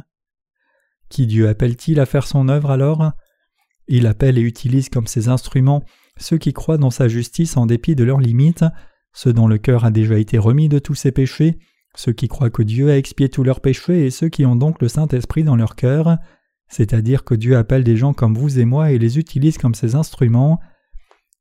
Qui 1.09 1.27
Dieu 1.27 1.49
appelle-t-il 1.49 1.99
à 1.99 2.07
faire 2.07 2.29
son 2.29 2.49
œuvre 2.49 2.71
alors? 2.71 3.11
Il 3.89 4.07
appelle 4.07 4.39
et 4.39 4.43
utilise 4.43 4.89
comme 4.91 5.09
ses 5.09 5.29
instruments 5.29 5.83
ceux 6.19 6.39
qui 6.39 6.53
croient 6.53 6.79
dans 6.79 6.91
sa 6.91 7.09
justice 7.09 7.57
en 7.57 7.67
dépit 7.67 7.97
de 7.97 8.05
leurs 8.05 8.21
limites, 8.21 8.65
ceux 9.13 9.33
dont 9.33 9.49
le 9.49 9.59
cœur 9.59 9.85
a 9.85 9.91
déjà 9.91 10.17
été 10.19 10.39
remis 10.39 10.69
de 10.69 10.79
tous 10.79 10.95
ses 10.95 11.11
péchés, 11.11 11.59
ceux 11.97 12.13
qui 12.13 12.29
croient 12.29 12.51
que 12.51 12.63
Dieu 12.63 12.91
a 12.91 12.97
expié 12.97 13.29
tous 13.29 13.43
leurs 13.43 13.61
péchés 13.61 14.07
et 14.07 14.11
ceux 14.11 14.29
qui 14.29 14.47
ont 14.47 14.55
donc 14.55 14.81
le 14.81 14.89
Saint-Esprit 14.89 15.43
dans 15.43 15.57
leur 15.57 15.75
cœur, 15.75 16.19
c'est-à-dire 16.69 17.25
que 17.25 17.35
Dieu 17.35 17.57
appelle 17.57 17.85
des 17.85 17.97
gens 17.97 18.13
comme 18.13 18.37
vous 18.37 18.59
et 18.59 18.65
moi 18.65 18.93
et 18.93 18.99
les 18.99 19.19
utilise 19.19 19.59
comme 19.59 19.75
ses 19.75 19.95
instruments. 19.95 20.61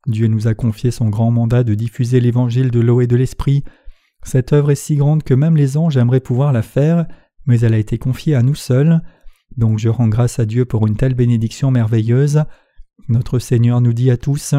Dieu 0.07 0.27
nous 0.27 0.47
a 0.47 0.53
confié 0.53 0.91
son 0.91 1.09
grand 1.09 1.29
mandat 1.29 1.63
de 1.63 1.75
diffuser 1.75 2.19
l'évangile 2.19 2.71
de 2.71 2.79
l'eau 2.79 3.01
et 3.01 3.07
de 3.07 3.15
l'esprit. 3.15 3.63
Cette 4.23 4.53
œuvre 4.53 4.71
est 4.71 4.75
si 4.75 4.95
grande 4.95 5.23
que 5.23 5.33
même 5.33 5.57
les 5.57 5.77
anges 5.77 5.97
aimeraient 5.97 6.19
pouvoir 6.19 6.53
la 6.53 6.61
faire, 6.61 7.05
mais 7.45 7.59
elle 7.59 7.73
a 7.73 7.79
été 7.79 7.97
confiée 7.97 8.35
à 8.35 8.41
nous 8.41 8.55
seuls. 8.55 9.01
Donc 9.57 9.77
je 9.77 9.89
rends 9.89 10.07
grâce 10.07 10.39
à 10.39 10.45
Dieu 10.45 10.65
pour 10.65 10.87
une 10.87 10.95
telle 10.95 11.15
bénédiction 11.15 11.69
merveilleuse. 11.69 12.43
Notre 13.09 13.39
Seigneur 13.39 13.81
nous 13.81 13.93
dit 13.93 14.09
à 14.09 14.17
tous 14.17 14.55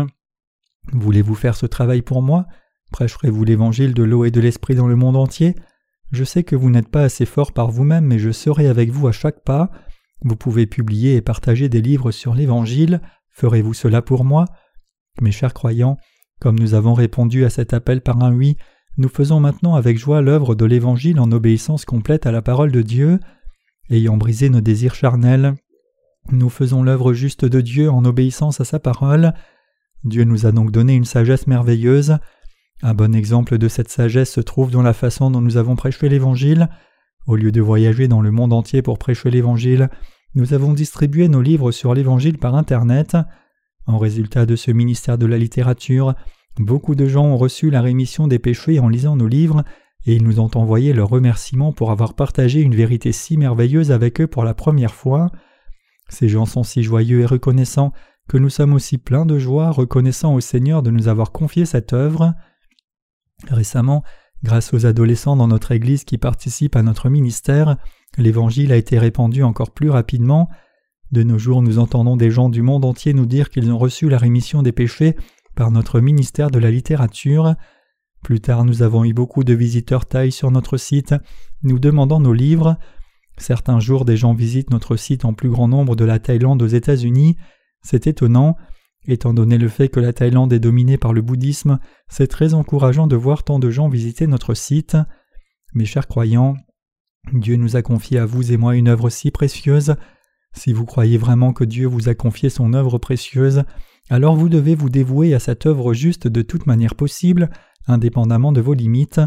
Voulez-vous 0.92 1.34
faire 1.34 1.56
ce 1.56 1.66
travail 1.66 2.02
pour 2.02 2.22
moi? 2.22 2.46
Prêcherez-vous 2.92 3.44
l'évangile 3.44 3.94
de 3.94 4.02
l'eau 4.02 4.24
et 4.24 4.30
de 4.30 4.40
l'esprit 4.40 4.74
dans 4.74 4.86
le 4.86 4.94
monde 4.94 5.16
entier? 5.16 5.54
Je 6.12 6.24
sais 6.24 6.44
que 6.44 6.56
vous 6.56 6.70
n'êtes 6.70 6.88
pas 6.88 7.02
assez 7.02 7.26
fort 7.26 7.52
par 7.52 7.70
vous-même, 7.70 8.04
mais 8.06 8.18
je 8.18 8.30
serai 8.30 8.68
avec 8.68 8.90
vous 8.90 9.08
à 9.08 9.12
chaque 9.12 9.42
pas. 9.42 9.70
Vous 10.22 10.36
pouvez 10.36 10.66
publier 10.66 11.16
et 11.16 11.22
partager 11.22 11.68
des 11.68 11.82
livres 11.82 12.10
sur 12.10 12.34
l'évangile. 12.34 13.00
Ferez-vous 13.30 13.74
cela 13.74 14.02
pour 14.02 14.24
moi? 14.24 14.44
Mes 15.20 15.32
chers 15.32 15.54
croyants, 15.54 15.96
comme 16.40 16.58
nous 16.58 16.74
avons 16.74 16.94
répondu 16.94 17.44
à 17.44 17.50
cet 17.50 17.72
appel 17.74 18.00
par 18.00 18.22
un 18.22 18.32
oui, 18.32 18.56
nous 18.98 19.08
faisons 19.08 19.40
maintenant 19.40 19.74
avec 19.74 19.98
joie 19.98 20.22
l'œuvre 20.22 20.54
de 20.54 20.64
l'Évangile 20.64 21.20
en 21.20 21.30
obéissance 21.32 21.84
complète 21.84 22.26
à 22.26 22.32
la 22.32 22.40
parole 22.40 22.72
de 22.72 22.82
Dieu. 22.82 23.20
Ayant 23.90 24.16
brisé 24.16 24.48
nos 24.48 24.60
désirs 24.60 24.94
charnels, 24.94 25.54
nous 26.32 26.48
faisons 26.48 26.82
l'œuvre 26.82 27.12
juste 27.12 27.44
de 27.44 27.60
Dieu 27.60 27.90
en 27.90 28.04
obéissance 28.04 28.60
à 28.60 28.64
sa 28.64 28.78
parole. 28.78 29.34
Dieu 30.04 30.24
nous 30.24 30.46
a 30.46 30.52
donc 30.52 30.70
donné 30.70 30.94
une 30.94 31.04
sagesse 31.04 31.46
merveilleuse. 31.46 32.18
Un 32.82 32.94
bon 32.94 33.14
exemple 33.14 33.58
de 33.58 33.68
cette 33.68 33.88
sagesse 33.88 34.32
se 34.32 34.40
trouve 34.40 34.70
dans 34.70 34.82
la 34.82 34.92
façon 34.92 35.30
dont 35.30 35.40
nous 35.40 35.56
avons 35.56 35.76
prêché 35.76 36.08
l'Évangile. 36.08 36.68
Au 37.26 37.36
lieu 37.36 37.50
de 37.50 37.60
voyager 37.60 38.06
dans 38.06 38.20
le 38.20 38.30
monde 38.30 38.52
entier 38.52 38.82
pour 38.82 38.98
prêcher 38.98 39.30
l'Évangile, 39.30 39.88
nous 40.34 40.52
avons 40.52 40.74
distribué 40.74 41.28
nos 41.28 41.40
livres 41.40 41.72
sur 41.72 41.94
l'Évangile 41.94 42.38
par 42.38 42.54
Internet. 42.54 43.16
En 43.86 43.98
résultat 43.98 44.44
de 44.44 44.56
ce 44.56 44.70
ministère 44.70 45.16
de 45.16 45.26
la 45.26 45.38
littérature, 45.38 46.14
beaucoup 46.58 46.94
de 46.94 47.06
gens 47.06 47.24
ont 47.24 47.36
reçu 47.36 47.70
la 47.70 47.80
rémission 47.80 48.28
des 48.28 48.38
péchés 48.38 48.78
en 48.78 48.88
lisant 48.88 49.16
nos 49.16 49.28
livres 49.28 49.64
et 50.04 50.14
ils 50.14 50.22
nous 50.22 50.38
ont 50.38 50.50
envoyé 50.54 50.92
leurs 50.92 51.08
remerciements 51.08 51.72
pour 51.72 51.90
avoir 51.90 52.14
partagé 52.14 52.60
une 52.60 52.74
vérité 52.74 53.10
si 53.10 53.36
merveilleuse 53.36 53.90
avec 53.90 54.20
eux 54.20 54.26
pour 54.26 54.44
la 54.44 54.54
première 54.54 54.94
fois. 54.94 55.30
Ces 56.08 56.28
gens 56.28 56.46
sont 56.46 56.62
si 56.62 56.82
joyeux 56.82 57.22
et 57.22 57.26
reconnaissants 57.26 57.92
que 58.28 58.36
nous 58.36 58.50
sommes 58.50 58.74
aussi 58.74 58.98
pleins 58.98 59.26
de 59.26 59.38
joie, 59.38 59.70
reconnaissant 59.70 60.34
au 60.34 60.40
Seigneur 60.40 60.82
de 60.82 60.90
nous 60.90 61.08
avoir 61.08 61.32
confié 61.32 61.64
cette 61.64 61.92
œuvre. 61.92 62.34
Récemment, 63.48 64.02
grâce 64.42 64.72
aux 64.72 64.86
adolescents 64.86 65.36
dans 65.36 65.48
notre 65.48 65.72
Église 65.72 66.04
qui 66.04 66.18
participent 66.18 66.76
à 66.76 66.82
notre 66.82 67.08
ministère, 67.08 67.76
l'Évangile 68.18 68.72
a 68.72 68.76
été 68.76 68.98
répandu 68.98 69.42
encore 69.42 69.70
plus 69.70 69.90
rapidement. 69.90 70.48
De 71.12 71.22
nos 71.22 71.38
jours, 71.38 71.62
nous 71.62 71.78
entendons 71.78 72.16
des 72.16 72.30
gens 72.30 72.48
du 72.48 72.62
monde 72.62 72.84
entier 72.84 73.12
nous 73.12 73.26
dire 73.26 73.50
qu'ils 73.50 73.70
ont 73.70 73.78
reçu 73.78 74.08
la 74.08 74.18
rémission 74.18 74.62
des 74.62 74.72
péchés 74.72 75.16
par 75.54 75.70
notre 75.70 76.00
ministère 76.00 76.50
de 76.50 76.58
la 76.58 76.70
littérature. 76.70 77.54
Plus 78.22 78.40
tard, 78.40 78.64
nous 78.64 78.82
avons 78.82 79.04
eu 79.04 79.12
beaucoup 79.12 79.44
de 79.44 79.54
visiteurs 79.54 80.06
thaïs 80.06 80.34
sur 80.34 80.50
notre 80.50 80.76
site, 80.76 81.14
nous 81.62 81.78
demandant 81.78 82.20
nos 82.20 82.32
livres. 82.32 82.76
Certains 83.38 83.80
jours, 83.80 84.04
des 84.04 84.16
gens 84.16 84.34
visitent 84.34 84.70
notre 84.70 84.96
site 84.96 85.24
en 85.24 85.34
plus 85.34 85.50
grand 85.50 85.68
nombre 85.68 85.94
de 85.94 86.04
la 86.04 86.18
Thaïlande 86.18 86.62
aux 86.62 86.66
États-Unis. 86.66 87.36
C'est 87.82 88.06
étonnant. 88.06 88.56
Étant 89.08 89.32
donné 89.32 89.56
le 89.56 89.68
fait 89.68 89.88
que 89.88 90.00
la 90.00 90.12
Thaïlande 90.12 90.52
est 90.52 90.58
dominée 90.58 90.98
par 90.98 91.12
le 91.12 91.22
bouddhisme, 91.22 91.78
c'est 92.08 92.26
très 92.26 92.54
encourageant 92.54 93.06
de 93.06 93.16
voir 93.16 93.44
tant 93.44 93.58
de 93.58 93.70
gens 93.70 93.88
visiter 93.88 94.26
notre 94.26 94.54
site. 94.54 94.96
Mes 95.74 95.84
chers 95.84 96.08
croyants, 96.08 96.54
Dieu 97.32 97.56
nous 97.56 97.76
a 97.76 97.82
confié 97.82 98.18
à 98.18 98.26
vous 98.26 98.52
et 98.52 98.56
moi 98.56 98.76
une 98.76 98.88
œuvre 98.88 99.08
si 99.10 99.30
précieuse. 99.30 99.94
Si 100.52 100.72
vous 100.72 100.86
croyez 100.86 101.18
vraiment 101.18 101.52
que 101.52 101.64
Dieu 101.64 101.86
vous 101.86 102.08
a 102.08 102.14
confié 102.14 102.50
son 102.50 102.72
œuvre 102.72 102.98
précieuse, 102.98 103.62
alors 104.10 104.36
vous 104.36 104.48
devez 104.48 104.74
vous 104.74 104.88
dévouer 104.88 105.34
à 105.34 105.38
cette 105.38 105.66
œuvre 105.66 105.92
juste 105.92 106.26
de 106.26 106.42
toute 106.42 106.66
manière 106.66 106.94
possible, 106.94 107.50
indépendamment 107.86 108.52
de 108.52 108.60
vos 108.60 108.74
limites. 108.74 109.20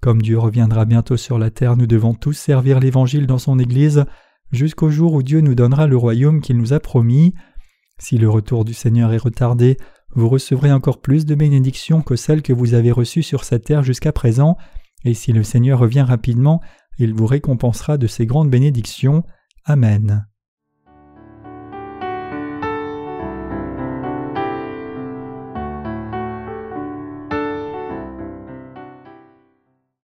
Comme 0.00 0.22
Dieu 0.22 0.38
reviendra 0.38 0.84
bientôt 0.84 1.16
sur 1.16 1.38
la 1.38 1.50
terre, 1.50 1.76
nous 1.76 1.86
devons 1.86 2.14
tous 2.14 2.32
servir 2.32 2.80
l'Évangile 2.80 3.26
dans 3.26 3.38
son 3.38 3.58
Église, 3.58 4.04
jusqu'au 4.52 4.90
jour 4.90 5.12
où 5.12 5.22
Dieu 5.22 5.40
nous 5.40 5.54
donnera 5.54 5.86
le 5.86 5.96
royaume 5.96 6.40
qu'il 6.40 6.56
nous 6.56 6.72
a 6.72 6.80
promis. 6.80 7.34
Si 7.98 8.18
le 8.18 8.30
retour 8.30 8.64
du 8.64 8.74
Seigneur 8.74 9.12
est 9.12 9.18
retardé, 9.18 9.76
vous 10.14 10.28
recevrez 10.28 10.72
encore 10.72 11.00
plus 11.00 11.26
de 11.26 11.34
bénédictions 11.34 12.02
que 12.02 12.16
celles 12.16 12.42
que 12.42 12.52
vous 12.52 12.74
avez 12.74 12.92
reçues 12.92 13.22
sur 13.22 13.44
cette 13.44 13.64
terre 13.64 13.82
jusqu'à 13.82 14.12
présent, 14.12 14.56
et 15.04 15.14
si 15.14 15.32
le 15.32 15.42
Seigneur 15.42 15.78
revient 15.78 16.02
rapidement, 16.02 16.60
il 16.98 17.14
vous 17.14 17.26
récompensera 17.26 17.98
de 17.98 18.06
ces 18.06 18.26
grandes 18.26 18.50
bénédictions. 18.50 19.24
Amen. 19.64 20.27